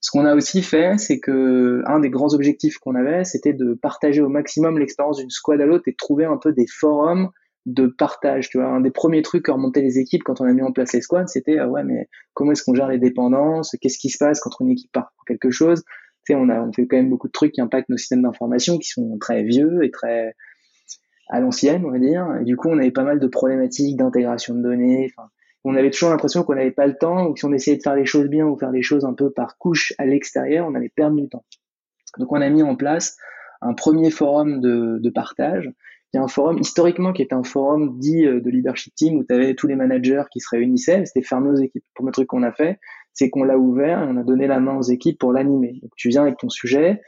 Ce 0.01 0.11
qu'on 0.11 0.25
a 0.25 0.35
aussi 0.35 0.63
fait, 0.63 0.99
c'est 0.99 1.21
que 1.21 1.83
un 1.87 2.01
des 2.01 2.11
grands 2.11 2.35
objectifs 2.35 2.79
qu'on 2.79 2.95
avait, 2.95 3.25
c'était 3.25 3.53
de 3.53 3.75
partager 3.75 4.21
au 4.21 4.29
maximum 4.29 4.79
l'expérience 4.79 5.19
d'une 5.19 5.31
squad 5.31 5.61
à 5.61 5.67
l'autre 5.67 5.89
et 5.89 5.95
trouver 5.95 6.25
un 6.25 6.37
peu 6.37 6.53
des 6.53 6.67
forums 6.67 7.31
de 7.67 7.87
partage. 7.87 8.49
Tu 8.49 8.59
vois, 8.59 8.69
un 8.69 8.81
des 8.81 8.91
premiers 8.91 9.23
trucs 9.23 9.45
que 9.45 9.51
remontaient 9.51 9.83
les 9.83 9.99
équipes 9.99 10.23
quand 10.25 10.41
on 10.41 10.45
a 10.45 10.53
mis 10.53 10.63
en 10.63 10.73
place 10.73 10.93
les 10.93 11.03
squads, 11.03 11.27
c'était 11.27 11.59
ah 11.59 11.69
ouais, 11.69 11.85
mais 11.85 12.09
comment 12.35 12.53
est-ce 12.53 12.65
qu'on 12.65 12.75
gère 12.75 12.89
les 12.89 12.99
dépendances? 12.99 13.77
Qu'est-ce 13.81 13.99
qui 13.99 14.11
se 14.11 14.19
passe 14.19 14.41
quand 14.41 14.51
une 14.61 14.71
équipe 14.71 14.93
part 14.93 15.13
pour 15.17 15.25
quelque 15.25 15.51
chose? 15.51 15.83
Tu 16.25 16.33
sais, 16.33 16.35
on 16.35 16.49
a 16.49 16.61
on 16.61 16.73
fait 16.73 16.87
quand 16.87 16.97
même 16.97 17.11
beaucoup 17.11 17.29
de 17.29 17.33
trucs 17.33 17.53
qui 17.53 17.61
impactent 17.61 17.89
nos 17.91 17.97
systèmes 17.97 18.23
d'information 18.23 18.79
qui 18.79 18.89
sont 18.89 19.19
très 19.19 19.43
vieux 19.43 19.85
et 19.85 19.91
très 19.91 20.35
à 21.31 21.41
l'ancienne, 21.41 21.85
on 21.85 21.91
va 21.91 21.99
dire. 21.99 22.27
Du 22.43 22.57
coup, 22.57 22.69
on 22.69 22.79
avait 22.79 22.91
pas 22.91 23.05
mal 23.05 23.21
de 23.21 23.27
problématiques 23.27 23.97
d'intégration 23.97 24.55
de 24.55 24.63
données. 24.63 25.13
On 25.69 25.77
avait 25.77 25.91
toujours 25.91 26.11
l'impression 26.11 26.43
qu'on 26.43 26.55
n'avait 26.55 26.71
pas 26.71 26.87
le 26.87 26.97
temps 26.97 27.27
ou 27.27 27.35
que 27.35 27.41
si 27.41 27.45
on 27.45 27.53
essayait 27.53 27.77
de 27.77 27.83
faire 27.83 27.95
les 27.95 28.07
choses 28.07 28.29
bien 28.29 28.47
ou 28.47 28.57
faire 28.59 28.71
les 28.71 28.83
choses 28.83 29.05
un 29.05 29.15
peu 29.15 29.31
par 29.31 29.59
couche 29.59 29.93
à 29.99 30.07
l'extérieur, 30.07 30.67
on 30.69 30.75
allait 30.75 30.93
perdre 30.95 31.17
du 31.17 31.29
temps. 31.29 31.45
Donc, 32.19 32.33
on 32.33 32.41
a 32.41 32.49
mis 32.49 32.63
en 32.63 32.77
place 32.77 33.17
un 33.61 33.75
premier 33.75 34.11
forum 34.11 34.61
de, 34.61 34.99
de 34.99 35.11
partage 35.11 35.73
y 36.15 36.19
a 36.19 36.23
un 36.23 36.29
forum 36.29 36.59
historiquement 36.59 37.13
qui 37.13 37.23
est 37.23 37.33
un 37.33 37.45
forum 37.45 37.99
dit 37.99 38.25
euh, 38.25 38.41
de 38.41 38.51
leadership 38.51 38.95
team 38.95 39.17
où 39.17 39.25
tu 39.25 39.35
avais 39.35 39.55
tous 39.55 39.67
les 39.67 39.77
managers 39.77 40.23
qui 40.31 40.41
se 40.41 40.49
réunissaient, 40.51 41.05
c'était 41.05 41.27
fermé 41.27 41.51
aux 41.51 41.57
équipes. 41.57 41.85
Pour 41.95 42.07
le 42.07 42.13
truc 42.13 42.29
qu'on 42.29 42.43
a 42.43 42.53
fait, 42.53 42.79
c'est 43.13 43.29
qu'on 43.31 43.45
l'a 43.45 43.59
ouvert 43.59 44.03
et 44.03 44.07
on 44.09 44.17
a 44.17 44.23
donné 44.23 44.47
la 44.47 44.61
main 44.61 44.77
aux 44.77 44.83
équipes 44.83 45.19
pour 45.19 45.33
l'animer. 45.33 45.79
Donc 45.83 45.91
tu 45.97 46.09
viens 46.09 46.23
avec 46.23 46.39
ton 46.39 46.49
sujet, 46.49 47.03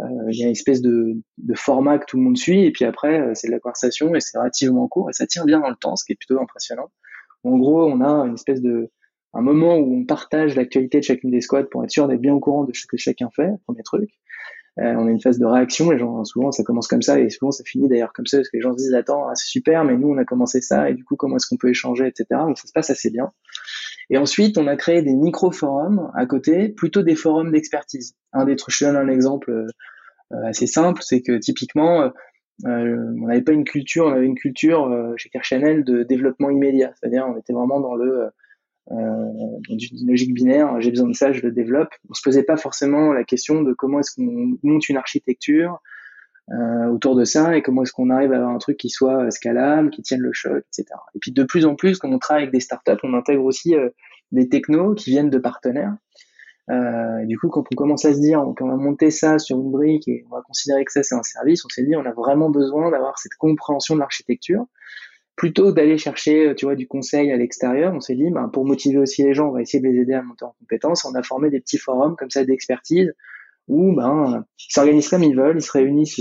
euh, 0.00 0.04
il 0.30 0.38
y 0.38 0.42
a 0.42 0.46
une 0.46 0.52
espèce 0.52 0.80
de, 0.80 1.16
de, 1.38 1.54
format 1.54 1.98
que 1.98 2.04
tout 2.06 2.16
le 2.16 2.22
monde 2.22 2.36
suit 2.36 2.64
et 2.64 2.70
puis 2.70 2.84
après 2.84 3.20
euh, 3.20 3.30
c'est 3.34 3.48
de 3.48 3.52
la 3.52 3.60
conversation 3.60 4.14
et 4.14 4.20
c'est 4.20 4.38
relativement 4.38 4.88
court 4.88 5.08
et 5.10 5.12
ça 5.12 5.26
tient 5.26 5.44
bien 5.44 5.60
dans 5.60 5.70
le 5.70 5.76
temps, 5.76 5.96
ce 5.96 6.04
qui 6.04 6.12
est 6.12 6.16
plutôt 6.16 6.40
impressionnant. 6.40 6.90
En 7.46 7.58
gros, 7.58 7.84
on 7.84 8.00
a 8.00 8.26
une 8.26 8.34
espèce 8.34 8.60
de 8.60 8.90
un 9.32 9.40
moment 9.40 9.76
où 9.76 10.00
on 10.00 10.04
partage 10.04 10.56
l'actualité 10.56 10.98
de 10.98 11.04
chacune 11.04 11.30
des 11.30 11.40
squads 11.40 11.68
pour 11.70 11.84
être 11.84 11.90
sûr 11.90 12.08
d'être 12.08 12.20
bien 12.20 12.34
au 12.34 12.40
courant 12.40 12.64
de 12.64 12.74
ce 12.74 12.86
que 12.86 12.96
chacun 12.96 13.28
fait, 13.30 13.50
premier 13.66 13.82
truc. 13.82 14.10
Euh, 14.78 14.94
on 14.94 15.06
a 15.06 15.10
une 15.10 15.20
phase 15.20 15.38
de 15.38 15.46
réaction. 15.46 15.90
Les 15.90 15.98
gens, 15.98 16.24
souvent, 16.24 16.50
ça 16.52 16.64
commence 16.64 16.88
comme 16.88 17.02
ça 17.02 17.20
et 17.20 17.30
souvent, 17.30 17.50
ça 17.50 17.62
finit 17.64 17.88
d'ailleurs 17.88 18.12
comme 18.12 18.26
ça 18.26 18.38
parce 18.38 18.48
que 18.48 18.56
les 18.56 18.62
gens 18.62 18.72
se 18.72 18.78
disent 18.78 18.94
attends, 18.94 19.28
ah, 19.28 19.34
c'est 19.34 19.48
super, 19.48 19.84
mais 19.84 19.96
nous, 19.96 20.08
on 20.08 20.18
a 20.18 20.24
commencé 20.24 20.60
ça 20.60 20.90
et 20.90 20.94
du 20.94 21.04
coup, 21.04 21.16
comment 21.16 21.36
est-ce 21.36 21.46
qu'on 21.46 21.56
peut 21.56 21.70
échanger, 21.70 22.06
etc. 22.06 22.26
Donc, 22.46 22.58
ça 22.58 22.66
se 22.66 22.72
passe 22.72 22.90
assez 22.90 23.10
bien. 23.10 23.30
Et 24.10 24.18
ensuite, 24.18 24.58
on 24.58 24.66
a 24.66 24.76
créé 24.76 25.02
des 25.02 25.14
micro-forums 25.14 26.10
à 26.14 26.26
côté, 26.26 26.68
plutôt 26.68 27.02
des 27.02 27.14
forums 27.14 27.52
d'expertise. 27.52 28.16
Un 28.32 28.44
des 28.44 28.56
trucs, 28.56 28.74
je 28.74 28.84
donne 28.84 28.96
un 28.96 29.08
exemple 29.08 29.50
euh, 29.50 29.66
assez 30.44 30.66
simple, 30.66 31.02
c'est 31.04 31.22
que 31.22 31.38
typiquement, 31.38 32.02
euh, 32.02 32.08
on 32.64 33.26
n'avait 33.26 33.42
pas 33.42 33.52
une 33.52 33.64
culture, 33.64 34.06
on 34.06 34.12
avait 34.12 34.26
une 34.26 34.34
culture 34.34 35.14
chez 35.16 35.30
Chanel 35.42 35.84
de 35.84 36.02
développement 36.02 36.50
immédiat. 36.50 36.92
C'est-à-dire, 36.98 37.26
on 37.28 37.36
était 37.38 37.52
vraiment 37.52 37.80
dans 37.80 37.94
le 37.94 38.30
euh, 38.92 39.32
une 39.68 40.08
logique 40.08 40.32
binaire, 40.32 40.80
j'ai 40.80 40.90
besoin 40.90 41.08
de 41.08 41.14
ça, 41.14 41.32
je 41.32 41.42
le 41.42 41.50
développe. 41.50 41.92
On 42.08 42.14
se 42.14 42.22
posait 42.22 42.44
pas 42.44 42.56
forcément 42.56 43.12
la 43.12 43.24
question 43.24 43.62
de 43.62 43.72
comment 43.72 44.00
est-ce 44.00 44.14
qu'on 44.14 44.58
monte 44.62 44.88
une 44.88 44.96
architecture 44.96 45.80
euh, 46.52 46.86
autour 46.86 47.16
de 47.16 47.24
ça 47.24 47.56
et 47.56 47.62
comment 47.62 47.82
est-ce 47.82 47.92
qu'on 47.92 48.10
arrive 48.10 48.32
à 48.32 48.36
avoir 48.36 48.50
un 48.50 48.58
truc 48.58 48.76
qui 48.76 48.88
soit 48.88 49.28
scalable, 49.32 49.90
qui 49.90 50.02
tienne 50.02 50.20
le 50.20 50.32
choc, 50.32 50.64
etc. 50.68 50.86
Et 51.16 51.18
puis 51.18 51.32
de 51.32 51.42
plus 51.42 51.66
en 51.66 51.74
plus, 51.74 51.98
quand 51.98 52.12
on 52.12 52.18
travaille 52.20 52.44
avec 52.44 52.52
des 52.52 52.60
startups, 52.60 52.92
on 53.02 53.14
intègre 53.14 53.44
aussi 53.44 53.74
euh, 53.74 53.90
des 54.30 54.48
technos 54.48 54.94
qui 54.94 55.10
viennent 55.10 55.30
de 55.30 55.38
partenaires. 55.38 55.96
Euh, 56.68 57.24
du 57.26 57.38
coup, 57.38 57.48
quand 57.48 57.64
on 57.70 57.76
commence 57.76 58.04
à 58.04 58.12
se 58.12 58.20
dire 58.20 58.44
qu'on 58.58 58.68
va 58.68 58.76
monter 58.76 59.10
ça 59.10 59.38
sur 59.38 59.56
une 59.58 59.70
brique 59.70 60.08
et 60.08 60.24
on 60.30 60.34
va 60.34 60.42
considérer 60.42 60.84
que 60.84 60.92
ça 60.92 61.02
c'est 61.02 61.14
un 61.14 61.22
service, 61.22 61.64
on 61.64 61.68
s'est 61.68 61.84
dit 61.84 61.94
on 61.94 62.04
a 62.04 62.12
vraiment 62.12 62.50
besoin 62.50 62.90
d'avoir 62.90 63.18
cette 63.18 63.34
compréhension 63.34 63.94
de 63.94 64.00
l'architecture 64.00 64.66
plutôt 65.36 65.70
d'aller 65.70 65.98
chercher, 65.98 66.54
tu 66.56 66.64
vois, 66.64 66.74
du 66.74 66.88
conseil 66.88 67.30
à 67.30 67.36
l'extérieur, 67.36 67.92
on 67.94 68.00
s'est 68.00 68.14
dit, 68.14 68.30
ben, 68.30 68.48
pour 68.48 68.64
motiver 68.64 68.98
aussi 68.98 69.22
les 69.22 69.34
gens, 69.34 69.50
on 69.50 69.52
va 69.52 69.60
essayer 69.60 69.80
de 69.80 69.86
les 69.86 70.00
aider 70.00 70.14
à 70.14 70.22
monter 70.22 70.46
en 70.46 70.54
compétences. 70.58 71.04
On 71.04 71.14
a 71.14 71.22
formé 71.22 71.50
des 71.50 71.60
petits 71.60 71.76
forums 71.76 72.16
comme 72.16 72.30
ça 72.30 72.42
d'expertise 72.42 73.12
où, 73.68 73.94
ben, 73.94 74.44
ils 74.58 74.72
s'organisent 74.72 75.08
comme 75.08 75.22
ils 75.22 75.36
veulent, 75.36 75.58
ils 75.58 75.62
se 75.62 75.72
réunissent 75.72 76.18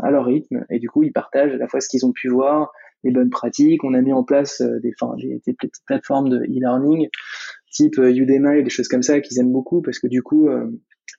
à 0.00 0.10
leur 0.10 0.24
rythme 0.24 0.64
et 0.70 0.78
du 0.78 0.88
coup, 0.88 1.02
ils 1.02 1.12
partagent 1.12 1.52
à 1.52 1.58
la 1.58 1.68
fois 1.68 1.80
ce 1.80 1.88
qu'ils 1.88 2.06
ont 2.06 2.12
pu 2.12 2.28
voir, 2.28 2.72
les 3.04 3.10
bonnes 3.10 3.30
pratiques. 3.30 3.84
On 3.84 3.92
a 3.92 4.00
mis 4.00 4.12
en 4.12 4.24
place 4.24 4.62
euh, 4.62 4.80
des, 4.80 4.94
des, 5.18 5.42
des 5.46 5.52
petites 5.52 5.84
plateformes 5.84 6.30
de 6.30 6.38
e-learning 6.38 7.08
type 7.70 7.98
euh, 7.98 8.14
Udemy, 8.14 8.62
des 8.62 8.70
choses 8.70 8.88
comme 8.88 9.02
ça 9.02 9.20
qu'ils 9.20 9.38
aiment 9.38 9.52
beaucoup 9.52 9.82
parce 9.82 9.98
que 9.98 10.06
du 10.06 10.22
coup, 10.22 10.48
euh, 10.48 10.66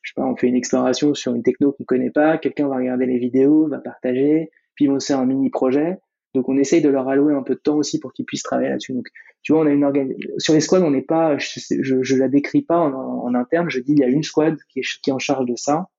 je 0.03 0.11
sais 0.11 0.13
pas, 0.15 0.25
on 0.25 0.35
fait 0.35 0.47
une 0.47 0.55
exploration 0.55 1.13
sur 1.13 1.33
une 1.33 1.43
techno 1.43 1.71
qu'on 1.71 1.83
connaît 1.83 2.11
pas, 2.11 2.37
quelqu'un 2.37 2.67
va 2.67 2.77
regarder 2.77 3.05
les 3.05 3.17
vidéos, 3.17 3.67
va 3.67 3.79
partager, 3.79 4.51
puis 4.75 4.85
ils 4.85 4.87
vont 4.89 4.99
faire 4.99 5.19
un 5.19 5.25
mini 5.25 5.49
projet 5.49 5.99
donc 6.33 6.47
on 6.47 6.57
essaye 6.57 6.81
de 6.81 6.89
leur 6.89 7.09
allouer 7.09 7.33
un 7.33 7.43
peu 7.43 7.55
de 7.55 7.59
temps 7.59 7.77
aussi 7.77 7.99
pour 7.99 8.13
qu'ils 8.13 8.25
puissent 8.25 8.43
travailler 8.43 8.69
là-dessus. 8.69 8.93
Donc 8.93 9.07
tu 9.41 9.53
vois, 9.53 9.63
on 9.63 9.67
a 9.67 9.71
une 9.71 9.83
organisation 9.83 10.33
sur 10.37 10.53
les 10.53 10.61
squads, 10.61 10.83
on 10.83 10.91
n'est 10.91 11.01
pas, 11.01 11.37
je, 11.37 12.01
je, 12.01 12.15
la 12.15 12.29
décris 12.29 12.61
pas 12.61 12.79
en, 12.79 13.33
interne. 13.33 13.69
Je 13.69 13.79
dis 13.79 13.93
il 13.93 13.99
y 13.99 14.03
a 14.03 14.07
une 14.07 14.23
squad 14.23 14.57
qui 14.69 14.79
est, 14.79 15.01
qui 15.01 15.09
est 15.09 15.13
en 15.13 15.19
charge 15.19 15.45
de 15.45 15.55
ça. 15.55 15.89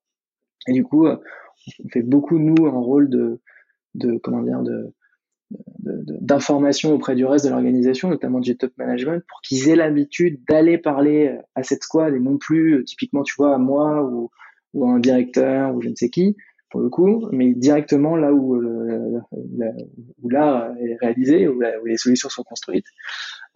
Et 0.68 0.72
du 0.72 0.84
coup, 0.84 1.06
on 1.06 1.88
fait 1.92 2.02
beaucoup 2.02 2.38
nous 2.38 2.66
en 2.66 2.80
rôle 2.82 3.10
de, 3.10 3.40
de 3.94 4.16
comment 4.18 4.42
dire, 4.42 4.62
de 4.62 4.94
d'information 5.78 6.94
auprès 6.94 7.14
du 7.14 7.24
reste 7.24 7.44
de 7.44 7.50
l'organisation, 7.50 8.08
notamment 8.08 8.40
du 8.40 8.56
top 8.56 8.72
management, 8.78 9.22
pour 9.28 9.40
qu'ils 9.40 9.68
aient 9.68 9.76
l'habitude 9.76 10.40
d'aller 10.48 10.78
parler 10.78 11.36
à 11.54 11.62
cette 11.62 11.82
squad 11.82 12.14
et 12.14 12.20
non 12.20 12.38
plus 12.38 12.84
typiquement, 12.84 13.22
tu 13.22 13.34
vois, 13.36 13.54
à 13.54 13.58
moi 13.58 14.02
ou, 14.04 14.30
ou 14.74 14.86
à 14.86 14.90
un 14.90 15.00
directeur 15.00 15.74
ou 15.74 15.82
je 15.82 15.88
ne 15.88 15.94
sais 15.94 16.08
qui, 16.08 16.36
pour 16.70 16.80
le 16.80 16.88
coup, 16.88 17.28
mais 17.32 17.52
directement 17.52 18.16
là 18.16 18.32
où, 18.32 18.56
euh, 18.56 19.20
où 20.22 20.28
l'art 20.30 20.74
est 20.78 20.96
réalisé, 21.00 21.46
où, 21.46 21.60
les 21.84 21.96
solutions 21.98 22.30
sont 22.30 22.42
construites. 22.42 22.86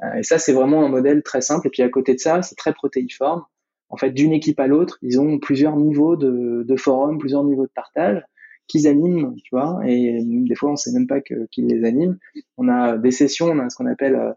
Euh, 0.02 0.18
et 0.18 0.22
ça, 0.22 0.38
c'est 0.38 0.52
vraiment 0.52 0.84
un 0.84 0.88
modèle 0.88 1.22
très 1.22 1.40
simple. 1.40 1.66
Et 1.66 1.70
puis 1.70 1.82
à 1.82 1.88
côté 1.88 2.14
de 2.14 2.20
ça, 2.20 2.42
c'est 2.42 2.56
très 2.56 2.74
protéiforme. 2.74 3.42
En 3.88 3.96
fait, 3.96 4.10
d'une 4.10 4.32
équipe 4.32 4.60
à 4.60 4.66
l'autre, 4.66 4.98
ils 5.00 5.18
ont 5.20 5.38
plusieurs 5.38 5.76
niveaux 5.76 6.16
de, 6.16 6.64
de 6.66 6.76
forum, 6.76 7.18
plusieurs 7.18 7.44
niveaux 7.44 7.66
de 7.66 7.72
partage 7.74 8.22
qu'ils 8.66 8.86
animent, 8.86 9.34
tu 9.42 9.50
vois. 9.52 9.80
Et 9.86 10.20
des 10.22 10.54
fois, 10.54 10.70
on 10.70 10.76
sait 10.76 10.92
même 10.92 11.06
pas 11.06 11.20
qu'ils 11.20 11.66
les 11.66 11.84
animent. 11.84 12.18
On 12.56 12.68
a 12.68 12.96
des 12.96 13.10
sessions, 13.10 13.46
on 13.46 13.58
a 13.58 13.70
ce 13.70 13.76
qu'on 13.76 13.86
appelle, 13.86 14.16
euh, 14.16 14.32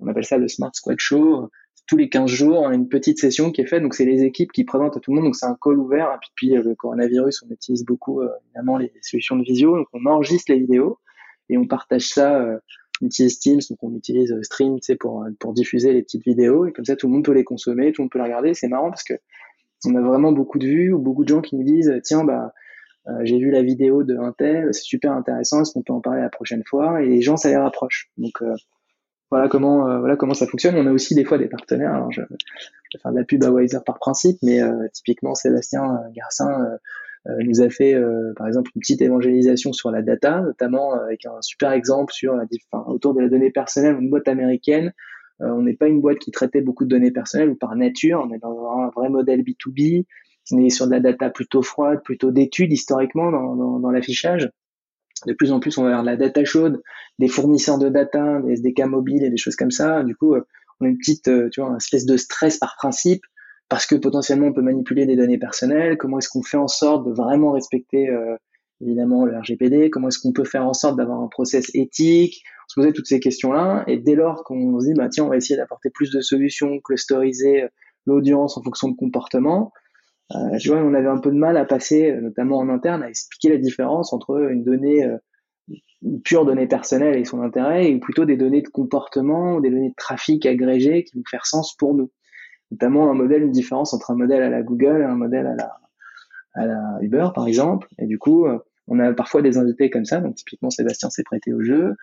on 0.00 0.06
appelle 0.06 0.24
ça 0.24 0.38
le 0.38 0.48
Smart 0.48 0.74
Squad 0.74 0.98
Show 0.98 1.50
tous 1.86 1.96
les 1.98 2.08
15 2.08 2.30
jours, 2.30 2.60
on 2.60 2.68
a 2.68 2.74
une 2.74 2.88
petite 2.88 3.18
session 3.18 3.50
qui 3.50 3.60
est 3.60 3.66
faite. 3.66 3.82
Donc, 3.82 3.94
c'est 3.94 4.06
les 4.06 4.22
équipes 4.22 4.52
qui 4.52 4.64
présentent 4.64 4.96
à 4.96 5.00
tout 5.00 5.10
le 5.10 5.16
monde. 5.16 5.26
Donc, 5.26 5.36
c'est 5.36 5.46
un 5.46 5.56
call 5.60 5.78
ouvert. 5.78 6.06
Et 6.14 6.18
puis, 6.20 6.30
puis, 6.34 6.56
euh, 6.56 6.62
le 6.62 6.74
coronavirus, 6.74 7.44
on 7.46 7.52
utilise 7.52 7.84
beaucoup, 7.84 8.22
euh, 8.22 8.30
évidemment, 8.46 8.78
les 8.78 8.92
solutions 9.02 9.36
de 9.36 9.42
visio. 9.42 9.76
Donc, 9.76 9.88
on 9.92 10.06
enregistre 10.06 10.50
les 10.50 10.58
vidéos 10.58 10.98
et 11.50 11.58
on 11.58 11.66
partage 11.66 12.08
ça. 12.08 12.58
On 13.02 13.06
utilise 13.06 13.38
Teams, 13.38 13.60
donc 13.68 13.78
on 13.82 13.94
utilise 13.94 14.34
Stream, 14.42 14.80
tu 14.80 14.86
sais, 14.86 14.96
pour, 14.96 15.26
pour 15.38 15.52
diffuser 15.52 15.92
les 15.92 16.02
petites 16.02 16.24
vidéos. 16.24 16.66
Et 16.66 16.72
comme 16.72 16.86
ça, 16.86 16.96
tout 16.96 17.06
le 17.06 17.12
monde 17.12 17.24
peut 17.24 17.32
les 17.32 17.44
consommer, 17.44 17.92
tout 17.92 18.00
le 18.00 18.04
monde 18.04 18.10
peut 18.10 18.18
les 18.18 18.24
regarder. 18.24 18.54
C'est 18.54 18.68
marrant 18.68 18.88
parce 18.88 19.04
que 19.04 19.14
on 19.86 19.94
a 19.96 20.00
vraiment 20.00 20.32
beaucoup 20.32 20.58
de 20.58 20.66
vues 20.66 20.92
ou 20.92 20.98
beaucoup 20.98 21.24
de 21.24 21.28
gens 21.28 21.42
qui 21.42 21.56
nous 21.56 21.64
disent, 21.64 21.92
tiens, 22.04 22.24
bah, 22.24 22.54
j'ai 23.22 23.38
vu 23.38 23.50
la 23.50 23.62
vidéo 23.62 24.02
de 24.02 24.16
un 24.16 24.32
tel, 24.32 24.72
c'est 24.72 24.82
super 24.82 25.12
intéressant, 25.12 25.62
est-ce 25.62 25.72
qu'on 25.72 25.82
peut 25.82 25.92
en 25.92 26.00
parler 26.00 26.22
la 26.22 26.30
prochaine 26.30 26.62
fois? 26.66 27.02
Et 27.02 27.06
les 27.06 27.20
gens, 27.20 27.36
ça 27.36 27.50
les 27.50 27.56
rapproche. 27.56 28.10
Donc, 28.16 28.42
voilà 29.34 29.48
comment 29.48 29.88
euh, 29.88 29.98
voilà 29.98 30.14
comment 30.14 30.34
ça 30.34 30.46
fonctionne. 30.46 30.76
On 30.76 30.86
a 30.86 30.92
aussi 30.92 31.16
des 31.16 31.24
fois 31.24 31.38
des 31.38 31.48
partenaires. 31.48 31.92
Alors 31.92 32.12
je, 32.12 32.20
je 32.20 32.36
vais 32.96 33.02
faire 33.02 33.10
de 33.10 33.18
la 33.18 33.24
pub 33.24 33.42
à 33.42 33.50
Wiser 33.50 33.78
par 33.84 33.98
principe, 33.98 34.38
mais 34.42 34.62
euh, 34.62 34.86
typiquement 34.92 35.34
Sébastien 35.34 36.00
Garcin 36.14 36.78
nous 37.26 37.62
a 37.62 37.70
fait 37.70 37.96
par 38.36 38.46
exemple 38.46 38.70
une 38.74 38.80
petite 38.80 39.00
évangélisation 39.00 39.72
sur 39.72 39.90
la 39.90 40.02
data, 40.02 40.42
notamment 40.42 40.92
avec 40.92 41.24
un 41.24 41.40
super 41.40 41.72
exemple 41.72 42.12
sur 42.12 42.34
enfin, 42.70 42.84
autour 42.86 43.14
de 43.14 43.20
la 43.20 43.30
donnée 43.30 43.50
personnelle, 43.50 43.96
une 43.98 44.10
boîte 44.10 44.28
américaine. 44.28 44.92
on 45.40 45.62
n'est 45.62 45.74
pas 45.74 45.88
une 45.88 46.02
boîte 46.02 46.18
qui 46.18 46.32
traitait 46.32 46.60
beaucoup 46.60 46.84
de 46.84 46.90
données 46.90 47.10
personnelles 47.10 47.48
ou 47.48 47.54
par 47.54 47.74
nature, 47.76 48.22
on 48.28 48.32
est 48.34 48.38
dans 48.40 48.78
un 48.78 48.90
vrai 48.90 49.08
modèle 49.08 49.40
B2B, 49.40 50.04
on 50.52 50.58
est 50.58 50.70
sur 50.70 50.86
de 50.86 50.92
la 50.92 51.00
data 51.00 51.30
plutôt 51.30 51.62
froide, 51.62 52.02
plutôt 52.04 52.30
d'études 52.30 52.72
historiquement 52.72 53.30
dans, 53.30 53.56
dans, 53.56 53.78
dans 53.80 53.90
l'affichage 53.90 54.50
de 55.26 55.32
plus 55.32 55.52
en 55.52 55.60
plus, 55.60 55.78
on 55.78 55.84
va 55.84 55.90
vers 55.90 56.02
la 56.02 56.16
data 56.16 56.44
chaude, 56.44 56.82
des 57.18 57.28
fournisseurs 57.28 57.78
de 57.78 57.88
data, 57.88 58.40
des 58.40 58.54
SDK 58.54 58.80
mobiles 58.86 59.24
et 59.24 59.30
des 59.30 59.36
choses 59.36 59.56
comme 59.56 59.70
ça. 59.70 60.02
Du 60.02 60.14
coup, 60.16 60.34
euh, 60.34 60.46
on 60.80 60.86
a 60.86 60.88
une 60.88 60.98
petite, 60.98 61.28
euh, 61.28 61.48
tu 61.50 61.60
vois, 61.60 61.70
une 61.70 61.76
espèce 61.76 62.06
de 62.06 62.16
stress 62.16 62.58
par 62.58 62.76
principe 62.76 63.22
parce 63.68 63.86
que 63.86 63.94
potentiellement 63.94 64.48
on 64.48 64.52
peut 64.52 64.62
manipuler 64.62 65.06
des 65.06 65.16
données 65.16 65.38
personnelles. 65.38 65.96
Comment 65.96 66.18
est-ce 66.18 66.28
qu'on 66.28 66.42
fait 66.42 66.58
en 66.58 66.68
sorte 66.68 67.06
de 67.06 67.12
vraiment 67.12 67.52
respecter 67.52 68.10
euh, 68.10 68.36
évidemment 68.80 69.24
le 69.24 69.38
RGPD 69.38 69.88
Comment 69.88 70.08
est-ce 70.08 70.18
qu'on 70.18 70.32
peut 70.32 70.44
faire 70.44 70.66
en 70.66 70.74
sorte 70.74 70.96
d'avoir 70.98 71.20
un 71.20 71.28
process 71.28 71.70
éthique? 71.74 72.42
On 72.66 72.68
se 72.68 72.80
posait 72.80 72.92
toutes 72.92 73.06
ces 73.06 73.20
questions-là 73.20 73.84
et 73.86 73.96
dès 73.96 74.16
lors 74.16 74.44
qu'on 74.44 74.78
se 74.80 74.86
dit 74.86 74.94
bah 74.94 75.08
tiens 75.08 75.24
on 75.24 75.28
va 75.28 75.38
essayer 75.38 75.56
d'apporter 75.56 75.88
plus 75.88 76.10
de 76.10 76.20
solutions, 76.20 76.78
clusteriser 76.80 77.64
l'audience 78.06 78.58
en 78.58 78.62
fonction 78.62 78.88
de 78.88 78.96
comportement, 78.96 79.72
euh, 80.32 80.58
on 80.70 80.94
avait 80.94 81.08
un 81.08 81.18
peu 81.18 81.30
de 81.30 81.36
mal 81.36 81.56
à 81.56 81.64
passer, 81.64 82.10
euh, 82.10 82.20
notamment 82.20 82.58
en 82.58 82.68
interne, 82.68 83.02
à 83.02 83.08
expliquer 83.08 83.50
la 83.50 83.58
différence 83.58 84.12
entre 84.12 84.50
une 84.50 84.64
donnée, 84.64 85.04
euh, 85.04 85.18
une 86.02 86.22
pure 86.22 86.46
donnée 86.46 86.66
personnelle 86.66 87.18
et 87.18 87.24
son 87.24 87.42
intérêt, 87.42 87.90
et 87.90 87.98
plutôt 87.98 88.24
des 88.24 88.36
données 88.36 88.62
de 88.62 88.68
comportement, 88.68 89.60
des 89.60 89.70
données 89.70 89.90
de 89.90 89.94
trafic 89.96 90.46
agrégées 90.46 91.04
qui 91.04 91.16
vont 91.16 91.24
faire 91.30 91.46
sens 91.46 91.74
pour 91.76 91.94
nous. 91.94 92.10
Notamment 92.70 93.10
un 93.10 93.14
modèle, 93.14 93.42
une 93.42 93.50
différence 93.50 93.92
entre 93.92 94.10
un 94.10 94.16
modèle 94.16 94.42
à 94.42 94.50
la 94.50 94.62
Google 94.62 95.02
et 95.02 95.04
un 95.04 95.14
modèle 95.14 95.46
à 95.46 95.54
la, 95.54 95.78
à 96.54 96.66
la 96.66 96.98
Uber, 97.02 97.28
par 97.34 97.46
exemple. 97.46 97.86
Et 97.98 98.06
du 98.06 98.18
coup, 98.18 98.46
on 98.88 98.98
a 98.98 99.12
parfois 99.12 99.42
des 99.42 99.58
invités 99.58 99.90
comme 99.90 100.04
ça, 100.04 100.20
donc 100.20 100.34
typiquement 100.34 100.70
Sébastien 100.70 101.10
s'est 101.10 101.22
prêté 101.22 101.52
au 101.52 101.62
jeu, 101.62 101.94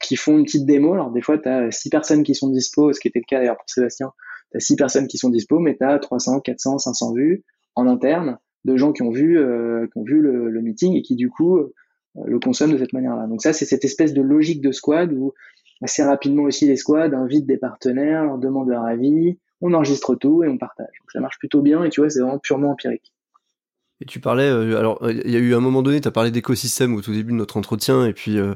qui 0.00 0.16
font 0.16 0.38
une 0.38 0.44
petite 0.44 0.66
démo. 0.66 0.94
Alors 0.94 1.10
des 1.10 1.20
fois, 1.20 1.36
tu 1.36 1.48
as 1.48 1.70
six 1.72 1.90
personnes 1.90 2.22
qui 2.22 2.34
sont 2.34 2.48
dispo, 2.48 2.92
ce 2.92 3.00
qui 3.00 3.08
était 3.08 3.18
le 3.18 3.26
cas 3.28 3.38
d'ailleurs 3.38 3.56
pour 3.56 3.68
Sébastien. 3.68 4.12
Tu 4.52 4.56
as 4.56 4.60
six 4.60 4.76
personnes 4.76 5.08
qui 5.08 5.18
sont 5.18 5.30
dispo, 5.30 5.58
mais 5.58 5.76
tu 5.76 5.84
as 5.84 5.98
300, 5.98 6.40
400, 6.40 6.78
500 6.78 7.12
vues 7.12 7.44
en 7.76 7.86
interne 7.86 8.38
de 8.64 8.76
gens 8.76 8.92
qui 8.92 9.02
ont 9.02 9.10
vu 9.10 9.38
euh, 9.38 9.86
qui 9.88 9.98
ont 9.98 10.04
vu 10.04 10.20
le, 10.20 10.50
le, 10.50 10.60
meeting 10.62 10.94
et 10.94 11.02
qui 11.02 11.16
du 11.16 11.28
coup 11.28 11.58
euh, 11.58 11.72
le 12.24 12.38
consomment 12.38 12.72
de 12.72 12.78
cette 12.78 12.92
manière-là. 12.92 13.26
Donc 13.26 13.42
ça, 13.42 13.52
c'est 13.52 13.64
cette 13.64 13.84
espèce 13.84 14.14
de 14.14 14.22
logique 14.22 14.60
de 14.60 14.72
squad 14.72 15.12
où 15.12 15.32
assez 15.82 16.02
rapidement 16.02 16.44
aussi 16.44 16.66
les 16.66 16.76
squads 16.76 17.12
invitent 17.14 17.46
des 17.46 17.58
partenaires, 17.58 18.24
leur 18.24 18.38
demandent 18.38 18.68
leur 18.68 18.84
avis, 18.84 19.38
on 19.60 19.72
enregistre 19.74 20.14
tout 20.14 20.44
et 20.44 20.48
on 20.48 20.58
partage. 20.58 20.86
Donc 21.00 21.10
ça 21.12 21.20
marche 21.20 21.38
plutôt 21.38 21.62
bien 21.62 21.84
et 21.84 21.90
tu 21.90 22.00
vois, 22.00 22.10
c'est 22.10 22.20
vraiment 22.20 22.38
purement 22.38 22.70
empirique. 22.70 23.13
Et 24.00 24.06
tu 24.06 24.18
parlais, 24.18 24.48
euh, 24.48 24.76
alors 24.76 24.98
il 25.08 25.30
y 25.30 25.36
a 25.36 25.38
eu 25.38 25.54
un 25.54 25.60
moment 25.60 25.80
donné, 25.80 26.00
tu 26.00 26.08
as 26.08 26.10
parlé 26.10 26.32
d'écosystème 26.32 26.96
au 26.96 27.00
tout 27.00 27.12
début 27.12 27.30
de 27.30 27.36
notre 27.36 27.56
entretien, 27.56 28.04
et 28.04 28.12
puis 28.12 28.38
euh, 28.38 28.54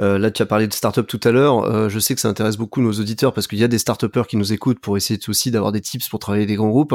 euh, 0.00 0.18
là 0.18 0.32
tu 0.32 0.42
as 0.42 0.46
parlé 0.46 0.66
de 0.66 0.72
start-up 0.72 1.06
tout 1.06 1.20
à 1.22 1.30
l'heure. 1.30 1.88
je 1.88 1.98
sais 2.00 2.16
que 2.16 2.20
ça 2.20 2.28
intéresse 2.28 2.56
beaucoup 2.56 2.82
nos 2.82 2.92
auditeurs 2.92 3.32
parce 3.32 3.46
qu'il 3.46 3.58
y 3.60 3.64
a 3.64 3.68
des 3.68 3.78
start-upers 3.78 4.26
qui 4.26 4.36
nous 4.36 4.52
écoutent 4.52 4.80
pour 4.80 4.96
essayer 4.96 5.20
aussi 5.28 5.52
d'avoir 5.52 5.70
des 5.70 5.80
tips 5.80 6.08
pour 6.08 6.18
travailler 6.18 6.46
des 6.46 6.56
grands 6.56 6.70
groupes. 6.70 6.94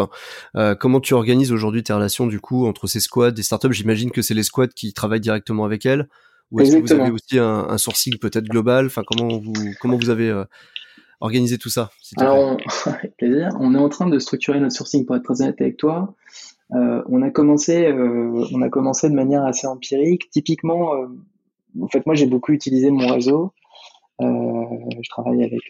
comment 0.79 0.99
tu 0.99 1.13
organises 1.13 1.53
aujourd'hui 1.53 1.83
tes 1.83 1.93
relations 1.93 2.27
du 2.27 2.41
coup 2.41 2.67
entre 2.67 2.87
ces 2.87 2.99
squads, 2.99 3.31
des 3.31 3.43
start-up? 3.43 3.71
J'imagine 3.71 4.11
que 4.11 4.21
c'est 4.21 4.33
les 4.33 4.43
squads 4.43 4.67
qui 4.75 4.91
travaillent 4.91 5.21
directement 5.21 5.63
avec 5.63 5.85
elles, 5.85 6.09
ou 6.51 6.59
est-ce 6.59 6.75
que 6.75 6.81
vous 6.81 6.91
avez 6.91 7.11
aussi 7.11 7.39
un, 7.39 7.67
un 7.69 7.77
sourcing 7.77 8.17
peut-être 8.19 8.49
global? 8.49 8.87
Enfin 8.87 9.03
comment 9.05 9.39
vous 9.39 9.53
comment 9.79 9.95
vous 9.95 10.09
avez 10.09 10.43
organisé 11.21 11.57
tout 11.57 11.69
ça 11.69 11.91
Alors, 12.17 12.57
avec 12.85 13.15
plaisir. 13.15 13.49
On 13.59 13.73
est 13.73 13.79
en 13.79 13.89
train 13.89 14.07
de 14.07 14.19
structurer 14.19 14.59
notre 14.59 14.75
sourcing 14.75 15.05
pour 15.05 15.15
être 15.15 15.23
très 15.23 15.41
honnête 15.41 15.61
avec 15.61 15.77
toi. 15.77 16.13
Euh, 16.73 17.03
on 17.07 17.21
a 17.21 17.29
commencé, 17.29 17.85
euh, 17.85 18.45
on 18.53 18.61
a 18.61 18.69
commencé 18.69 19.09
de 19.09 19.15
manière 19.15 19.45
assez 19.45 19.67
empirique. 19.67 20.29
Typiquement, 20.31 20.95
euh, 20.95 21.07
en 21.81 21.87
fait, 21.87 22.05
moi, 22.05 22.15
j'ai 22.15 22.25
beaucoup 22.25 22.51
utilisé 22.51 22.89
mon 22.89 23.07
réseau. 23.07 23.53
je 24.19 25.09
travaille 25.09 25.43
avec 25.43 25.61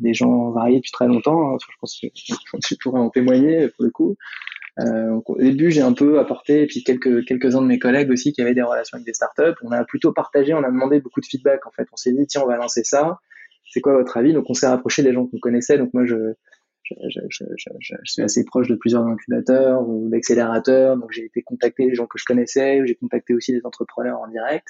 des 0.00 0.14
gens 0.14 0.50
variés 0.50 0.78
depuis 0.78 0.90
très 0.92 1.06
longtemps. 1.06 1.54
Hein. 1.54 1.56
je 1.60 1.76
pense 1.80 2.00
que 2.00 2.08
je 2.14 2.74
pourrais 2.82 3.00
en 3.00 3.10
témoigner 3.10 3.68
pour 3.68 3.84
le 3.84 3.90
coup. 3.90 4.16
au 4.78 5.36
début, 5.38 5.70
j'ai 5.70 5.82
un 5.82 5.92
peu 5.92 6.18
apporté, 6.18 6.62
et 6.62 6.66
puis 6.66 6.84
quelques 6.84 7.24
quelques-uns 7.26 7.62
de 7.62 7.66
mes 7.66 7.78
collègues 7.78 8.10
aussi 8.10 8.32
qui 8.32 8.42
avaient 8.42 8.54
des 8.54 8.62
relations 8.62 8.96
avec 8.96 9.06
des 9.06 9.14
startups. 9.14 9.56
On 9.62 9.70
a 9.72 9.84
plutôt 9.84 10.12
partagé, 10.12 10.54
on 10.54 10.64
a 10.64 10.70
demandé 10.70 11.00
beaucoup 11.00 11.20
de 11.20 11.26
feedback. 11.26 11.66
En 11.66 11.70
fait, 11.70 11.86
on 11.92 11.96
s'est 11.96 12.12
dit 12.12 12.26
tiens, 12.26 12.42
on 12.44 12.48
va 12.48 12.56
lancer 12.56 12.84
ça. 12.84 13.18
C'est 13.70 13.80
quoi 13.80 13.94
votre 13.94 14.16
avis? 14.16 14.32
Donc, 14.32 14.46
on 14.48 14.54
s'est 14.54 14.66
rapproché 14.68 15.02
des 15.02 15.12
gens 15.12 15.26
qu'on 15.26 15.38
connaissait. 15.38 15.78
Donc, 15.78 15.92
moi, 15.94 16.04
je 16.06 16.34
je, 17.08 17.20
suis 18.04 18.22
assez 18.22 18.44
proche 18.44 18.68
de 18.68 18.74
plusieurs 18.74 19.06
incubateurs 19.06 19.88
ou 19.88 20.08
d'accélérateurs, 20.08 20.96
donc 20.96 21.12
j'ai 21.12 21.24
été 21.24 21.42
contacter 21.42 21.86
les 21.86 21.94
gens 21.94 22.06
que 22.06 22.18
je 22.18 22.24
connaissais, 22.24 22.82
j'ai 22.86 22.94
contacté 22.94 23.34
aussi 23.34 23.52
des 23.52 23.64
entrepreneurs 23.64 24.20
en 24.20 24.28
direct. 24.28 24.68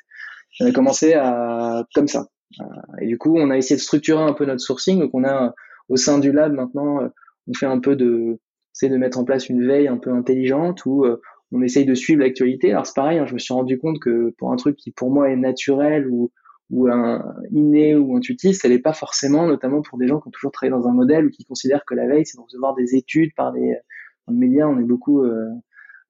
J'en 0.52 0.66
ai 0.66 0.72
commencé 0.72 1.14
à 1.14 1.86
comme 1.94 2.08
ça. 2.08 2.28
Euh, 2.60 2.64
et 3.00 3.06
du 3.06 3.18
coup, 3.18 3.36
on 3.36 3.50
a 3.50 3.56
essayé 3.56 3.76
de 3.76 3.82
structurer 3.82 4.22
un 4.22 4.32
peu 4.32 4.44
notre 4.46 4.60
sourcing. 4.60 4.98
Donc, 4.98 5.10
on 5.12 5.24
a 5.24 5.54
au 5.88 5.96
sein 5.96 6.18
du 6.18 6.32
lab 6.32 6.52
maintenant, 6.52 7.02
euh, 7.02 7.08
on 7.46 7.54
fait 7.54 7.66
un 7.66 7.78
peu 7.78 7.96
de, 7.96 8.40
c'est 8.72 8.88
de 8.88 8.96
mettre 8.96 9.18
en 9.18 9.24
place 9.24 9.48
une 9.48 9.66
veille 9.66 9.88
un 9.88 9.96
peu 9.96 10.12
intelligente 10.12 10.84
où 10.86 11.04
euh, 11.04 11.20
on 11.52 11.62
essaye 11.62 11.86
de 11.86 11.94
suivre 11.94 12.20
l'actualité. 12.22 12.70
Alors 12.70 12.86
c'est 12.86 12.94
pareil, 12.94 13.18
hein, 13.18 13.26
je 13.26 13.34
me 13.34 13.38
suis 13.38 13.54
rendu 13.54 13.78
compte 13.78 13.98
que 14.00 14.34
pour 14.38 14.52
un 14.52 14.56
truc 14.56 14.76
qui 14.76 14.90
pour 14.90 15.10
moi 15.10 15.30
est 15.30 15.36
naturel 15.36 16.06
ou 16.08 16.30
ou 16.70 16.88
un 16.88 17.34
inné 17.50 17.96
ou 17.96 18.16
intuitif, 18.16 18.56
ça 18.56 18.68
n'est 18.68 18.78
pas 18.78 18.92
forcément, 18.92 19.46
notamment 19.46 19.82
pour 19.82 19.98
des 19.98 20.06
gens 20.06 20.20
qui 20.20 20.28
ont 20.28 20.30
toujours 20.30 20.52
travaillé 20.52 20.70
dans 20.70 20.86
un 20.86 20.92
modèle 20.92 21.26
ou 21.26 21.30
qui 21.30 21.44
considèrent 21.44 21.84
que 21.86 21.94
la 21.94 22.06
veille, 22.06 22.26
c'est 22.26 22.36
de 22.36 22.42
recevoir 22.42 22.74
des 22.74 22.94
études 22.94 23.34
par 23.34 23.52
des 23.52 23.76
dans 24.26 24.34
le 24.34 24.38
média, 24.38 24.68
on 24.68 24.78
est 24.78 24.84
beaucoup 24.84 25.22
euh, 25.22 25.48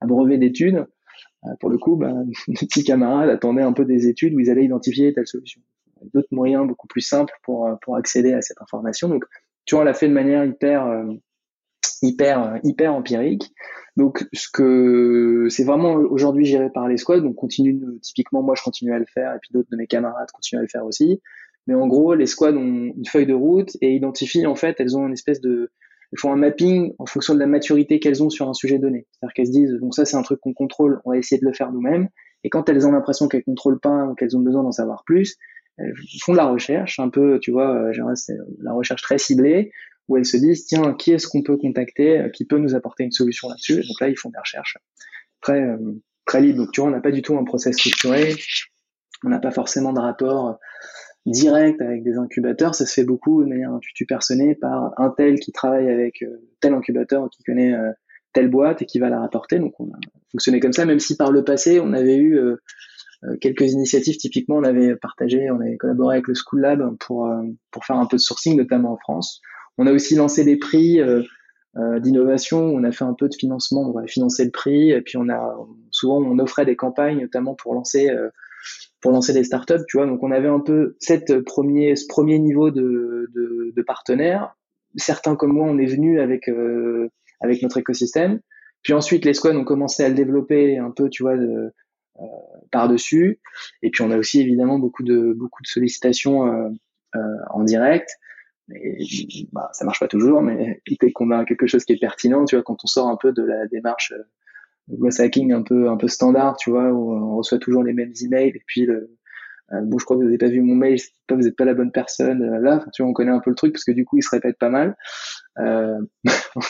abreuvé 0.00 0.38
d'études. 0.38 0.86
Euh, 1.44 1.50
pour 1.60 1.70
le 1.70 1.78
coup, 1.78 1.96
bah, 1.96 2.12
petits 2.58 2.84
camarades 2.84 3.30
attendaient 3.30 3.62
un 3.62 3.72
peu 3.72 3.84
des 3.84 4.08
études 4.08 4.34
où 4.34 4.40
ils 4.40 4.50
allaient 4.50 4.64
identifier 4.64 5.12
telle 5.12 5.26
solution. 5.26 5.60
D'autres 6.12 6.28
moyens 6.32 6.66
beaucoup 6.66 6.86
plus 6.86 7.00
simples 7.00 7.34
pour, 7.42 7.66
euh, 7.66 7.74
pour 7.82 7.96
accéder 7.96 8.32
à 8.32 8.42
cette 8.42 8.60
information. 8.60 9.08
Donc, 9.08 9.24
tu 9.64 9.74
vois, 9.74 9.82
on 9.82 9.84
l'a 9.84 9.94
fait 9.94 10.08
de 10.08 10.12
manière 10.12 10.44
hyper, 10.44 10.86
euh, 10.86 11.04
hyper, 12.02 12.58
hyper 12.62 12.94
empirique. 12.94 13.52
Donc, 13.96 14.26
ce 14.32 14.48
que 14.52 15.48
c'est 15.50 15.64
vraiment 15.64 15.94
aujourd'hui 15.94 16.44
géré 16.44 16.70
par 16.70 16.88
les 16.88 16.96
squads. 16.96 17.20
Donc, 17.20 17.34
continue 17.34 17.80
typiquement, 18.02 18.42
moi, 18.42 18.54
je 18.56 18.62
continue 18.62 18.92
à 18.92 18.98
le 18.98 19.06
faire, 19.12 19.34
et 19.34 19.38
puis 19.40 19.50
d'autres 19.52 19.68
de 19.70 19.76
mes 19.76 19.86
camarades 19.86 20.30
continuent 20.32 20.60
à 20.60 20.62
le 20.62 20.68
faire 20.68 20.84
aussi. 20.84 21.20
Mais 21.66 21.74
en 21.74 21.86
gros, 21.86 22.14
les 22.14 22.26
squads 22.26 22.56
ont 22.56 22.92
une 22.96 23.06
feuille 23.06 23.26
de 23.26 23.34
route 23.34 23.76
et 23.82 23.94
identifient 23.94 24.46
en 24.46 24.54
fait, 24.54 24.76
elles 24.78 24.96
ont 24.96 25.06
une 25.06 25.12
espèce 25.12 25.40
de, 25.42 25.70
elles 26.10 26.18
font 26.18 26.32
un 26.32 26.36
mapping 26.36 26.94
en 26.98 27.04
fonction 27.04 27.34
de 27.34 27.38
la 27.38 27.46
maturité 27.46 28.00
qu'elles 28.00 28.22
ont 28.22 28.30
sur 28.30 28.48
un 28.48 28.54
sujet 28.54 28.78
donné. 28.78 29.06
C'est-à-dire 29.12 29.34
qu'elles 29.34 29.46
se 29.48 29.52
disent, 29.52 29.74
bon, 29.80 29.92
ça 29.92 30.06
c'est 30.06 30.16
un 30.16 30.22
truc 30.22 30.40
qu'on 30.40 30.54
contrôle, 30.54 31.00
on 31.04 31.10
va 31.10 31.18
essayer 31.18 31.38
de 31.38 31.44
le 31.44 31.52
faire 31.52 31.70
nous-mêmes. 31.70 32.08
Et 32.42 32.48
quand 32.48 32.68
elles 32.70 32.86
ont 32.86 32.92
l'impression 32.92 33.28
qu'elles 33.28 33.44
contrôlent 33.44 33.80
pas 33.80 34.06
ou 34.06 34.14
qu'elles 34.14 34.34
ont 34.34 34.40
besoin 34.40 34.62
d'en 34.62 34.72
savoir 34.72 35.02
plus, 35.04 35.36
elles 35.76 35.92
font 36.22 36.32
de 36.32 36.38
la 36.38 36.46
recherche, 36.46 36.98
un 37.00 37.10
peu, 37.10 37.38
tu 37.40 37.50
vois, 37.50 37.74
euh, 37.74 38.14
c'est 38.14 38.36
la 38.62 38.72
recherche 38.72 39.02
très 39.02 39.18
ciblée 39.18 39.70
où 40.08 40.16
elles 40.16 40.26
se 40.26 40.36
disent 40.36 40.66
tiens 40.66 40.94
qui 40.94 41.12
est-ce 41.12 41.28
qu'on 41.28 41.42
peut 41.42 41.56
contacter 41.56 42.18
euh, 42.18 42.28
qui 42.30 42.44
peut 42.44 42.58
nous 42.58 42.74
apporter 42.74 43.04
une 43.04 43.12
solution 43.12 43.48
là-dessus? 43.48 43.76
Donc 43.76 44.00
là 44.00 44.08
ils 44.08 44.18
font 44.18 44.30
des 44.30 44.38
recherches 44.38 44.78
très 45.40 45.60
euh, 45.60 45.76
très 46.24 46.40
libres. 46.40 46.58
Donc 46.58 46.72
tu 46.72 46.80
vois 46.80 46.88
on 46.88 46.92
n'a 46.92 47.00
pas 47.00 47.12
du 47.12 47.22
tout 47.22 47.36
un 47.36 47.44
process 47.44 47.76
structuré. 47.76 48.34
On 49.24 49.28
n'a 49.28 49.38
pas 49.38 49.50
forcément 49.50 49.92
de 49.92 50.00
rapport 50.00 50.48
euh, 50.48 50.52
direct 51.26 51.80
avec 51.82 52.02
des 52.02 52.16
incubateurs. 52.16 52.74
Ça 52.74 52.86
se 52.86 52.94
fait 52.94 53.04
beaucoup 53.04 53.44
de 53.44 53.48
manière 53.48 53.72
intuitive 53.72 54.06
personnée 54.06 54.54
par 54.54 54.92
un 54.96 55.10
tel 55.10 55.38
qui 55.40 55.52
travaille 55.52 55.90
avec 55.90 56.24
tel 56.60 56.72
incubateur 56.72 57.28
qui 57.30 57.42
connaît 57.42 57.74
telle 58.32 58.48
boîte 58.48 58.80
et 58.80 58.86
qui 58.86 58.98
va 58.98 59.10
la 59.10 59.20
rapporter. 59.20 59.58
Donc 59.58 59.78
on 59.78 59.88
a 59.88 59.98
fonctionné 60.32 60.58
comme 60.60 60.72
ça. 60.72 60.86
Même 60.86 61.00
si 61.00 61.16
par 61.16 61.30
le 61.30 61.44
passé 61.44 61.80
on 61.80 61.92
avait 61.92 62.16
eu 62.16 62.40
quelques 63.42 63.72
initiatives 63.72 64.16
typiquement 64.16 64.56
on 64.56 64.64
avait 64.64 64.96
partagé 64.96 65.50
on 65.50 65.60
avait 65.60 65.76
collaboré 65.76 66.14
avec 66.14 66.28
le 66.28 66.34
School 66.34 66.60
Lab 66.60 66.96
pour 66.98 67.30
pour 67.72 67.84
faire 67.84 67.96
un 67.96 68.06
peu 68.06 68.16
de 68.16 68.22
sourcing 68.22 68.56
notamment 68.56 68.92
en 68.92 68.96
France 68.96 69.42
on 69.78 69.86
a 69.86 69.92
aussi 69.92 70.14
lancé 70.14 70.44
des 70.44 70.56
prix 70.56 71.00
euh, 71.00 71.22
euh, 71.76 72.00
d'innovation. 72.00 72.58
On 72.58 72.84
a 72.84 72.92
fait 72.92 73.04
un 73.04 73.14
peu 73.14 73.28
de 73.28 73.34
financement. 73.34 73.88
On 73.88 73.92
va 73.92 74.06
financer 74.06 74.44
le 74.44 74.50
prix. 74.50 74.90
Et 74.90 75.00
puis 75.00 75.16
on 75.16 75.28
a 75.28 75.56
souvent 75.90 76.18
on 76.18 76.38
offrait 76.38 76.66
des 76.66 76.76
campagnes, 76.76 77.20
notamment 77.20 77.54
pour 77.54 77.74
lancer 77.74 78.10
euh, 78.10 78.28
pour 79.00 79.12
lancer 79.12 79.32
des 79.32 79.44
startups. 79.44 79.84
Tu 79.88 79.96
vois, 79.96 80.06
donc 80.06 80.22
on 80.22 80.30
avait 80.30 80.48
un 80.48 80.60
peu 80.60 80.96
cette 80.98 81.40
premier 81.40 81.96
ce 81.96 82.06
premier 82.08 82.38
niveau 82.38 82.70
de, 82.70 83.30
de, 83.34 83.72
de 83.74 83.82
partenaires. 83.82 84.56
Certains 84.96 85.36
comme 85.36 85.52
moi, 85.52 85.66
on 85.66 85.78
est 85.78 85.86
venu 85.86 86.20
avec 86.20 86.50
avec 87.40 87.62
notre 87.62 87.78
écosystème. 87.78 88.40
Puis 88.82 88.92
ensuite, 88.92 89.24
les 89.24 89.34
squads 89.34 89.56
ont 89.56 89.64
commencé 89.64 90.04
à 90.04 90.08
le 90.08 90.14
développer 90.14 90.78
un 90.78 90.90
peu, 90.90 91.08
tu 91.10 91.22
vois, 91.22 91.36
euh, 92.20 92.26
par-dessus. 92.72 93.38
Et 93.82 93.90
puis 93.90 94.02
on 94.02 94.10
a 94.10 94.18
aussi 94.18 94.40
évidemment 94.40 94.78
beaucoup 94.80 95.04
de 95.04 95.32
beaucoup 95.34 95.62
de 95.62 95.68
sollicitations 95.68 96.46
euh, 97.14 97.20
en 97.50 97.62
direct. 97.62 98.10
Mais 98.68 98.98
bah, 99.52 99.70
ça 99.72 99.84
marche 99.84 100.00
pas 100.00 100.08
toujours, 100.08 100.42
mais 100.42 100.82
dès 101.00 101.12
qu'on 101.12 101.30
a 101.30 101.44
quelque 101.44 101.66
chose 101.66 101.84
qui 101.84 101.94
est 101.94 102.00
pertinent, 102.00 102.44
tu 102.44 102.56
vois, 102.56 102.62
quand 102.62 102.76
on 102.84 102.86
sort 102.86 103.08
un 103.08 103.16
peu 103.16 103.32
de 103.32 103.42
la 103.42 103.66
démarche 103.66 104.12
euh, 104.12 104.22
de 104.88 105.22
hacking 105.22 105.52
un 105.52 105.62
peu 105.62 105.88
un 105.88 105.96
peu 105.96 106.08
standard, 106.08 106.56
tu 106.56 106.70
vois, 106.70 106.90
où 106.92 107.12
on 107.12 107.36
reçoit 107.36 107.58
toujours 107.58 107.82
les 107.82 107.92
mêmes 107.92 108.12
emails 108.22 108.48
et 108.48 108.62
puis 108.66 108.86
le, 108.86 109.10
bon, 109.70 109.98
je 109.98 110.04
crois 110.04 110.16
que 110.16 110.20
vous 110.20 110.26
n'avez 110.26 110.38
pas 110.38 110.48
vu 110.48 110.60
mon 110.60 110.74
mail, 110.74 110.98
pas, 111.26 111.34
vous 111.34 111.42
n'êtes 111.42 111.56
pas 111.56 111.64
la 111.64 111.74
bonne 111.74 111.92
personne. 111.92 112.44
là, 112.60 112.84
tu 112.92 113.02
vois, 113.02 113.10
on 113.10 113.14
connaît 113.14 113.30
un 113.30 113.40
peu 113.40 113.50
le 113.50 113.56
truc 113.56 113.72
parce 113.72 113.84
que 113.84 113.92
du 113.92 114.04
coup, 114.04 114.18
il 114.18 114.22
se 114.22 114.30
répète 114.30 114.58
pas 114.58 114.70
mal. 114.70 114.96
en 115.58 116.00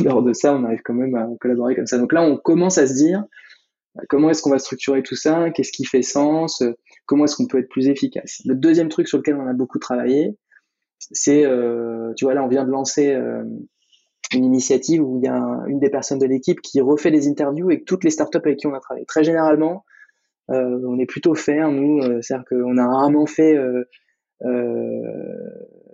dehors 0.00 0.22
de 0.22 0.32
ça, 0.32 0.54
on 0.54 0.64
arrive 0.64 0.80
quand 0.84 0.94
même 0.94 1.14
à 1.14 1.28
collaborer 1.40 1.76
comme 1.76 1.86
ça. 1.86 1.98
Donc 1.98 2.12
là, 2.12 2.22
on 2.22 2.36
commence 2.36 2.78
à 2.78 2.86
se 2.86 2.94
dire 2.94 3.24
comment 4.08 4.30
est-ce 4.30 4.42
qu'on 4.42 4.50
va 4.50 4.58
structurer 4.58 5.02
tout 5.02 5.16
ça, 5.16 5.50
qu'est-ce 5.50 5.72
qui 5.72 5.84
fait 5.84 6.02
sens, 6.02 6.62
comment 7.06 7.24
est-ce 7.24 7.36
qu'on 7.36 7.46
peut 7.46 7.58
être 7.58 7.68
plus 7.68 7.88
efficace? 7.88 8.40
Le 8.44 8.54
deuxième 8.54 8.88
truc 8.88 9.08
sur 9.08 9.18
lequel 9.18 9.36
on 9.36 9.46
a 9.46 9.52
beaucoup 9.52 9.78
travaillé, 9.78 10.36
c'est, 10.98 11.44
euh, 11.44 12.12
tu 12.16 12.24
vois, 12.24 12.34
là, 12.34 12.44
on 12.44 12.48
vient 12.48 12.64
de 12.64 12.70
lancer 12.70 13.14
euh, 13.14 13.44
une 14.34 14.44
initiative 14.44 15.02
où 15.02 15.18
il 15.18 15.24
y 15.24 15.28
a 15.28 15.40
une 15.66 15.78
des 15.78 15.90
personnes 15.90 16.18
de 16.18 16.26
l'équipe 16.26 16.60
qui 16.60 16.80
refait 16.80 17.10
des 17.10 17.28
interviews 17.28 17.66
avec 17.66 17.84
toutes 17.84 18.04
les 18.04 18.10
startups 18.10 18.38
avec 18.38 18.58
qui 18.58 18.66
on 18.66 18.74
a 18.74 18.80
travaillé. 18.80 19.06
Très 19.06 19.24
généralement, 19.24 19.84
euh, 20.50 20.80
on 20.86 20.98
est 20.98 21.06
plutôt 21.06 21.34
fair, 21.34 21.70
nous, 21.70 22.02
c'est-à-dire 22.22 22.44
qu'on 22.48 22.76
a 22.76 22.86
rarement 22.86 23.26
fait 23.26 23.56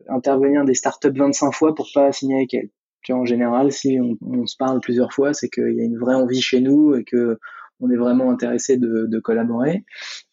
intervenir 0.08 0.64
des 0.64 0.74
startups 0.74 1.16
25 1.16 1.52
fois 1.52 1.74
pour 1.74 1.88
pas 1.94 2.12
signer 2.12 2.36
avec 2.36 2.54
elles. 2.54 2.70
Tu 3.02 3.12
vois, 3.12 3.20
en 3.20 3.26
général, 3.26 3.70
si 3.70 3.98
on, 4.00 4.16
on 4.26 4.46
se 4.46 4.56
parle 4.56 4.80
plusieurs 4.80 5.12
fois, 5.12 5.34
c'est 5.34 5.48
qu'il 5.48 5.74
y 5.74 5.80
a 5.80 5.84
une 5.84 5.98
vraie 5.98 6.14
envie 6.14 6.40
chez 6.40 6.60
nous 6.60 6.94
et 6.94 7.04
que 7.04 7.38
on 7.80 7.90
est 7.90 7.96
vraiment 7.96 8.30
intéressé 8.30 8.76
de, 8.76 9.06
de 9.06 9.20
collaborer. 9.20 9.84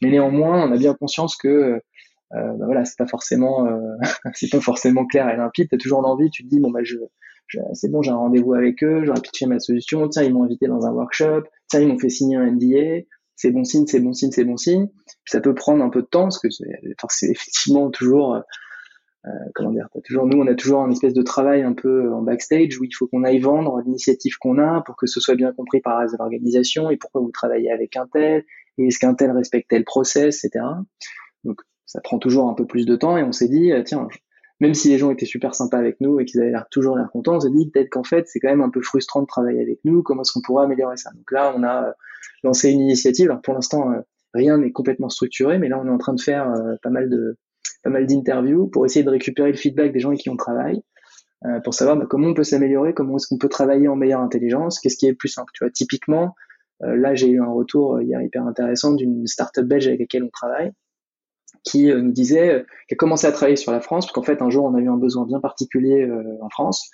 Mais 0.02 0.10
néanmoins, 0.10 0.64
on 0.64 0.72
a 0.72 0.78
bien 0.78 0.94
conscience 0.94 1.36
que 1.36 1.82
euh, 2.36 2.54
bah 2.54 2.66
voilà, 2.66 2.86
c'est 2.86 2.98
pas 2.98 3.08
forcément, 3.08 3.68
euh, 3.68 3.80
c'est 4.34 4.52
pas 4.52 4.62
forcément 4.62 5.06
clair 5.06 5.30
et 5.30 5.38
limpide. 5.38 5.68
T'as 5.70 5.78
toujours 5.78 6.02
l'envie, 6.02 6.30
tu 6.30 6.44
te 6.44 6.50
dis 6.50 6.60
bon 6.60 6.72
bah 6.72 6.82
je, 6.84 6.98
c'est 7.74 7.92
bon, 7.92 8.02
j'ai 8.02 8.12
un 8.12 8.18
rendez-vous 8.18 8.54
avec 8.54 8.84
eux, 8.84 9.04
j'aurais 9.04 9.22
pitché 9.22 9.46
ma 9.46 9.60
solution. 9.60 10.08
Tiens, 10.08 10.24
ils 10.24 10.34
m'ont 10.34 10.44
invité 10.44 10.68
dans 10.68 10.86
un 10.86 10.92
workshop. 10.92 11.44
Tiens, 11.68 11.82
ils 11.82 11.88
m'ont 11.88 12.00
fait 12.00 12.10
signer 12.10 12.38
un 12.38 12.50
NDA. 12.52 13.06
C'est 13.36 13.52
bon 13.52 13.64
signe, 13.64 13.88
c'est 13.88 14.00
bon 14.00 14.14
signe, 14.14 14.32
c'est 14.32 14.44
bon 14.44 14.58
signe. 14.58 14.88
ça 15.26 15.42
peut 15.42 15.56
prendre 15.56 15.84
un 15.84 15.90
peu 15.90 16.02
de 16.02 16.08
temps 16.08 16.24
parce 16.24 16.40
que 16.40 16.50
c'est 16.50 17.30
effectivement 17.30 17.90
toujours 17.90 18.36
euh, 18.36 18.42
euh, 19.28 19.30
comment 19.54 19.72
dire, 19.72 19.88
as 19.96 20.02
toujours, 20.02 20.26
nous, 20.26 20.40
on 20.40 20.48
a 20.48 20.56
toujours 20.56 20.82
un 20.82 20.90
espèce 20.90 21.14
de 21.14 21.22
travail 21.22 21.62
un 21.62 21.74
peu 21.74 22.12
en 22.12 22.24
backstage 22.24 22.80
où 22.80 22.84
il 22.84 22.92
faut 22.92 23.08
qu'on 23.08 23.24
aille 23.24 23.40
vendre 23.40 23.80
l'initiative 23.86 24.38
qu'on 24.40 24.58
a 24.58 24.82
pour 24.82 24.96
que 24.96 25.06
ce 25.06 25.20
soit 25.20 25.36
bien 25.36 25.54
compris 25.54 25.80
par 25.80 26.04
l'organisation 26.18 26.90
et 26.90 26.98
pourquoi 26.98 27.22
vous 27.22 27.32
travaillez 27.32 27.72
avec 27.72 27.98
un 27.98 28.08
tel 28.08 28.44
et 28.78 28.88
est-ce 28.88 28.98
qu'un 28.98 29.14
tel 29.14 29.32
respecte 29.32 29.70
tel 29.70 29.84
process, 29.84 30.44
etc. 30.44 30.66
Donc, 31.44 31.62
ça 31.92 32.02
prend 32.02 32.20
toujours 32.20 32.50
un 32.50 32.54
peu 32.54 32.66
plus 32.66 32.86
de 32.86 32.96
temps 32.96 33.18
et 33.18 33.24
on 33.24 33.32
s'est 33.32 33.48
dit, 33.48 33.72
euh, 33.72 33.84
tiens, 33.84 34.08
même 34.60 34.74
si 34.74 34.90
les 34.90 34.98
gens 34.98 35.12
étaient 35.12 35.26
super 35.26 35.56
sympas 35.56 35.78
avec 35.78 36.00
nous 36.02 36.20
et 36.20 36.26
qu'ils 36.26 36.42
avaient 36.42 36.52
l'air 36.52 36.68
toujours 36.70 36.98
l'air 36.98 37.10
contents, 37.12 37.36
on 37.36 37.40
s'est 37.40 37.50
dit 37.50 37.70
peut-être 37.70 37.90
qu'en 37.90 38.04
fait, 38.04 38.28
c'est 38.28 38.40
quand 38.40 38.50
même 38.50 38.62
un 38.62 38.70
peu 38.70 38.82
frustrant 38.82 39.22
de 39.22 39.28
travailler 39.28 39.62
avec 39.62 39.80
nous, 39.84 40.04
comment 40.04 40.22
est-ce 40.22 40.32
qu'on 40.32 40.42
pourrait 40.42 40.66
améliorer 40.66 40.98
ça? 40.98 41.12
Donc 41.12 41.32
là, 41.32 41.54
on 41.56 41.64
a 41.64 41.88
euh, 41.88 41.92
lancé 42.44 42.70
une 42.70 42.82
initiative. 42.82 43.30
Alors 43.30 43.42
pour 43.42 43.54
l'instant, 43.54 43.92
rien 44.34 44.58
n'est 44.58 44.72
complètement 44.72 45.10
structuré, 45.10 45.58
mais 45.58 45.70
là, 45.70 45.80
on 45.82 45.88
est 45.88 45.92
en 45.92 45.98
train 45.98 46.14
de 46.14 46.22
faire 46.22 46.54
pas 46.82 46.90
mal 46.90 47.10
de 47.10 47.38
pas 47.84 47.90
mal 47.90 48.06
d'interviews 48.06 48.68
pour 48.68 48.86
essayer 48.86 49.04
de 49.04 49.10
récupérer 49.10 49.52
le 49.52 49.58
feedback 49.58 49.92
des 49.92 50.00
gens 50.00 50.10
avec 50.10 50.22
qui 50.22 50.30
on 50.30 50.38
travaille, 50.38 50.84
euh, 51.46 51.60
pour 51.62 51.74
savoir 51.74 51.98
bah, 51.98 52.06
comment 52.10 52.28
on 52.28 52.34
peut 52.34 52.44
s'améliorer, 52.44 52.94
comment 52.94 53.18
est-ce 53.18 53.28
qu'on 53.28 53.38
peut 53.38 53.50
travailler 53.50 53.88
en 53.88 53.96
meilleure 53.96 54.22
intelligence, 54.22 54.80
qu'est-ce 54.80 54.98
qui 54.98 55.08
est 55.08 55.14
plus 55.14 55.30
simple. 55.30 55.52
Tu 55.54 55.64
vois, 55.64 55.72
typiquement, 55.72 56.36
euh, 56.84 56.96
là 56.96 57.16
j'ai 57.16 57.30
eu 57.30 57.42
un 57.42 57.52
retour 57.52 57.96
euh, 57.96 58.04
hier 58.04 58.22
hyper 58.22 58.46
intéressant 58.46 58.94
d'une 58.94 59.26
startup 59.26 59.66
belge 59.66 59.88
avec 59.88 60.02
laquelle 60.02 60.24
on 60.24 60.30
travaille, 60.30 60.72
qui 61.64 61.86
nous 61.94 62.12
disait, 62.12 62.66
qui 62.88 62.96
a 62.96 62.98
commencé 62.98 63.28
à 63.28 63.32
travailler 63.32 63.56
sur 63.56 63.72
la 63.72 63.82
France, 63.82 64.06
parce 64.06 64.14
qu'en 64.14 64.24
fait 64.24 64.42
un 64.42 64.50
jour 64.50 64.66
on 64.66 64.76
a 64.76 64.80
eu 64.80 64.90
un 64.90 64.98
besoin 64.98 65.26
bien 65.26 65.40
particulier 65.40 66.10
en 66.42 66.50
France. 66.50 66.90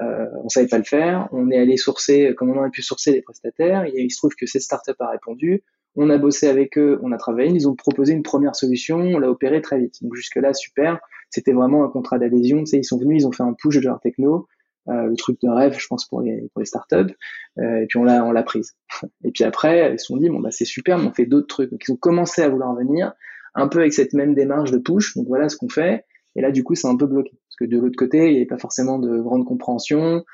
Euh, 0.00 0.26
on 0.44 0.48
savait 0.48 0.68
pas 0.68 0.78
le 0.78 0.84
faire. 0.84 1.28
On 1.32 1.50
est 1.50 1.58
allé 1.58 1.76
sourcer, 1.76 2.34
comme 2.36 2.50
on 2.50 2.58
aurait 2.58 2.70
pu 2.70 2.82
sourcer 2.82 3.12
des 3.12 3.22
prestataires. 3.22 3.84
Et 3.84 4.02
il 4.02 4.10
se 4.10 4.18
trouve 4.18 4.34
que 4.38 4.46
cette 4.46 4.62
startup 4.62 4.96
a 5.00 5.10
répondu. 5.10 5.62
On 5.96 6.10
a 6.10 6.18
bossé 6.18 6.46
avec 6.46 6.78
eux, 6.78 7.00
on 7.02 7.10
a 7.10 7.16
travaillé, 7.16 7.50
ils 7.50 7.68
ont 7.68 7.74
proposé 7.74 8.12
une 8.12 8.22
première 8.22 8.54
solution, 8.54 8.98
on 8.98 9.18
l'a 9.18 9.30
opéré 9.30 9.60
très 9.60 9.80
vite. 9.80 9.96
Donc 10.02 10.14
jusque-là, 10.14 10.54
super. 10.54 11.00
C'était 11.30 11.52
vraiment 11.52 11.84
un 11.84 11.88
contrat 11.88 12.18
d'adhésion. 12.18 12.60
Tu 12.60 12.66
sais, 12.66 12.76
ils 12.78 12.84
sont 12.84 12.98
venus, 12.98 13.22
ils 13.22 13.26
ont 13.26 13.32
fait 13.32 13.42
un 13.42 13.54
push 13.54 13.76
de 13.76 13.84
leur 13.84 13.98
techno, 13.98 14.46
euh, 14.88 15.06
le 15.06 15.16
truc 15.16 15.40
de 15.42 15.48
rêve, 15.48 15.76
je 15.76 15.86
pense, 15.88 16.06
pour 16.06 16.20
les, 16.20 16.48
pour 16.52 16.60
les 16.60 16.66
startups. 16.66 17.14
Euh, 17.58 17.82
et 17.82 17.86
puis 17.86 17.98
on 17.98 18.04
l'a, 18.04 18.24
on 18.24 18.30
l'a 18.30 18.44
prise. 18.44 18.76
Et 19.24 19.32
puis 19.32 19.44
après, 19.44 19.92
ils 19.92 19.98
se 19.98 20.06
sont 20.06 20.18
dit, 20.18 20.28
bon, 20.28 20.40
bah, 20.40 20.50
c'est 20.52 20.64
super, 20.64 20.98
mais 20.98 21.06
on 21.06 21.12
fait 21.12 21.26
d'autres 21.26 21.48
trucs. 21.48 21.70
Donc 21.70 21.82
ils 21.88 21.92
ont 21.92 21.96
commencé 21.96 22.42
à 22.42 22.48
vouloir 22.48 22.74
venir, 22.76 23.12
un 23.58 23.68
peu 23.68 23.80
avec 23.80 23.92
cette 23.92 24.12
même 24.12 24.34
démarche 24.34 24.70
de 24.70 24.78
push. 24.78 25.16
Donc 25.16 25.26
voilà 25.28 25.48
ce 25.48 25.56
qu'on 25.56 25.68
fait. 25.68 26.04
Et 26.36 26.40
là, 26.40 26.50
du 26.50 26.64
coup, 26.64 26.74
c'est 26.74 26.88
un 26.88 26.96
peu 26.96 27.06
bloqué. 27.06 27.30
Parce 27.30 27.56
que 27.58 27.64
de 27.64 27.78
l'autre 27.78 27.96
côté, 27.96 28.26
il 28.28 28.30
n'y 28.30 28.36
avait 28.36 28.46
pas 28.46 28.58
forcément 28.58 28.98
de 28.98 29.18
grande 29.20 29.44
compréhension 29.44 30.24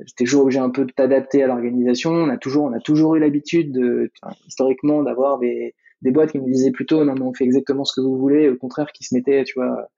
j'étais 0.00 0.24
toujours 0.24 0.42
obligé 0.42 0.58
un 0.58 0.70
peu 0.70 0.84
de 0.84 0.92
t'adapter 0.92 1.42
à 1.42 1.46
l'organisation. 1.46 2.10
On 2.10 2.28
a 2.28 2.38
toujours, 2.38 2.64
on 2.64 2.72
a 2.72 2.80
toujours 2.80 3.16
eu 3.16 3.20
l'habitude 3.20 3.72
de, 3.72 4.10
historiquement, 4.46 5.02
d'avoir 5.02 5.38
des, 5.38 5.74
des 6.02 6.10
boîtes 6.10 6.32
qui 6.32 6.38
nous 6.38 6.50
disaient 6.50 6.70
plutôt, 6.70 7.04
non, 7.04 7.14
mais 7.14 7.22
on 7.22 7.34
fait 7.34 7.44
exactement 7.44 7.84
ce 7.84 7.94
que 7.94 8.00
vous 8.00 8.16
voulez, 8.16 8.48
au 8.48 8.56
contraire, 8.56 8.92
qui 8.92 9.04
se 9.04 9.14
mettaient, 9.14 9.44
tu 9.44 9.54
vois, 9.54 9.88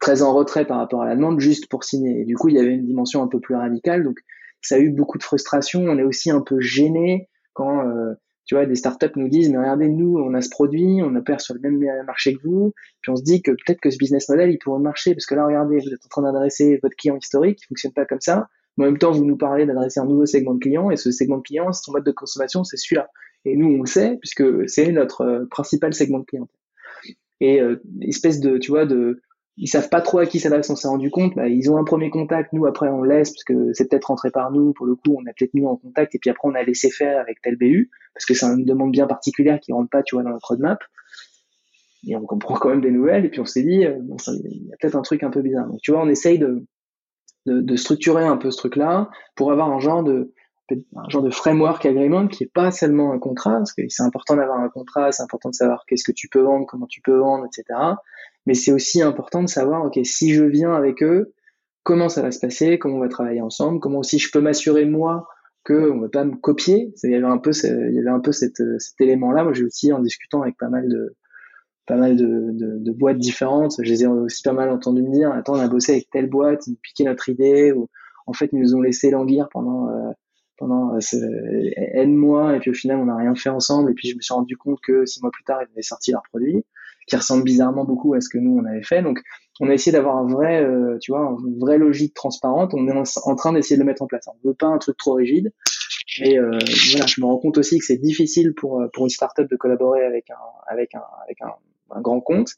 très 0.00 0.22
en 0.22 0.34
retrait 0.34 0.66
par 0.66 0.78
rapport 0.78 1.02
à 1.02 1.06
la 1.06 1.16
demande, 1.16 1.40
juste 1.40 1.68
pour 1.68 1.84
signer. 1.84 2.20
Et 2.20 2.24
du 2.24 2.36
coup, 2.36 2.48
il 2.48 2.56
y 2.56 2.58
avait 2.58 2.74
une 2.74 2.86
dimension 2.86 3.22
un 3.22 3.28
peu 3.28 3.40
plus 3.40 3.54
radicale. 3.54 4.04
Donc, 4.04 4.18
ça 4.60 4.76
a 4.76 4.78
eu 4.78 4.90
beaucoup 4.90 5.18
de 5.18 5.22
frustration. 5.22 5.80
On 5.82 5.98
est 5.98 6.02
aussi 6.02 6.30
un 6.30 6.40
peu 6.40 6.60
gêné 6.60 7.28
quand, 7.52 7.86
euh, 7.86 8.14
tu 8.46 8.54
vois, 8.54 8.64
des 8.64 8.76
startups 8.76 9.10
nous 9.16 9.28
disent, 9.28 9.50
mais 9.50 9.58
regardez, 9.58 9.88
nous, 9.88 10.18
on 10.18 10.32
a 10.34 10.40
ce 10.40 10.48
produit, 10.48 11.00
on 11.02 11.14
opère 11.16 11.40
sur 11.40 11.54
le 11.54 11.60
même 11.60 11.78
marché 12.06 12.34
que 12.34 12.42
vous, 12.42 12.72
puis 13.02 13.10
on 13.10 13.16
se 13.16 13.22
dit 13.22 13.42
que 13.42 13.50
peut-être 13.50 13.80
que 13.80 13.90
ce 13.90 13.98
business 13.98 14.28
model, 14.28 14.50
il 14.50 14.58
pourrait 14.58 14.80
marcher, 14.80 15.14
parce 15.14 15.26
que 15.26 15.34
là, 15.34 15.44
regardez, 15.44 15.78
vous 15.78 15.92
êtes 15.92 16.04
en 16.04 16.08
train 16.08 16.22
d'adresser 16.22 16.78
votre 16.82 16.96
client 16.96 17.16
historique, 17.16 17.58
qui 17.58 17.66
fonctionne 17.66 17.92
pas 17.92 18.06
comme 18.06 18.20
ça, 18.20 18.48
en 18.78 18.84
même 18.84 18.98
temps, 18.98 19.10
vous 19.10 19.24
nous 19.24 19.36
parlez 19.36 19.66
d'adresser 19.66 20.00
un 20.00 20.04
nouveau 20.04 20.26
segment 20.26 20.54
de 20.54 20.60
client, 20.60 20.90
et 20.90 20.96
ce 20.96 21.10
segment 21.10 21.38
de 21.38 21.42
client, 21.42 21.72
son 21.72 21.92
mode 21.92 22.04
de 22.04 22.12
consommation, 22.12 22.62
c'est 22.62 22.76
celui-là. 22.76 23.08
Et 23.44 23.56
nous, 23.56 23.68
on 23.68 23.80
le 23.80 23.86
sait, 23.86 24.16
puisque 24.20 24.44
c'est 24.68 24.92
notre 24.92 25.22
euh, 25.22 25.46
principal 25.46 25.94
segment 25.94 26.20
de 26.20 26.24
client. 26.24 26.48
Et 27.40 27.60
euh, 27.60 27.82
espèce 28.02 28.40
de, 28.40 28.58
tu 28.58 28.70
vois, 28.70 28.86
de, 28.86 29.20
ils 29.58 29.68
savent 29.68 29.88
pas 29.88 30.02
trop 30.02 30.18
à 30.18 30.26
qui 30.26 30.38
s'adresse, 30.38 30.68
on 30.68 30.76
s'est 30.76 30.88
rendu 30.88 31.10
compte. 31.10 31.34
Bah, 31.34 31.48
ils 31.48 31.70
ont 31.70 31.78
un 31.78 31.84
premier 31.84 32.10
contact, 32.10 32.52
nous 32.52 32.66
après 32.66 32.88
on 32.88 33.02
laisse 33.02 33.30
parce 33.30 33.44
que 33.44 33.72
c'est 33.72 33.88
peut-être 33.88 34.06
rentré 34.06 34.30
par 34.30 34.50
nous. 34.50 34.72
Pour 34.74 34.86
le 34.86 34.94
coup, 34.94 35.16
on 35.18 35.26
a 35.26 35.32
peut-être 35.32 35.54
mis 35.54 35.64
en 35.64 35.76
contact 35.76 36.14
et 36.14 36.18
puis 36.18 36.30
après 36.30 36.48
on 36.48 36.54
a 36.54 36.62
laissé 36.62 36.90
faire 36.90 37.20
avec 37.20 37.40
tel 37.40 37.56
BU 37.56 37.90
parce 38.14 38.26
que 38.26 38.34
c'est 38.34 38.46
une 38.46 38.64
demande 38.64 38.92
bien 38.92 39.06
particulière 39.06 39.58
qui 39.60 39.72
rentre 39.72 39.90
pas, 39.90 40.02
tu 40.02 40.14
vois, 40.14 40.24
dans 40.24 40.30
notre 40.30 40.48
roadmap. 40.48 40.78
Et 42.06 42.14
on 42.16 42.24
comprend 42.26 42.56
quand 42.56 42.68
même 42.68 42.82
des 42.82 42.90
nouvelles 42.90 43.24
et 43.24 43.30
puis 43.30 43.40
on 43.40 43.46
s'est 43.46 43.62
dit, 43.62 43.84
euh, 43.84 43.98
il 44.44 44.66
y 44.68 44.72
a 44.72 44.76
peut-être 44.78 44.96
un 44.96 45.02
truc 45.02 45.22
un 45.22 45.30
peu 45.30 45.40
bizarre. 45.40 45.66
Donc 45.66 45.80
tu 45.82 45.90
vois, 45.90 46.02
on 46.02 46.08
essaye 46.08 46.38
de 46.38 46.66
de, 47.46 47.60
de, 47.60 47.76
structurer 47.76 48.24
un 48.24 48.36
peu 48.36 48.50
ce 48.50 48.56
truc-là 48.56 49.08
pour 49.36 49.52
avoir 49.52 49.70
un 49.70 49.78
genre 49.78 50.02
de 50.02 50.32
un 50.72 51.08
genre 51.08 51.22
de 51.22 51.30
framework 51.30 51.84
agreement 51.86 52.26
qui 52.28 52.44
est 52.44 52.52
pas 52.52 52.70
seulement 52.70 53.12
un 53.12 53.18
contrat, 53.18 53.58
parce 53.58 53.72
que 53.72 53.82
c'est 53.88 54.02
important 54.02 54.36
d'avoir 54.36 54.60
un 54.60 54.68
contrat, 54.68 55.12
c'est 55.12 55.22
important 55.22 55.50
de 55.50 55.54
savoir 55.54 55.84
qu'est-ce 55.86 56.04
que 56.04 56.12
tu 56.12 56.28
peux 56.28 56.40
vendre, 56.40 56.66
comment 56.66 56.86
tu 56.86 57.00
peux 57.00 57.16
vendre, 57.16 57.46
etc. 57.46 57.78
Mais 58.46 58.54
c'est 58.54 58.72
aussi 58.72 59.02
important 59.02 59.42
de 59.42 59.48
savoir, 59.48 59.84
ok, 59.84 59.98
si 60.04 60.32
je 60.32 60.44
viens 60.44 60.74
avec 60.74 61.02
eux, 61.02 61.34
comment 61.82 62.08
ça 62.08 62.22
va 62.22 62.30
se 62.30 62.40
passer, 62.40 62.78
comment 62.78 62.96
on 62.96 63.00
va 63.00 63.08
travailler 63.08 63.40
ensemble, 63.40 63.80
comment 63.80 63.98
aussi 63.98 64.18
je 64.18 64.30
peux 64.30 64.40
m'assurer 64.40 64.84
moi 64.84 65.28
que 65.64 65.90
on 65.90 66.00
va 66.00 66.08
pas 66.08 66.24
me 66.24 66.36
copier. 66.36 66.92
Il 67.02 67.10
y 67.10 67.14
avait 67.14 67.24
un 67.24 67.38
peu, 67.38 67.50
il 67.52 67.94
y 67.94 67.98
avait 67.98 68.10
un 68.10 68.20
peu 68.20 68.32
cet 68.32 68.60
élément-là. 69.00 69.44
Moi, 69.44 69.52
j'ai 69.52 69.64
aussi 69.64 69.92
en 69.92 70.00
discutant 70.00 70.42
avec 70.42 70.56
pas 70.56 70.68
mal 70.68 70.88
de 70.88 71.14
pas 71.86 71.96
mal 71.96 72.16
de, 72.16 72.50
de, 72.52 72.78
de, 72.78 72.92
boîtes 72.92 73.18
différentes. 73.18 73.76
Je 73.80 73.88
les 73.88 74.02
ai 74.02 74.06
aussi 74.06 74.42
pas 74.42 74.52
mal 74.52 74.70
entendu 74.70 75.02
me 75.02 75.12
dire, 75.12 75.30
attends, 75.30 75.54
on 75.54 75.60
a 75.60 75.68
bossé 75.68 75.92
avec 75.92 76.10
telle 76.10 76.28
boîte, 76.28 76.66
ils 76.66 76.72
nous 76.72 76.78
piquaient 76.82 77.04
notre 77.04 77.28
idée, 77.28 77.70
ou 77.72 77.88
en 78.26 78.32
fait, 78.32 78.50
ils 78.52 78.58
nous 78.58 78.74
ont 78.74 78.80
laissé 78.80 79.10
languir 79.10 79.48
pendant 79.48 79.88
euh, 79.88 80.10
pendant 80.58 80.94
euh, 80.94 81.00
N 81.94 82.14
mois, 82.14 82.56
et 82.56 82.60
puis 82.60 82.70
au 82.70 82.74
final, 82.74 82.98
on 82.98 83.06
n'a 83.06 83.16
rien 83.16 83.34
fait 83.34 83.48
ensemble. 83.48 83.90
Et 83.90 83.94
puis, 83.94 84.08
je 84.08 84.16
me 84.16 84.20
suis 84.20 84.34
rendu 84.34 84.56
compte 84.56 84.78
que 84.80 85.04
six 85.06 85.20
mois 85.22 85.30
plus 85.30 85.44
tard, 85.44 85.60
ils 85.62 85.72
avaient 85.72 85.82
sorti 85.82 86.12
leur 86.12 86.22
produit, 86.22 86.64
qui 87.06 87.16
ressemble 87.16 87.44
bizarrement 87.44 87.84
beaucoup 87.84 88.14
à 88.14 88.20
ce 88.20 88.28
que 88.28 88.38
nous, 88.38 88.58
on 88.58 88.64
avait 88.64 88.82
fait. 88.82 89.02
Donc, 89.02 89.20
on 89.60 89.68
a 89.68 89.74
essayé 89.74 89.92
d'avoir 89.92 90.16
un 90.16 90.26
vrai, 90.26 90.62
euh, 90.62 90.98
tu 91.00 91.12
vois, 91.12 91.36
une 91.46 91.58
vraie 91.58 91.78
logique 91.78 92.14
transparente. 92.14 92.72
On 92.74 92.88
est 92.88 92.92
en, 93.24 93.36
train 93.36 93.52
d'essayer 93.52 93.76
de 93.76 93.82
le 93.82 93.86
mettre 93.86 94.02
en 94.02 94.06
place. 94.06 94.26
On 94.28 94.48
veut 94.48 94.54
pas 94.54 94.66
un 94.66 94.78
truc 94.78 94.96
trop 94.96 95.14
rigide. 95.14 95.52
Mais 96.20 96.38
euh, 96.38 96.58
voilà, 96.90 97.06
je 97.06 97.20
me 97.20 97.26
rends 97.26 97.38
compte 97.38 97.58
aussi 97.58 97.78
que 97.78 97.84
c'est 97.84 97.98
difficile 97.98 98.54
pour 98.54 98.82
pour 98.94 99.04
une 99.04 99.10
startup 99.10 99.50
de 99.50 99.56
collaborer 99.56 100.02
avec 100.02 100.30
un 100.30 100.34
avec 100.66 100.94
un 100.94 101.02
avec 101.24 101.42
un 101.42 101.52
un 101.90 102.00
grand 102.00 102.20
compte. 102.20 102.50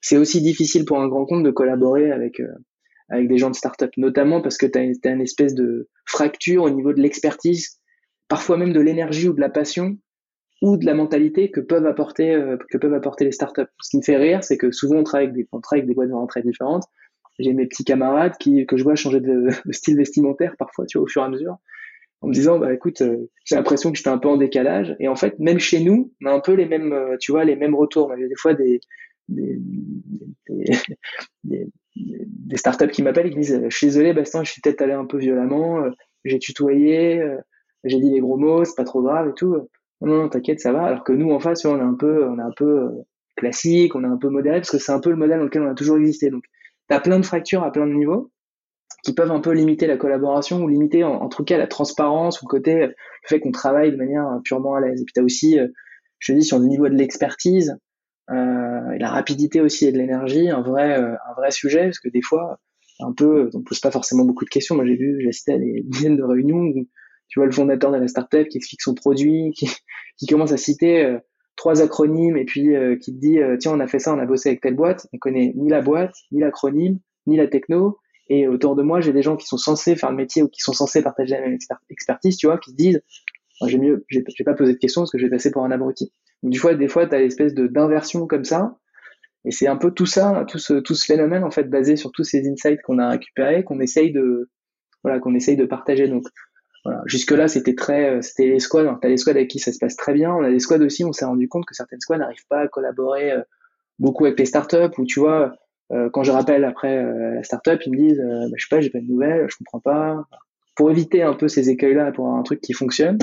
C'est 0.00 0.16
aussi 0.16 0.40
difficile 0.40 0.84
pour 0.84 1.00
un 1.00 1.08
grand 1.08 1.26
compte 1.26 1.42
de 1.42 1.50
collaborer 1.50 2.10
avec 2.10 2.40
euh, 2.40 2.48
avec 3.10 3.28
des 3.28 3.38
gens 3.38 3.50
de 3.50 3.56
start-up, 3.56 3.90
notamment 3.96 4.40
parce 4.40 4.56
que 4.56 4.66
tu 4.66 4.78
as, 4.78 5.10
une 5.10 5.20
espèce 5.20 5.54
de 5.54 5.88
fracture 6.06 6.62
au 6.62 6.70
niveau 6.70 6.92
de 6.92 7.00
l'expertise, 7.00 7.78
parfois 8.28 8.56
même 8.56 8.72
de 8.72 8.80
l'énergie 8.80 9.28
ou 9.28 9.34
de 9.34 9.40
la 9.40 9.50
passion 9.50 9.98
ou 10.62 10.76
de 10.76 10.86
la 10.86 10.94
mentalité 10.94 11.50
que 11.50 11.60
peuvent 11.60 11.86
apporter 11.86 12.34
euh, 12.34 12.56
que 12.70 12.78
peuvent 12.78 12.94
apporter 12.94 13.24
les 13.24 13.32
startups. 13.32 13.62
Ce 13.80 13.90
qui 13.90 13.96
me 13.96 14.02
fait 14.02 14.16
rire, 14.16 14.44
c'est 14.44 14.58
que 14.58 14.70
souvent 14.70 14.98
on 14.98 15.04
travaille 15.04 15.26
avec 15.26 15.36
des, 15.36 15.48
on 15.52 15.60
travaille 15.60 15.80
avec 15.80 15.88
des 15.88 15.94
boîtes 15.94 16.10
vraiment 16.10 16.26
très 16.26 16.42
différentes. 16.42 16.84
J'ai 17.38 17.54
mes 17.54 17.66
petits 17.66 17.84
camarades 17.84 18.34
qui 18.38 18.66
que 18.66 18.76
je 18.76 18.84
vois 18.84 18.94
changer 18.94 19.20
de, 19.20 19.48
de, 19.64 19.72
style 19.72 19.96
vestimentaire 19.96 20.54
parfois, 20.58 20.86
tu 20.86 20.98
vois, 20.98 21.04
au 21.04 21.08
fur 21.08 21.22
et 21.22 21.24
à 21.24 21.28
mesure, 21.28 21.56
en 22.20 22.28
me 22.28 22.32
disant 22.34 22.58
bah 22.58 22.72
écoute, 22.72 23.00
euh, 23.00 23.30
j'ai 23.44 23.56
l'impression 23.56 23.90
que 23.90 23.96
j'étais 23.96 24.10
un 24.10 24.18
peu 24.18 24.28
en 24.28 24.36
décalage. 24.36 24.94
Et 25.00 25.08
en 25.08 25.16
fait, 25.16 25.38
même 25.38 25.58
chez 25.58 25.82
nous, 25.82 26.12
on 26.22 26.26
a 26.26 26.32
un 26.32 26.40
peu 26.40 26.52
les 26.52 26.66
mêmes, 26.66 26.92
euh, 26.92 27.16
tu 27.18 27.32
vois, 27.32 27.44
les 27.44 27.56
mêmes 27.56 27.74
retours. 27.74 28.08
On 28.08 28.12
a 28.12 28.16
des 28.16 28.36
fois 28.36 28.54
des 28.54 28.80
des, 29.28 29.58
des, 30.48 30.64
des, 31.44 31.66
startups 32.56 32.88
qui 32.88 33.02
m'appellent 33.02 33.26
et 33.26 33.30
qui 33.30 33.38
disent 33.38 33.62
je 33.68 33.76
suis 33.76 33.86
désolé 33.86 34.12
Bastien, 34.12 34.44
je 34.44 34.52
suis 34.52 34.60
peut-être 34.60 34.82
allé 34.82 34.92
un 34.92 35.06
peu 35.06 35.18
violemment, 35.18 35.82
euh, 35.82 35.90
j'ai 36.24 36.38
tutoyé, 36.38 37.22
j'ai 37.84 37.98
dit 37.98 38.10
des 38.10 38.20
gros 38.20 38.36
mots, 38.36 38.64
c'est 38.64 38.76
pas 38.76 38.84
trop 38.84 39.02
grave 39.02 39.28
et 39.30 39.34
tout. 39.34 39.68
Non, 40.02 40.22
non, 40.22 40.28
t'inquiète, 40.28 40.60
ça 40.60 40.72
va. 40.72 40.84
Alors 40.84 41.04
que 41.04 41.12
nous, 41.12 41.30
en 41.30 41.40
face, 41.40 41.64
on 41.64 41.78
est 41.78 41.82
un 41.82 41.94
peu, 41.94 42.26
on 42.26 42.38
est 42.38 42.42
un 42.42 42.52
peu, 42.56 42.90
classique, 43.40 43.94
on 43.94 44.04
est 44.04 44.08
un 44.08 44.16
peu 44.16 44.28
modéré 44.28 44.58
parce 44.58 44.70
que 44.70 44.78
c'est 44.78 44.92
un 44.92 45.00
peu 45.00 45.10
le 45.10 45.16
modèle 45.16 45.38
dans 45.38 45.44
lequel 45.44 45.62
on 45.62 45.70
a 45.70 45.74
toujours 45.74 45.96
existé. 45.96 46.30
Donc, 46.30 46.44
tu 46.88 46.94
as 46.94 47.00
plein 47.00 47.18
de 47.18 47.24
fractures 47.24 47.62
à 47.62 47.72
plein 47.72 47.86
de 47.86 47.92
niveaux 47.92 48.30
qui 49.02 49.14
peuvent 49.14 49.30
un 49.30 49.40
peu 49.40 49.52
limiter 49.52 49.86
la 49.86 49.96
collaboration 49.96 50.62
ou 50.62 50.68
limiter 50.68 51.04
en, 51.04 51.28
tout 51.28 51.42
cas 51.42 51.56
la 51.56 51.66
transparence 51.66 52.42
ou 52.42 52.44
le 52.44 52.50
côté 52.50 52.86
le 52.86 52.94
fait 53.24 53.40
qu'on 53.40 53.50
travaille 53.50 53.92
de 53.92 53.96
manière 53.96 54.26
purement 54.44 54.74
à 54.74 54.80
l'aise. 54.80 55.00
Et 55.00 55.04
puis 55.04 55.14
tu 55.14 55.20
as 55.20 55.24
aussi, 55.24 55.58
je 56.18 56.32
te 56.32 56.38
dis, 56.38 56.44
sur 56.44 56.58
le 56.58 56.66
niveau 56.66 56.88
de 56.88 56.94
l'expertise, 56.94 57.70
euh, 57.70 57.76
et 58.30 58.98
la 58.98 59.10
rapidité 59.10 59.60
aussi 59.60 59.86
et 59.86 59.92
de 59.92 59.98
l'énergie, 59.98 60.48
un 60.50 60.62
vrai, 60.62 60.98
euh, 60.98 61.14
un 61.28 61.34
vrai 61.36 61.50
sujet, 61.50 61.84
parce 61.84 61.98
que 61.98 62.08
des 62.08 62.22
fois, 62.22 62.60
un 63.00 63.12
peu, 63.12 63.50
on 63.54 63.62
pose 63.62 63.80
pas 63.80 63.90
forcément 63.90 64.24
beaucoup 64.24 64.44
de 64.44 64.50
questions. 64.50 64.74
Moi, 64.74 64.86
j'ai 64.86 64.96
vu, 64.96 65.20
j'assistais 65.22 65.54
à 65.54 65.58
des 65.58 65.82
dizaines 65.86 66.16
de 66.16 66.22
réunions 66.22 66.58
où 66.58 66.86
tu 67.28 67.38
vois 67.38 67.46
le 67.46 67.52
fondateur 67.52 67.92
de 67.92 67.96
la 67.96 68.08
startup 68.08 68.48
qui 68.48 68.58
explique 68.58 68.82
son 68.82 68.94
produit, 68.94 69.52
qui, 69.54 69.68
commence 70.28 70.52
à 70.52 70.56
citer 70.56 71.04
euh, 71.04 71.18
trois 71.56 71.82
acronymes 71.82 72.36
et 72.36 72.44
puis 72.44 72.68
qui 73.02 73.14
te 73.14 73.18
dit 73.18 73.38
tiens 73.58 73.72
on 73.72 73.80
a 73.80 73.86
fait 73.86 73.98
ça, 73.98 74.14
on 74.14 74.18
a 74.18 74.24
bossé 74.24 74.48
avec 74.48 74.62
telle 74.62 74.74
boîte, 74.74 75.06
on 75.12 75.18
connaît 75.18 75.52
ni 75.54 75.68
la 75.68 75.82
boîte, 75.82 76.14
ni 76.32 76.40
l'acronyme, 76.40 76.98
ni 77.26 77.36
la 77.36 77.46
techno. 77.46 77.98
Et 78.30 78.46
autour 78.46 78.76
de 78.76 78.82
moi, 78.82 79.00
j'ai 79.00 79.12
des 79.12 79.22
gens 79.22 79.36
qui 79.36 79.46
sont 79.46 79.58
censés 79.58 79.96
faire 79.96 80.10
le 80.10 80.16
métier 80.16 80.42
ou 80.42 80.48
qui 80.48 80.60
sont 80.60 80.72
censés 80.72 81.02
partager 81.02 81.34
la 81.34 81.40
même 81.40 81.58
expertise, 81.90 82.36
tu 82.36 82.46
vois, 82.46 82.58
qui 82.58 82.70
se 82.70 82.76
disent 82.76 83.02
j'ai 83.66 83.78
mieux, 83.78 84.04
j'ai 84.08 84.44
pas 84.44 84.54
posé 84.54 84.72
de 84.72 84.78
questions 84.78 85.02
parce 85.02 85.10
que 85.10 85.18
je 85.18 85.24
vais 85.24 85.30
passer 85.30 85.50
pour 85.50 85.64
un 85.64 85.70
abruti. 85.70 86.12
Donc, 86.42 86.52
du 86.52 86.58
fois, 86.58 86.74
des 86.74 86.88
fois, 86.88 87.06
tu 87.06 87.14
as 87.14 87.18
l'espèce 87.18 87.54
de 87.54 87.66
d'inversion 87.66 88.26
comme 88.26 88.44
ça. 88.44 88.76
Et 89.44 89.50
c'est 89.50 89.66
un 89.66 89.76
peu 89.76 89.90
tout 89.90 90.06
ça, 90.06 90.44
tout 90.48 90.58
ce, 90.58 90.74
tout 90.74 90.94
ce 90.94 91.06
phénomène, 91.06 91.44
en 91.44 91.50
fait, 91.50 91.64
basé 91.64 91.96
sur 91.96 92.12
tous 92.12 92.24
ces 92.24 92.48
insights 92.48 92.82
qu'on 92.82 92.98
a 92.98 93.08
récupérés, 93.08 93.64
qu'on 93.64 93.80
essaye 93.80 94.12
de, 94.12 94.50
voilà, 95.02 95.18
qu'on 95.18 95.34
essaye 95.34 95.56
de 95.56 95.64
partager. 95.64 96.08
Donc, 96.08 96.24
voilà. 96.84 97.02
Jusque-là, 97.06 97.48
c'était 97.48 97.74
très, 97.74 98.22
c'était 98.22 98.46
les 98.46 98.60
squads. 98.60 98.98
T'as 99.00 99.08
les 99.08 99.16
squads 99.16 99.36
avec 99.36 99.48
qui 99.48 99.58
ça 99.58 99.72
se 99.72 99.78
passe 99.78 99.96
très 99.96 100.14
bien. 100.14 100.34
On 100.34 100.42
a 100.42 100.50
des 100.50 100.60
squads 100.60 100.84
aussi, 100.84 101.04
on 101.04 101.12
s'est 101.12 101.24
rendu 101.24 101.48
compte 101.48 101.66
que 101.66 101.74
certaines 101.74 102.00
squads 102.00 102.18
n'arrivent 102.18 102.46
pas 102.48 102.60
à 102.60 102.68
collaborer 102.68 103.32
euh, 103.32 103.42
beaucoup 103.98 104.24
avec 104.24 104.38
les 104.38 104.46
startups 104.46 104.96
ou 104.98 105.04
tu 105.04 105.20
vois, 105.20 105.52
euh, 105.92 106.08
quand 106.10 106.22
je 106.22 106.32
rappelle 106.32 106.64
après 106.64 106.98
euh, 106.98 107.34
la 107.34 107.42
startup, 107.42 107.80
ils 107.84 107.92
me 107.92 107.96
disent, 107.96 108.18
bah, 108.18 108.56
je 108.56 108.62
sais 108.64 108.74
pas, 108.74 108.80
j'ai 108.80 108.90
pas 108.90 109.00
de 109.00 109.06
nouvelles, 109.06 109.46
je 109.50 109.56
comprends 109.58 109.80
pas. 109.80 110.24
Pour 110.74 110.90
éviter 110.90 111.22
un 111.22 111.34
peu 111.34 111.48
ces 111.48 111.68
écueils-là, 111.68 112.12
pour 112.12 112.26
avoir 112.26 112.40
un 112.40 112.42
truc 112.42 112.60
qui 112.62 112.72
fonctionne, 112.72 113.18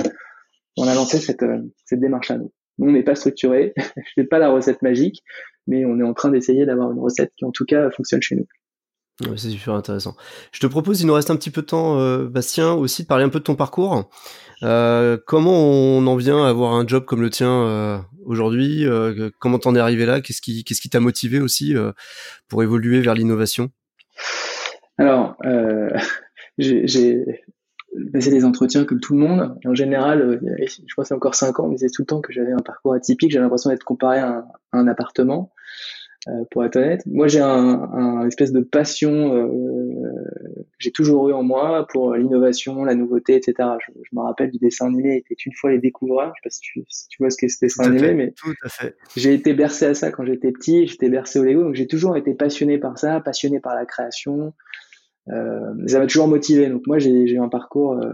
on 0.78 0.88
a 0.88 0.94
lancé 0.94 1.18
cette, 1.18 1.44
cette 1.84 2.00
démarche-là. 2.00 2.38
Nous, 2.78 2.88
on 2.88 2.92
n'est 2.92 3.02
pas 3.02 3.14
structuré, 3.14 3.74
je 3.76 4.20
n'ai 4.20 4.26
pas 4.26 4.38
la 4.38 4.50
recette 4.50 4.82
magique, 4.82 5.22
mais 5.66 5.84
on 5.84 5.98
est 5.98 6.04
en 6.04 6.14
train 6.14 6.30
d'essayer 6.30 6.64
d'avoir 6.64 6.92
une 6.92 7.00
recette 7.00 7.32
qui, 7.36 7.44
en 7.44 7.50
tout 7.50 7.64
cas, 7.64 7.90
fonctionne 7.90 8.22
chez 8.22 8.36
nous. 8.36 9.36
c'est 9.36 9.50
super 9.50 9.74
intéressant. 9.74 10.14
Je 10.52 10.60
te 10.60 10.66
propose, 10.66 11.00
il 11.00 11.06
nous 11.06 11.14
reste 11.14 11.30
un 11.30 11.36
petit 11.36 11.50
peu 11.50 11.62
de 11.62 11.66
temps, 11.66 11.98
euh, 11.98 12.28
Bastien, 12.28 12.72
aussi 12.72 13.02
de 13.02 13.08
parler 13.08 13.24
un 13.24 13.28
peu 13.28 13.40
de 13.40 13.44
ton 13.44 13.56
parcours. 13.56 14.08
Euh, 14.62 15.18
comment 15.26 15.60
on 15.60 16.06
en 16.06 16.16
vient 16.16 16.44
à 16.44 16.48
avoir 16.48 16.72
un 16.74 16.86
job 16.86 17.04
comme 17.04 17.20
le 17.20 17.30
tien 17.30 17.50
euh, 17.50 17.98
aujourd'hui 18.24 18.86
Comment 19.40 19.58
t'en 19.58 19.74
es 19.74 19.80
arrivé 19.80 20.06
là? 20.06 20.20
Qu'est-ce 20.20 20.40
qui 20.40 20.64
qu'est-ce 20.64 20.80
qui 20.80 20.90
t'a 20.90 21.00
motivé 21.00 21.40
aussi 21.40 21.74
pour 22.48 22.62
évoluer 22.62 23.00
vers 23.00 23.14
l'innovation? 23.14 23.70
Alors, 24.98 25.36
j'ai 26.58 27.44
passer 28.12 28.30
des 28.30 28.44
entretiens 28.44 28.84
comme 28.84 29.00
tout 29.00 29.14
le 29.14 29.20
monde. 29.20 29.58
en 29.64 29.74
général, 29.74 30.20
euh, 30.20 30.66
je 30.66 30.92
crois 30.92 31.04
que 31.04 31.08
c'est 31.08 31.14
encore 31.14 31.34
cinq 31.34 31.58
ans, 31.60 31.64
on 31.64 31.68
me 31.68 31.74
disait 31.74 31.88
tout 31.92 32.02
le 32.02 32.06
temps 32.06 32.20
que 32.20 32.32
j'avais 32.32 32.52
un 32.52 32.62
parcours 32.62 32.94
atypique. 32.94 33.30
J'avais 33.30 33.44
l'impression 33.44 33.70
d'être 33.70 33.84
comparé 33.84 34.18
à 34.18 34.44
un, 34.72 34.86
appartement, 34.86 35.52
euh, 36.28 36.44
pour 36.50 36.64
être 36.64 36.76
honnête. 36.76 37.02
Moi, 37.06 37.28
j'ai 37.28 37.40
un, 37.40 37.48
un, 37.48 38.26
espèce 38.26 38.52
de 38.52 38.60
passion 38.60 39.34
euh, 39.34 39.46
que 40.56 40.78
j'ai 40.78 40.90
toujours 40.90 41.28
eu 41.28 41.32
en 41.32 41.42
moi 41.42 41.86
pour 41.90 42.14
l'innovation, 42.14 42.84
la 42.84 42.94
nouveauté, 42.94 43.34
etc. 43.34 43.68
Je, 43.86 44.16
me 44.16 44.20
rappelle 44.20 44.50
du 44.50 44.58
dessin 44.58 44.86
animé 44.86 45.16
était 45.16 45.34
une 45.46 45.52
fois 45.52 45.70
les 45.70 45.78
découvreurs. 45.78 46.32
Je 46.36 46.40
sais 46.40 46.44
pas 46.44 46.50
si 46.50 46.60
tu, 46.60 46.84
si 46.88 47.08
tu 47.08 47.16
vois 47.20 47.30
ce 47.30 47.36
qu'est 47.38 47.48
ce 47.48 47.58
dessin 47.60 47.84
animé, 47.84 48.14
mais 48.14 48.34
j'ai 49.16 49.34
été 49.34 49.54
bercé 49.54 49.86
à 49.86 49.94
ça 49.94 50.10
quand 50.10 50.24
j'étais 50.24 50.52
petit. 50.52 50.86
J'étais 50.86 51.08
bercé 51.08 51.38
au 51.38 51.44
Lego, 51.44 51.62
donc 51.62 51.74
j'ai 51.74 51.86
toujours 51.86 52.16
été 52.16 52.34
passionné 52.34 52.78
par 52.78 52.98
ça, 52.98 53.20
passionné 53.20 53.60
par 53.60 53.74
la 53.74 53.86
création. 53.86 54.52
Euh, 55.30 55.86
ça 55.86 55.98
m'a 55.98 56.06
toujours 56.06 56.28
motivé. 56.28 56.68
Donc 56.68 56.86
moi, 56.86 56.98
j'ai 56.98 57.10
eu 57.10 57.38
un 57.38 57.48
parcours 57.48 57.92
euh, 57.92 58.12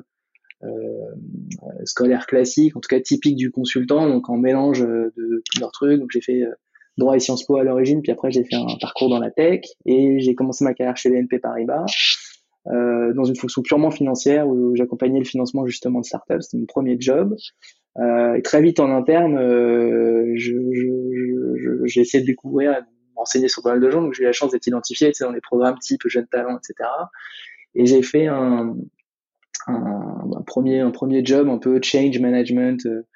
euh, 0.65 1.85
scolaire 1.85 2.27
classique, 2.27 2.77
en 2.77 2.81
tout 2.81 2.89
cas 2.89 3.01
typique 3.01 3.37
du 3.37 3.51
consultant, 3.51 4.09
donc 4.09 4.29
en 4.29 4.37
mélange 4.37 4.81
de 4.81 5.43
plusieurs 5.51 5.73
trucs. 5.73 6.01
Donc 6.01 6.11
j'ai 6.13 6.21
fait 6.21 6.43
droit 6.97 7.17
et 7.17 7.21
Sciences 7.21 7.45
Po 7.45 7.57
à 7.57 7.65
l'origine, 7.65 8.03
puis 8.03 8.13
après 8.13 8.31
j'ai 8.31 8.45
fait 8.45 8.57
un 8.57 8.67
parcours 8.81 9.09
dans 9.09 9.19
la 9.19 9.31
tech 9.31 9.65
et 9.85 10.21
j'ai 10.21 10.35
commencé 10.35 10.65
ma 10.65 10.75
carrière 10.75 10.97
chez 10.97 11.11
BNP 11.11 11.39
Paribas 11.39 11.87
euh, 12.69 13.13
dans 13.13 13.25
une 13.25 13.37
fonction 13.37 13.61
purement 13.63 13.91
financière 13.91 14.49
où 14.49 14.75
j'accompagnais 14.75 15.19
le 15.19 15.25
financement 15.25 15.67
justement 15.67 16.01
de 16.01 16.07
startups. 16.07 16.41
C'était 16.41 16.59
mon 16.59 16.67
premier 16.67 16.97
job. 16.99 17.37
Euh, 17.99 18.35
et 18.35 18.43
très 18.43 18.63
vite 18.63 18.81
en 18.81 18.91
interne, 18.91 19.37
euh, 19.37 20.33
j'ai 20.37 22.01
essayé 22.01 22.23
de 22.23 22.27
découvrir 22.27 22.83
renseigné 23.17 23.49
sur 23.49 23.63
pas 23.63 23.71
mal 23.71 23.81
de 23.81 23.91
gens, 23.91 24.03
donc 24.03 24.15
j'ai 24.15 24.23
eu 24.23 24.27
la 24.27 24.33
chance 24.33 24.53
d'être 24.53 24.67
identifié 24.67 25.13
dans 25.21 25.33
les 25.33 25.41
programmes 25.41 25.79
type 25.79 26.03
Jeunes 26.07 26.27
Talents, 26.27 26.59
etc. 26.59 26.89
Et 27.75 27.87
j'ai 27.87 28.03
fait 28.03 28.27
un, 28.27 28.77
premier, 30.47 30.81
un 30.81 30.91
premier 30.91 31.25
job 31.25 31.49
un 31.49 31.59
peu 31.59 31.81
change 31.83 32.19
management 32.21 32.85
euh, 32.87 33.07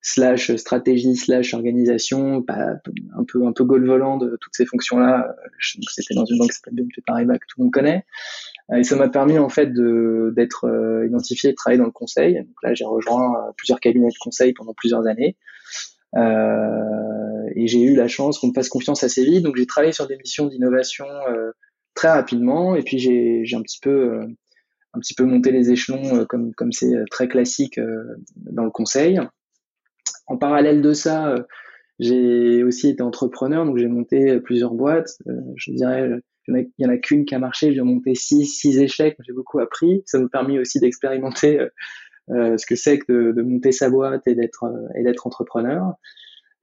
slash 0.00 0.54
stratégie 0.54 1.16
slash 1.16 1.52
organisation, 1.52 2.44
un 2.48 3.24
peu 3.26 3.44
un 3.44 3.52
peu 3.52 3.64
goal 3.64 3.84
volant 3.84 4.18
de 4.18 4.36
toutes 4.40 4.54
ces 4.54 4.64
fonctions-là. 4.64 5.34
C'était 5.60 6.14
dans 6.14 6.24
une 6.24 6.38
banque 6.38 6.50
qui 6.50 6.56
s'appelle 6.56 6.74
BNP 6.74 7.02
Paribas 7.04 7.38
que 7.38 7.46
tout 7.48 7.58
le 7.58 7.64
monde 7.64 7.72
connaît. 7.72 8.04
Et 8.74 8.84
ça 8.84 8.96
m'a 8.96 9.08
permis 9.08 9.38
en 9.38 9.48
fait 9.48 9.72
d'être 9.72 10.66
euh, 10.66 11.06
identifié 11.06 11.50
et 11.50 11.52
de 11.52 11.56
travailler 11.56 11.78
dans 11.78 11.86
le 11.86 11.92
conseil. 11.92 12.34
Donc 12.34 12.62
là, 12.62 12.74
j'ai 12.74 12.84
rejoint 12.84 13.34
euh, 13.34 13.52
plusieurs 13.56 13.80
cabinets 13.80 14.08
de 14.08 14.18
conseil 14.20 14.52
pendant 14.52 14.74
plusieurs 14.74 15.06
années. 15.06 15.36
Euh, 16.16 17.15
et 17.56 17.66
j'ai 17.66 17.82
eu 17.82 17.96
la 17.96 18.06
chance 18.06 18.38
qu'on 18.38 18.48
me 18.48 18.52
fasse 18.52 18.68
confiance 18.68 19.02
assez 19.02 19.24
vite. 19.24 19.42
Donc 19.42 19.56
j'ai 19.56 19.66
travaillé 19.66 19.92
sur 19.92 20.06
des 20.06 20.16
missions 20.16 20.46
d'innovation 20.46 21.06
euh, 21.28 21.50
très 21.94 22.08
rapidement. 22.08 22.76
Et 22.76 22.82
puis 22.82 22.98
j'ai 22.98 23.44
un 23.54 23.62
petit 23.62 23.80
peu 23.80 23.90
euh, 23.90 24.26
un 24.94 25.00
petit 25.00 25.14
peu 25.14 25.24
monté 25.24 25.50
les 25.50 25.70
échelons 25.70 26.24
comme 26.26 26.54
comme 26.54 26.72
c'est 26.72 26.94
très 27.10 27.28
classique 27.28 27.80
dans 28.36 28.64
le 28.64 28.70
conseil. 28.70 29.20
En 30.26 30.36
parallèle 30.38 30.82
de 30.82 30.92
ça, 30.92 31.34
j'ai 31.98 32.64
aussi 32.64 32.88
été 32.88 33.02
entrepreneur, 33.02 33.64
donc 33.64 33.76
j'ai 33.78 33.88
monté 33.88 34.40
plusieurs 34.40 34.74
boîtes. 34.74 35.18
je 35.56 35.72
dirais, 35.72 36.10
il 36.48 36.66
y 36.78 36.86
en 36.86 36.88
a, 36.88 36.96
qu'une 36.96 37.26
qui 37.26 37.34
a 37.34 37.38
marché. 37.38 37.74
J'ai 37.74 37.82
monté 37.82 38.14
six, 38.14 38.46
six 38.46 38.78
échecs. 38.78 39.16
J'ai 39.26 39.32
beaucoup 39.32 39.58
appris. 39.58 40.02
Ça 40.06 40.18
m'a 40.18 40.28
permis 40.28 40.58
aussi 40.58 40.80
d'expérimenter 40.80 41.68
euh, 42.30 42.56
ce 42.58 42.66
que 42.66 42.74
c'est 42.74 42.98
que 42.98 43.32
de, 43.32 43.42
monter 43.42 43.70
sa 43.70 43.88
boîte 43.88 44.26
et 44.26 44.34
d'être 44.34 44.64
euh, 44.64 44.88
et 44.96 45.04
d'être 45.04 45.26
entrepreneur. 45.26 45.94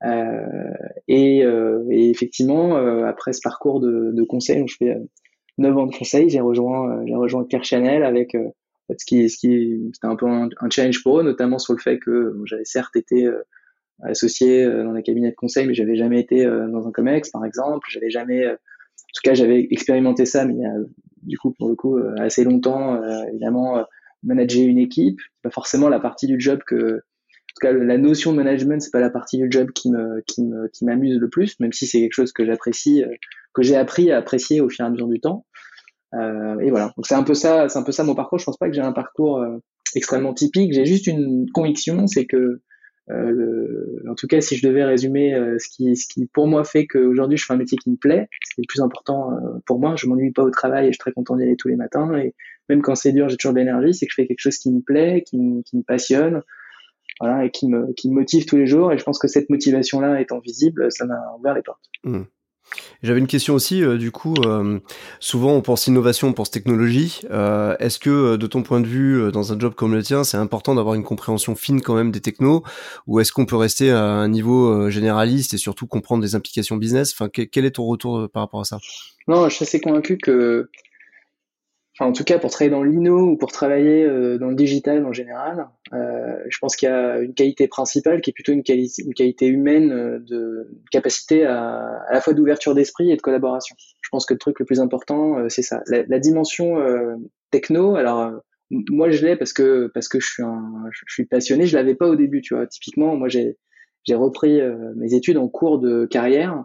Euh, 0.03 0.73
et, 1.07 1.39
et, 1.39 2.09
effectivement, 2.09 2.75
après 3.05 3.33
ce 3.33 3.41
parcours 3.41 3.79
de, 3.79 4.11
de 4.13 4.23
conseil, 4.23 4.59
donc 4.59 4.69
je 4.69 4.77
fais 4.77 4.97
9 5.57 5.77
ans 5.77 5.85
de 5.85 5.95
conseil, 5.95 6.29
j'ai 6.29 6.41
rejoint 6.41 7.05
j'ai 7.05 7.15
rejoint 7.15 7.43
Pierre 7.43 7.63
Chanel 7.63 8.03
avec 8.03 8.35
ce 8.97 9.05
qui 9.05 9.29
ce 9.29 9.37
qui 9.37 9.89
c'était 9.93 10.07
un 10.07 10.15
peu 10.15 10.27
un, 10.27 10.49
challenge 10.69 11.01
pour 11.03 11.19
eux, 11.19 11.23
notamment 11.23 11.59
sur 11.59 11.73
le 11.73 11.79
fait 11.79 11.99
que 11.99 12.35
j'avais 12.45 12.65
certes 12.65 12.95
été 12.95 13.29
associé 14.01 14.65
dans 14.65 14.93
des 14.93 15.03
cabinets 15.03 15.31
de 15.31 15.35
conseil, 15.35 15.67
mais 15.67 15.73
j'avais 15.73 15.95
jamais 15.95 16.19
été 16.19 16.45
dans 16.45 16.87
un 16.87 16.91
comex, 16.91 17.29
par 17.29 17.45
exemple. 17.45 17.87
J'avais 17.89 18.09
jamais, 18.09 18.47
en 18.47 18.55
tout 19.13 19.21
cas, 19.23 19.33
j'avais 19.33 19.67
expérimenté 19.71 20.25
ça, 20.25 20.45
mais 20.45 20.55
il 20.55 20.85
du 21.21 21.37
coup, 21.37 21.51
pour 21.51 21.69
le 21.69 21.75
coup, 21.75 21.97
assez 22.17 22.43
longtemps, 22.43 23.01
évidemment, 23.29 23.85
manager 24.23 24.67
une 24.67 24.79
équipe. 24.79 25.19
Pas 25.41 25.49
forcément 25.49 25.89
la 25.89 25.99
partie 25.99 26.27
du 26.27 26.39
job 26.39 26.59
que, 26.65 27.01
cas, 27.63 27.73
la 27.73 27.97
notion 27.97 28.31
de 28.31 28.37
management, 28.37 28.81
c'est 28.81 28.91
pas 28.91 28.99
la 28.99 29.09
partie 29.09 29.37
du 29.37 29.47
job 29.49 29.71
qui 29.71 29.89
me, 29.91 30.21
qui 30.27 30.43
me, 30.43 30.67
qui 30.69 30.85
m'amuse 30.85 31.17
le 31.17 31.29
plus, 31.29 31.59
même 31.59 31.73
si 31.73 31.87
c'est 31.87 31.99
quelque 31.99 32.13
chose 32.13 32.31
que 32.31 32.45
j'apprécie, 32.45 33.03
euh, 33.03 33.09
que 33.53 33.63
j'ai 33.63 33.75
appris 33.75 34.11
à 34.11 34.17
apprécier 34.17 34.61
au 34.61 34.69
fur 34.69 34.85
et 34.85 34.87
à 34.87 34.91
mesure 34.91 35.07
du 35.07 35.19
temps. 35.19 35.45
Euh, 36.13 36.59
et 36.59 36.69
voilà. 36.69 36.93
Donc 36.95 37.07
c'est 37.07 37.15
un 37.15 37.23
peu 37.23 37.33
ça, 37.33 37.69
c'est 37.69 37.79
un 37.79 37.83
peu 37.83 37.91
ça 37.91 38.03
mon 38.03 38.15
parcours. 38.15 38.39
Je 38.39 38.45
pense 38.45 38.57
pas 38.57 38.67
que 38.67 38.73
j'ai 38.73 38.81
un 38.81 38.91
parcours 38.91 39.39
euh, 39.39 39.57
extrêmement 39.95 40.33
typique. 40.33 40.73
J'ai 40.73 40.85
juste 40.85 41.07
une 41.07 41.49
conviction, 41.53 42.07
c'est 42.07 42.25
que 42.25 42.61
en 43.09 44.15
tout 44.15 44.27
cas, 44.27 44.39
si 44.39 44.55
je 44.55 44.65
devais 44.65 44.85
résumer 44.85 45.35
ce, 45.59 45.67
qui, 45.67 45.93
ce 45.97 46.07
qui 46.07 46.25
pour 46.27 46.47
moi 46.47 46.63
fait 46.63 46.87
qu'aujourd'hui 46.87 47.37
je 47.37 47.43
fais 47.45 47.53
un 47.53 47.57
métier 47.57 47.77
qui 47.77 47.89
me 47.89 47.97
plaît, 47.97 48.29
c'est 48.45 48.61
le 48.61 48.65
plus 48.65 48.79
important 48.79 49.31
pour 49.65 49.77
moi. 49.77 49.95
Je 49.97 50.07
m'ennuie 50.07 50.31
pas 50.31 50.43
au 50.43 50.51
travail 50.51 50.85
et 50.85 50.87
je 50.87 50.93
suis 50.93 50.99
très 50.99 51.11
content 51.11 51.35
d'y 51.35 51.43
aller 51.43 51.57
tous 51.57 51.67
les 51.67 51.75
matins. 51.75 52.15
Et 52.15 52.33
même 52.69 52.81
quand 52.81 52.95
c'est 52.95 53.11
dur, 53.11 53.27
j'ai 53.27 53.35
toujours 53.35 53.51
de 53.53 53.59
l'énergie. 53.59 53.93
C'est 53.93 54.05
que 54.05 54.11
je 54.11 54.15
fais 54.15 54.25
quelque 54.25 54.39
chose 54.39 54.57
qui 54.57 54.71
me 54.71 54.79
plaît, 54.79 55.21
qui 55.27 55.37
me 55.37 55.83
passionne, 55.83 56.43
voilà, 57.23 57.45
et 57.45 57.51
qui 57.51 57.67
me, 57.67 57.93
qui 57.93 58.09
me 58.09 58.15
motive 58.15 58.45
tous 58.45 58.57
les 58.57 58.67
jours. 58.67 58.91
Et 58.91 58.97
je 58.97 59.03
pense 59.03 59.17
que 59.17 59.27
cette 59.27 59.49
motivation-là 59.49 60.19
étant 60.19 60.39
visible, 60.39 60.91
ça 60.91 61.05
m'a 61.05 61.19
ouvert 61.39 61.53
les 61.53 61.61
portes. 61.61 61.89
Mmh. 62.03 62.23
J'avais 63.01 63.19
une 63.19 63.27
question 63.27 63.53
aussi, 63.53 63.83
euh, 63.83 63.97
du 63.97 64.11
coup, 64.11 64.33
euh, 64.45 64.79
souvent 65.19 65.53
on 65.53 65.61
pense 65.61 65.87
innovation, 65.87 66.29
on 66.29 66.33
pense 66.33 66.49
technologie. 66.49 67.21
Euh, 67.29 67.75
est-ce 67.79 67.99
que 67.99 68.35
de 68.35 68.47
ton 68.47 68.63
point 68.63 68.79
de 68.81 68.87
vue, 68.87 69.31
dans 69.31 69.53
un 69.53 69.59
job 69.59 69.73
comme 69.75 69.93
le 69.93 70.01
tien, 70.01 70.23
c'est 70.23 70.37
important 70.37 70.75
d'avoir 70.75 70.95
une 70.95 71.03
compréhension 71.03 71.55
fine 71.55 71.81
quand 71.81 71.95
même 71.95 72.11
des 72.11 72.21
technos, 72.21 72.63
ou 73.07 73.19
est-ce 73.19 73.31
qu'on 73.31 73.45
peut 73.45 73.57
rester 73.57 73.91
à 73.91 74.03
un 74.03 74.27
niveau 74.27 74.89
généraliste 74.89 75.53
et 75.53 75.57
surtout 75.57 75.87
comprendre 75.87 76.23
des 76.23 76.35
implications 76.35 76.77
business? 76.77 77.13
Enfin, 77.13 77.29
quel 77.29 77.65
est 77.65 77.71
ton 77.71 77.85
retour 77.85 78.29
par 78.29 78.43
rapport 78.43 78.61
à 78.61 78.65
ça? 78.65 78.79
Non, 79.27 79.47
je 79.49 79.55
suis 79.55 79.63
assez 79.63 79.79
convaincu 79.79 80.17
que 80.17 80.69
enfin 81.93 82.09
en 82.09 82.13
tout 82.13 82.23
cas 82.23 82.39
pour 82.39 82.49
travailler 82.49 82.71
dans 82.71 82.83
l'INO 82.83 83.31
ou 83.31 83.37
pour 83.37 83.51
travailler 83.51 84.03
euh, 84.03 84.37
dans 84.37 84.47
le 84.47 84.55
digital 84.55 85.05
en 85.05 85.13
général, 85.13 85.67
euh, 85.93 86.37
je 86.49 86.57
pense 86.59 86.75
qu'il 86.75 86.89
y 86.89 86.91
a 86.91 87.19
une 87.19 87.33
qualité 87.33 87.67
principale 87.67 88.21
qui 88.21 88.31
est 88.31 88.33
plutôt 88.33 88.51
une, 88.51 88.63
qualité, 88.63 89.45
humaine 89.47 89.91
euh, 89.91 90.19
de 90.19 90.69
capacité 90.91 91.45
à, 91.45 92.01
à 92.07 92.13
la 92.13 92.21
fois 92.21 92.33
d'ouverture 92.33 92.73
d'esprit 92.73 93.11
et 93.11 93.15
de 93.15 93.21
collaboration. 93.21 93.75
Je 94.01 94.09
pense 94.09 94.25
que 94.25 94.33
le 94.33 94.39
truc 94.39 94.59
le 94.59 94.65
plus 94.65 94.79
important, 94.79 95.37
euh, 95.37 95.49
c'est 95.49 95.61
ça. 95.61 95.81
La, 95.87 96.03
la 96.07 96.19
dimension 96.19 96.77
techno, 97.51 97.95
alors 97.95 98.31
moi 98.71 99.11
je 99.11 99.25
l'ai 99.25 99.35
parce 99.35 99.53
que 99.53 99.91
parce 99.93 100.07
que 100.07 100.19
je 100.19 100.27
suis 100.27 100.43
un 100.43 100.85
je 100.91 101.13
suis 101.13 101.25
passionné, 101.25 101.65
je 101.65 101.77
l'avais 101.77 101.95
pas 101.95 102.07
au 102.07 102.15
début, 102.15 102.41
tu 102.41 102.55
vois. 102.55 102.65
Typiquement, 102.65 103.15
moi 103.15 103.27
j'ai 103.27 103.57
j'ai 104.03 104.15
repris 104.15 104.59
mes 104.95 105.13
études 105.13 105.37
en 105.37 105.47
cours 105.47 105.79
de 105.79 106.05
carrière 106.05 106.53
euh, 106.55 106.63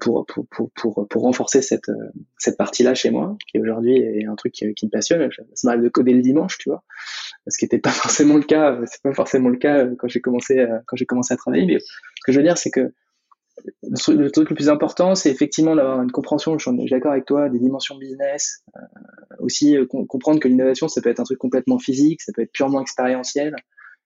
pour, 0.00 0.26
pour, 0.26 0.46
pour, 0.48 0.70
pour, 0.72 1.08
pour 1.08 1.22
renforcer 1.22 1.62
cette, 1.62 1.88
euh, 1.88 2.10
cette 2.38 2.56
partie-là 2.58 2.94
chez 2.94 3.10
moi, 3.10 3.36
qui 3.50 3.58
aujourd'hui 3.58 3.96
est 3.98 4.26
un 4.26 4.34
truc 4.34 4.52
qui, 4.52 4.66
me 4.66 4.90
passionne. 4.90 5.28
Ça 5.54 5.68
m'arrive 5.68 5.84
de 5.84 5.88
coder 5.88 6.12
le 6.12 6.22
dimanche, 6.22 6.58
tu 6.58 6.68
vois, 6.68 6.82
ce 7.48 7.58
qui 7.58 7.64
n'était 7.64 7.78
pas 7.78 7.90
forcément 7.90 8.36
le 8.36 8.42
cas. 8.42 8.78
C'est 8.86 9.02
pas 9.02 9.14
forcément 9.14 9.48
le 9.48 9.56
cas 9.56 9.86
quand 9.98 10.08
j'ai 10.08 10.20
commencé 10.20 10.66
quand 10.86 10.96
j'ai 10.96 11.06
commencé 11.06 11.32
à 11.32 11.36
travailler. 11.36 11.66
Mais 11.66 11.78
ce 11.78 12.24
que 12.26 12.32
je 12.32 12.38
veux 12.38 12.44
dire, 12.44 12.58
c'est 12.58 12.70
que 12.70 12.92
le 14.08 14.30
truc 14.30 14.50
le 14.50 14.56
plus 14.56 14.68
important, 14.68 15.14
c'est 15.14 15.30
effectivement 15.30 15.76
d'avoir 15.76 16.02
une 16.02 16.10
compréhension. 16.10 16.58
Je 16.58 16.70
suis 16.70 16.90
d'accord 16.90 17.12
avec 17.12 17.24
toi 17.24 17.48
des 17.48 17.58
dimensions 17.58 17.96
business. 17.96 18.64
Euh, 18.76 18.80
aussi 19.38 19.76
comprendre 20.08 20.40
que 20.40 20.48
l'innovation, 20.48 20.88
ça 20.88 21.00
peut 21.00 21.10
être 21.10 21.20
un 21.20 21.24
truc 21.24 21.38
complètement 21.38 21.78
physique, 21.78 22.20
ça 22.22 22.32
peut 22.34 22.42
être 22.42 22.52
purement 22.52 22.80
expérientiel. 22.80 23.54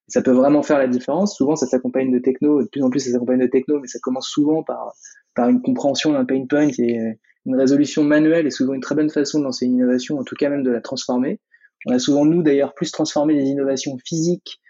Ça 0.09 0.23
peut 0.23 0.33
vraiment 0.33 0.63
faire 0.63 0.79
la 0.79 0.89
différence. 0.89 1.37
Souvent, 1.37 1.55
ça 1.55 1.67
s'accompagne 1.67 2.11
de 2.11 2.19
techno. 2.19 2.63
De 2.63 2.69
plus 2.69 2.83
en 2.83 2.91
plus, 2.91 3.01
ça 3.01 3.11
s'accompagne 3.11 3.41
de 3.41 3.47
techno, 3.47 3.79
mais 3.81 3.89
ça 3.89 3.99
commence 4.03 4.29
souvent 4.29 4.63
par 4.63 4.95
par 5.35 5.49
une 5.49 5.63
compréhension 5.63 6.13
d'un 6.13 6.25
pain 6.25 6.45
point 6.49 6.69
et 6.79 7.19
une 7.47 7.55
résolution 7.55 8.05
manuelle 8.05 8.47
est 8.47 8.51
souvent 8.51 8.75
une 8.75 8.81
très 8.81 8.95
bonne 8.95 9.09
façon 9.09 9.39
de 9.39 9.45
lancer 9.45 9.67
une 9.67 9.77
innovation, 9.77 10.19
en 10.19 10.25
tout 10.25 10.35
cas 10.35 10.51
même 10.51 10.63
de 10.63 10.71
la 10.71 10.81
transformer. 10.81 11.41
On 11.87 11.93
a 11.93 11.99
souvent, 11.99 12.25
nous 12.25 12.43
d'ailleurs, 12.43 12.75
plus 12.75 12.91
transformé 12.91 13.35
des 13.35 13.45
innovations 13.45 13.97
physiques, 14.05 14.61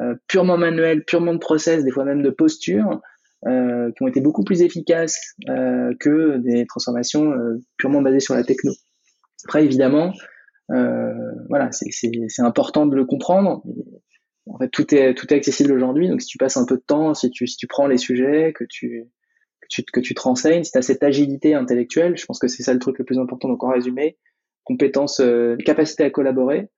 euh, 0.00 0.14
purement 0.28 0.56
manuelles, 0.56 1.04
purement 1.04 1.34
de 1.34 1.38
process, 1.38 1.84
des 1.84 1.90
fois 1.90 2.04
même 2.04 2.22
de 2.22 2.30
posture, 2.30 3.00
euh, 3.46 3.90
qui 3.92 4.02
ont 4.02 4.06
été 4.06 4.20
beaucoup 4.20 4.44
plus 4.44 4.62
efficaces 4.62 5.34
euh, 5.50 5.92
que 6.00 6.38
des 6.38 6.64
transformations 6.66 7.32
euh, 7.32 7.60
purement 7.76 8.00
basées 8.00 8.20
sur 8.20 8.34
la 8.34 8.44
techno. 8.44 8.72
Après, 9.44 9.64
évidemment, 9.64 10.12
euh, 10.70 11.12
voilà, 11.48 11.70
c'est 11.72 12.42
important 12.42 12.86
de 12.86 12.94
le 12.94 13.04
comprendre. 13.04 13.62
En 14.46 14.58
fait, 14.58 14.68
tout 14.68 14.92
est, 14.94 15.14
tout 15.14 15.32
est 15.32 15.36
accessible 15.36 15.72
aujourd'hui, 15.72 16.08
donc 16.08 16.20
si 16.20 16.26
tu 16.26 16.38
passes 16.38 16.56
un 16.56 16.66
peu 16.66 16.76
de 16.76 16.82
temps, 16.82 17.14
si 17.14 17.30
tu, 17.30 17.46
si 17.46 17.56
tu 17.56 17.66
prends 17.66 17.86
les 17.86 17.98
sujets, 17.98 18.52
que 18.52 18.64
tu, 18.68 19.08
que 19.92 20.00
tu 20.00 20.14
te 20.14 20.20
renseignes, 20.20 20.64
si 20.64 20.72
tu 20.72 20.78
as 20.78 20.82
cette 20.82 21.02
agilité 21.02 21.54
intellectuelle, 21.54 22.16
je 22.16 22.26
pense 22.26 22.38
que 22.38 22.48
c'est 22.48 22.62
ça 22.62 22.74
le 22.74 22.80
truc 22.80 22.98
le 22.98 23.04
plus 23.04 23.18
important. 23.18 23.48
Donc 23.48 23.62
en 23.62 23.70
résumé, 23.70 24.18
compétence, 24.64 25.20
euh, 25.20 25.56
capacité 25.64 26.04
à 26.04 26.10
collaborer, 26.10 26.68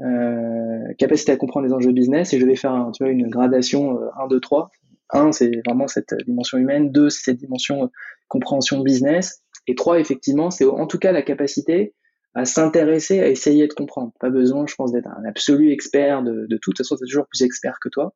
euh, 0.00 0.94
capacité 0.98 1.32
à 1.32 1.36
comprendre 1.36 1.66
les 1.66 1.72
enjeux 1.72 1.92
business, 1.92 2.32
et 2.32 2.38
je 2.38 2.46
vais 2.46 2.56
faire 2.56 2.90
tu 2.94 3.02
vois, 3.02 3.12
une 3.12 3.28
gradation 3.28 3.98
1, 4.16 4.28
2, 4.28 4.40
3. 4.40 4.70
1, 5.12 5.32
c'est 5.32 5.50
vraiment 5.66 5.88
cette 5.88 6.14
dimension 6.24 6.58
humaine, 6.58 6.92
2, 6.92 7.10
c'est 7.10 7.32
cette 7.32 7.38
dimension 7.38 7.84
euh, 7.84 7.86
compréhension 8.28 8.80
business, 8.80 9.42
et 9.66 9.74
3, 9.74 9.98
effectivement, 9.98 10.50
c'est 10.50 10.64
en 10.64 10.86
tout 10.86 10.98
cas 10.98 11.12
la 11.12 11.22
capacité 11.22 11.94
à 12.34 12.44
s'intéresser, 12.44 13.20
à 13.20 13.28
essayer 13.28 13.66
de 13.66 13.72
comprendre. 13.72 14.12
Pas 14.20 14.30
besoin, 14.30 14.66
je 14.66 14.74
pense, 14.74 14.92
d'être 14.92 15.08
un 15.08 15.24
absolu 15.24 15.72
expert 15.72 16.22
de, 16.22 16.46
de 16.46 16.56
tout. 16.56 16.70
De 16.70 16.76
toute 16.76 16.78
façon, 16.78 16.96
tu 16.96 17.04
toujours 17.04 17.26
plus 17.26 17.42
expert 17.42 17.78
que 17.80 17.88
toi. 17.88 18.14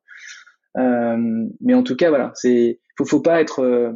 Euh, 0.77 1.47
mais 1.61 1.73
en 1.73 1.83
tout 1.83 1.95
cas, 1.95 2.09
voilà, 2.09 2.31
c'est 2.35 2.79
faut, 2.97 3.05
faut 3.05 3.21
pas 3.21 3.41
être 3.41 3.61
euh, 3.61 3.91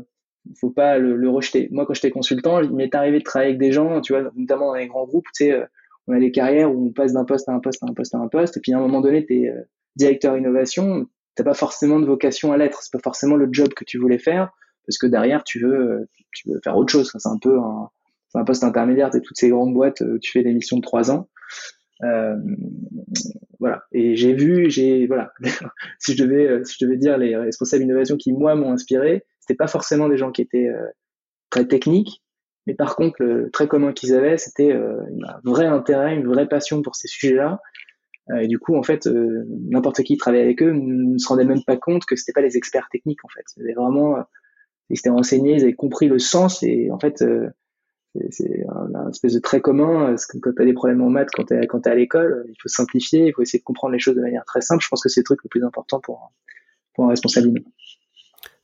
faut 0.59 0.69
pas 0.69 0.97
le, 0.97 1.29
rejeter. 1.29 1.67
Moi, 1.71 1.85
quand 1.85 1.93
j'étais 1.93 2.11
consultant, 2.11 2.61
il 2.61 2.73
m'est 2.73 2.93
arrivé 2.95 3.19
de 3.19 3.23
travailler 3.23 3.51
avec 3.51 3.59
des 3.59 3.71
gens, 3.71 4.01
tu 4.01 4.13
vois, 4.13 4.31
notamment 4.35 4.67
dans 4.67 4.75
les 4.75 4.87
grands 4.87 5.05
groupes, 5.05 5.27
tu 5.35 5.45
sais, 5.45 5.51
euh, 5.53 5.65
on 6.07 6.13
a 6.13 6.19
des 6.19 6.31
carrières 6.31 6.73
où 6.73 6.87
on 6.87 6.91
passe 6.91 7.13
d'un 7.13 7.25
poste 7.25 7.49
à 7.49 7.53
un 7.53 7.59
poste 7.59 7.83
à 7.83 7.87
un 7.87 7.93
poste 7.93 8.15
à 8.15 8.17
un 8.17 8.27
poste, 8.27 8.57
et 8.57 8.59
puis 8.59 8.73
à 8.73 8.77
un 8.77 8.81
moment 8.81 9.01
donné, 9.01 9.25
tu 9.25 9.41
es 9.41 9.49
euh, 9.49 9.61
directeur 9.95 10.37
innovation, 10.37 11.07
t'as 11.35 11.43
pas 11.43 11.53
forcément 11.53 11.99
de 11.99 12.05
vocation 12.05 12.51
à 12.51 12.57
l'être, 12.57 12.81
c'est 12.81 12.91
pas 12.91 13.03
forcément 13.03 13.35
le 13.35 13.49
job 13.51 13.69
que 13.73 13.83
tu 13.83 13.97
voulais 13.97 14.17
faire, 14.17 14.49
parce 14.87 14.97
que 14.97 15.07
derrière, 15.07 15.43
tu 15.43 15.59
veux, 15.59 16.07
tu 16.31 16.49
veux 16.49 16.59
faire 16.63 16.75
autre 16.75 16.91
chose. 16.91 17.11
C'est 17.15 17.29
un 17.29 17.37
peu 17.37 17.59
un, 17.59 17.89
un 18.35 18.43
poste 18.43 18.63
intermédiaire, 18.63 19.09
tu 19.09 19.21
toutes 19.21 19.37
ces 19.37 19.49
grandes 19.49 19.73
boîtes, 19.73 20.03
tu 20.21 20.31
fais 20.31 20.43
des 20.43 20.53
missions 20.53 20.77
de 20.77 20.81
trois 20.81 21.11
ans. 21.11 21.29
Euh, 22.03 22.35
voilà. 23.59 23.83
Et 23.91 24.15
j'ai 24.15 24.33
vu, 24.33 24.69
j'ai 24.69 25.05
voilà, 25.07 25.33
si 25.99 26.15
je 26.15 26.23
devais, 26.23 26.63
si 26.63 26.77
je 26.79 26.85
devais 26.85 26.97
dire 26.97 27.17
les 27.17 27.35
responsables 27.35 27.83
innovation 27.83 28.17
qui 28.17 28.31
moi 28.31 28.55
m'ont 28.55 28.71
inspiré, 28.71 29.25
c'était 29.39 29.57
pas 29.57 29.67
forcément 29.67 30.07
des 30.07 30.17
gens 30.17 30.31
qui 30.31 30.41
étaient 30.41 30.69
euh, 30.69 30.87
très 31.49 31.65
techniques, 31.65 32.23
mais 32.67 32.73
par 32.73 32.95
contre, 32.95 33.15
le 33.19 33.49
très 33.51 33.67
commun 33.67 33.93
qu'ils 33.93 34.13
avaient, 34.13 34.37
c'était 34.37 34.71
euh, 34.71 35.01
un 35.27 35.39
vrai 35.43 35.65
intérêt, 35.65 36.15
une 36.15 36.27
vraie 36.27 36.47
passion 36.47 36.81
pour 36.81 36.95
ces 36.95 37.07
sujets-là. 37.07 37.59
Euh, 38.29 38.37
et 38.37 38.47
du 38.47 38.59
coup, 38.59 38.75
en 38.75 38.83
fait, 38.83 39.07
n'importe 39.07 40.03
qui 40.03 40.17
travaillait 40.17 40.43
avec 40.43 40.61
eux 40.61 40.71
ne 40.71 41.17
se 41.17 41.27
rendait 41.27 41.45
même 41.45 41.63
pas 41.63 41.77
compte 41.77 42.05
que 42.05 42.15
c'était 42.15 42.31
pas 42.31 42.41
les 42.41 42.57
experts 42.57 42.87
techniques, 42.91 43.25
en 43.25 43.29
fait. 43.29 43.45
Ils 43.57 43.73
vraiment, 43.73 44.17
ils 44.89 44.97
s'étaient 44.97 45.09
renseignés, 45.09 45.55
ils 45.55 45.63
avaient 45.63 45.73
compris 45.73 46.07
le 46.07 46.19
sens, 46.19 46.61
et 46.61 46.91
en 46.91 46.99
fait, 46.99 47.23
c'est 48.29 48.65
un, 48.69 49.09
espèce 49.09 49.33
de 49.33 49.39
très 49.39 49.61
commun. 49.61 50.07
Parce 50.07 50.25
que 50.25 50.37
quand 50.37 50.51
tu 50.55 50.61
as 50.61 50.65
des 50.65 50.73
problèmes 50.73 51.01
en 51.01 51.09
maths, 51.09 51.29
quand 51.33 51.45
tu 51.45 51.53
es, 51.53 51.67
quand 51.67 51.85
es 51.87 51.89
à 51.89 51.95
l'école, 51.95 52.45
il 52.47 52.55
faut 52.61 52.69
simplifier, 52.69 53.27
il 53.27 53.33
faut 53.33 53.41
essayer 53.41 53.59
de 53.59 53.63
comprendre 53.63 53.93
les 53.93 53.99
choses 53.99 54.15
de 54.15 54.21
manière 54.21 54.45
très 54.45 54.61
simple. 54.61 54.83
Je 54.83 54.89
pense 54.89 55.03
que 55.03 55.09
c'est 55.09 55.21
le 55.21 55.25
truc 55.25 55.39
le 55.43 55.49
plus 55.49 55.63
important 55.63 55.99
pour, 55.99 56.31
pour 56.93 57.05
un 57.05 57.09
responsable 57.09 57.51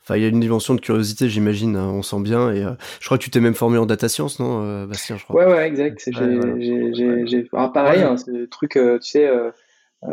Enfin, 0.05 0.17
il 0.17 0.21
y 0.21 0.25
a 0.25 0.27
une 0.27 0.39
dimension 0.39 0.75
de 0.75 0.81
curiosité, 0.81 1.29
j'imagine, 1.29 1.75
hein, 1.75 1.89
on 1.91 2.03
sent 2.03 2.19
bien. 2.19 2.51
Et 2.51 2.63
euh, 2.63 2.73
je 2.99 3.07
crois 3.07 3.17
que 3.17 3.23
tu 3.23 3.31
t'es 3.31 3.39
même 3.39 3.55
formé 3.55 3.79
en 3.79 3.87
data 3.87 4.07
science, 4.07 4.39
non, 4.39 4.61
euh, 4.63 4.85
Bastien, 4.85 5.17
je 5.17 5.23
crois? 5.23 5.43
Ouais, 5.43 5.51
ouais, 5.51 5.67
exact. 5.67 5.99
J'ai, 6.05 7.49
Alors, 7.53 7.73
pareil, 7.73 8.03
hein, 8.03 8.15
c'est 8.15 8.31
le 8.31 8.47
truc, 8.47 8.77
euh, 8.77 8.99
tu 8.99 9.09
sais, 9.09 9.27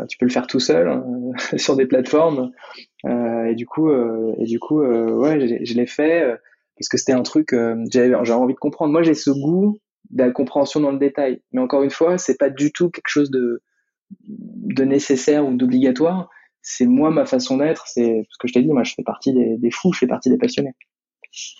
tu 0.09 0.17
peux 0.17 0.25
le 0.25 0.31
faire 0.31 0.47
tout 0.47 0.59
seul 0.59 0.87
hein, 0.87 1.05
sur 1.57 1.75
des 1.75 1.85
plateformes. 1.85 2.51
et 3.05 3.53
du 3.53 3.67
coup, 3.67 3.91
et 3.91 4.45
du 4.45 4.59
coup, 4.59 4.81
ouais, 4.81 5.47
je 5.63 5.73
l'ai 5.75 5.85
fait 5.85 6.39
parce 6.77 6.89
que 6.89 6.97
c'était 6.97 7.13
un 7.13 7.23
truc, 7.23 7.55
j'avais, 7.91 8.11
j'avais 8.23 8.39
envie 8.39 8.53
de 8.53 8.59
comprendre. 8.59 8.91
Moi, 8.91 9.03
j'ai 9.03 9.13
ce 9.13 9.29
goût 9.29 9.79
de 10.09 10.23
la 10.23 10.31
compréhension 10.31 10.79
dans 10.79 10.91
le 10.91 10.99
détail. 10.99 11.41
Mais 11.51 11.61
encore 11.61 11.83
une 11.83 11.89
fois, 11.89 12.17
c'est 12.17 12.37
pas 12.37 12.49
du 12.49 12.71
tout 12.71 12.89
quelque 12.89 13.09
chose 13.09 13.31
de, 13.31 13.61
nécessaire 14.83 15.45
ou 15.45 15.55
d'obligatoire 15.55 16.29
c'est 16.65 16.85
moi 16.85 17.11
ma 17.11 17.25
façon 17.25 17.57
d'être, 17.57 17.87
c'est 17.87 18.25
ce 18.29 18.37
que 18.39 18.47
je 18.47 18.53
t'ai 18.53 18.61
dit, 18.61 18.69
moi 18.69 18.83
je 18.83 18.93
fais 18.93 19.03
partie 19.03 19.33
des, 19.33 19.69
fous, 19.69 19.91
je 19.91 19.99
fais 19.99 20.07
partie 20.07 20.29
des 20.29 20.37
passionnés. 20.37 20.73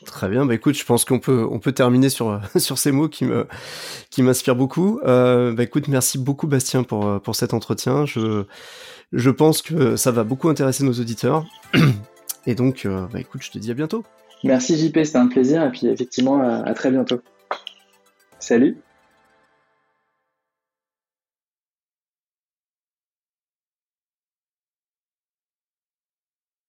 Très 0.06 0.30
bien, 0.30 0.46
bah 0.46 0.54
écoute, 0.54 0.78
je 0.78 0.86
pense 0.86 1.04
qu'on 1.04 1.20
peut 1.20 1.46
on 1.50 1.60
peut 1.60 1.74
terminer 1.74 2.08
sur 2.08 2.40
sur 2.56 2.78
ces 2.78 2.94
mots 2.94 3.10
qui 3.10 3.26
me 3.26 3.46
qui 4.12 4.24
m'inspirent 4.24 4.56
beaucoup. 4.56 5.02
Euh, 5.04 5.52
bah 5.52 5.64
écoute, 5.64 5.90
merci 5.90 6.18
beaucoup 6.18 6.48
Bastien 6.48 6.84
pour 6.84 7.22
pour 7.22 7.36
cet 7.36 7.54
entretien. 7.54 8.06
Je 8.06 8.46
je 9.12 9.30
pense 9.30 9.62
que 9.62 9.98
ça 9.98 10.12
va 10.12 10.24
beaucoup 10.24 10.48
intéresser 10.48 10.86
nos 10.86 10.94
auditeurs. 10.94 11.46
Et 12.46 12.56
donc, 12.56 12.86
euh, 12.86 13.08
bah 13.12 13.20
écoute, 13.20 13.42
je 13.44 13.52
te 13.52 13.58
dis 13.58 13.72
à 13.72 13.74
bientôt. 13.74 14.06
Merci 14.44 14.78
JP, 14.78 15.00
c'était 15.04 15.18
un 15.18 15.28
plaisir 15.28 15.64
et 15.64 15.72
puis 15.72 15.88
effectivement 15.88 16.42
à 16.42 16.74
très 16.74 16.92
bientôt. 16.92 17.22
Salut. 18.40 18.78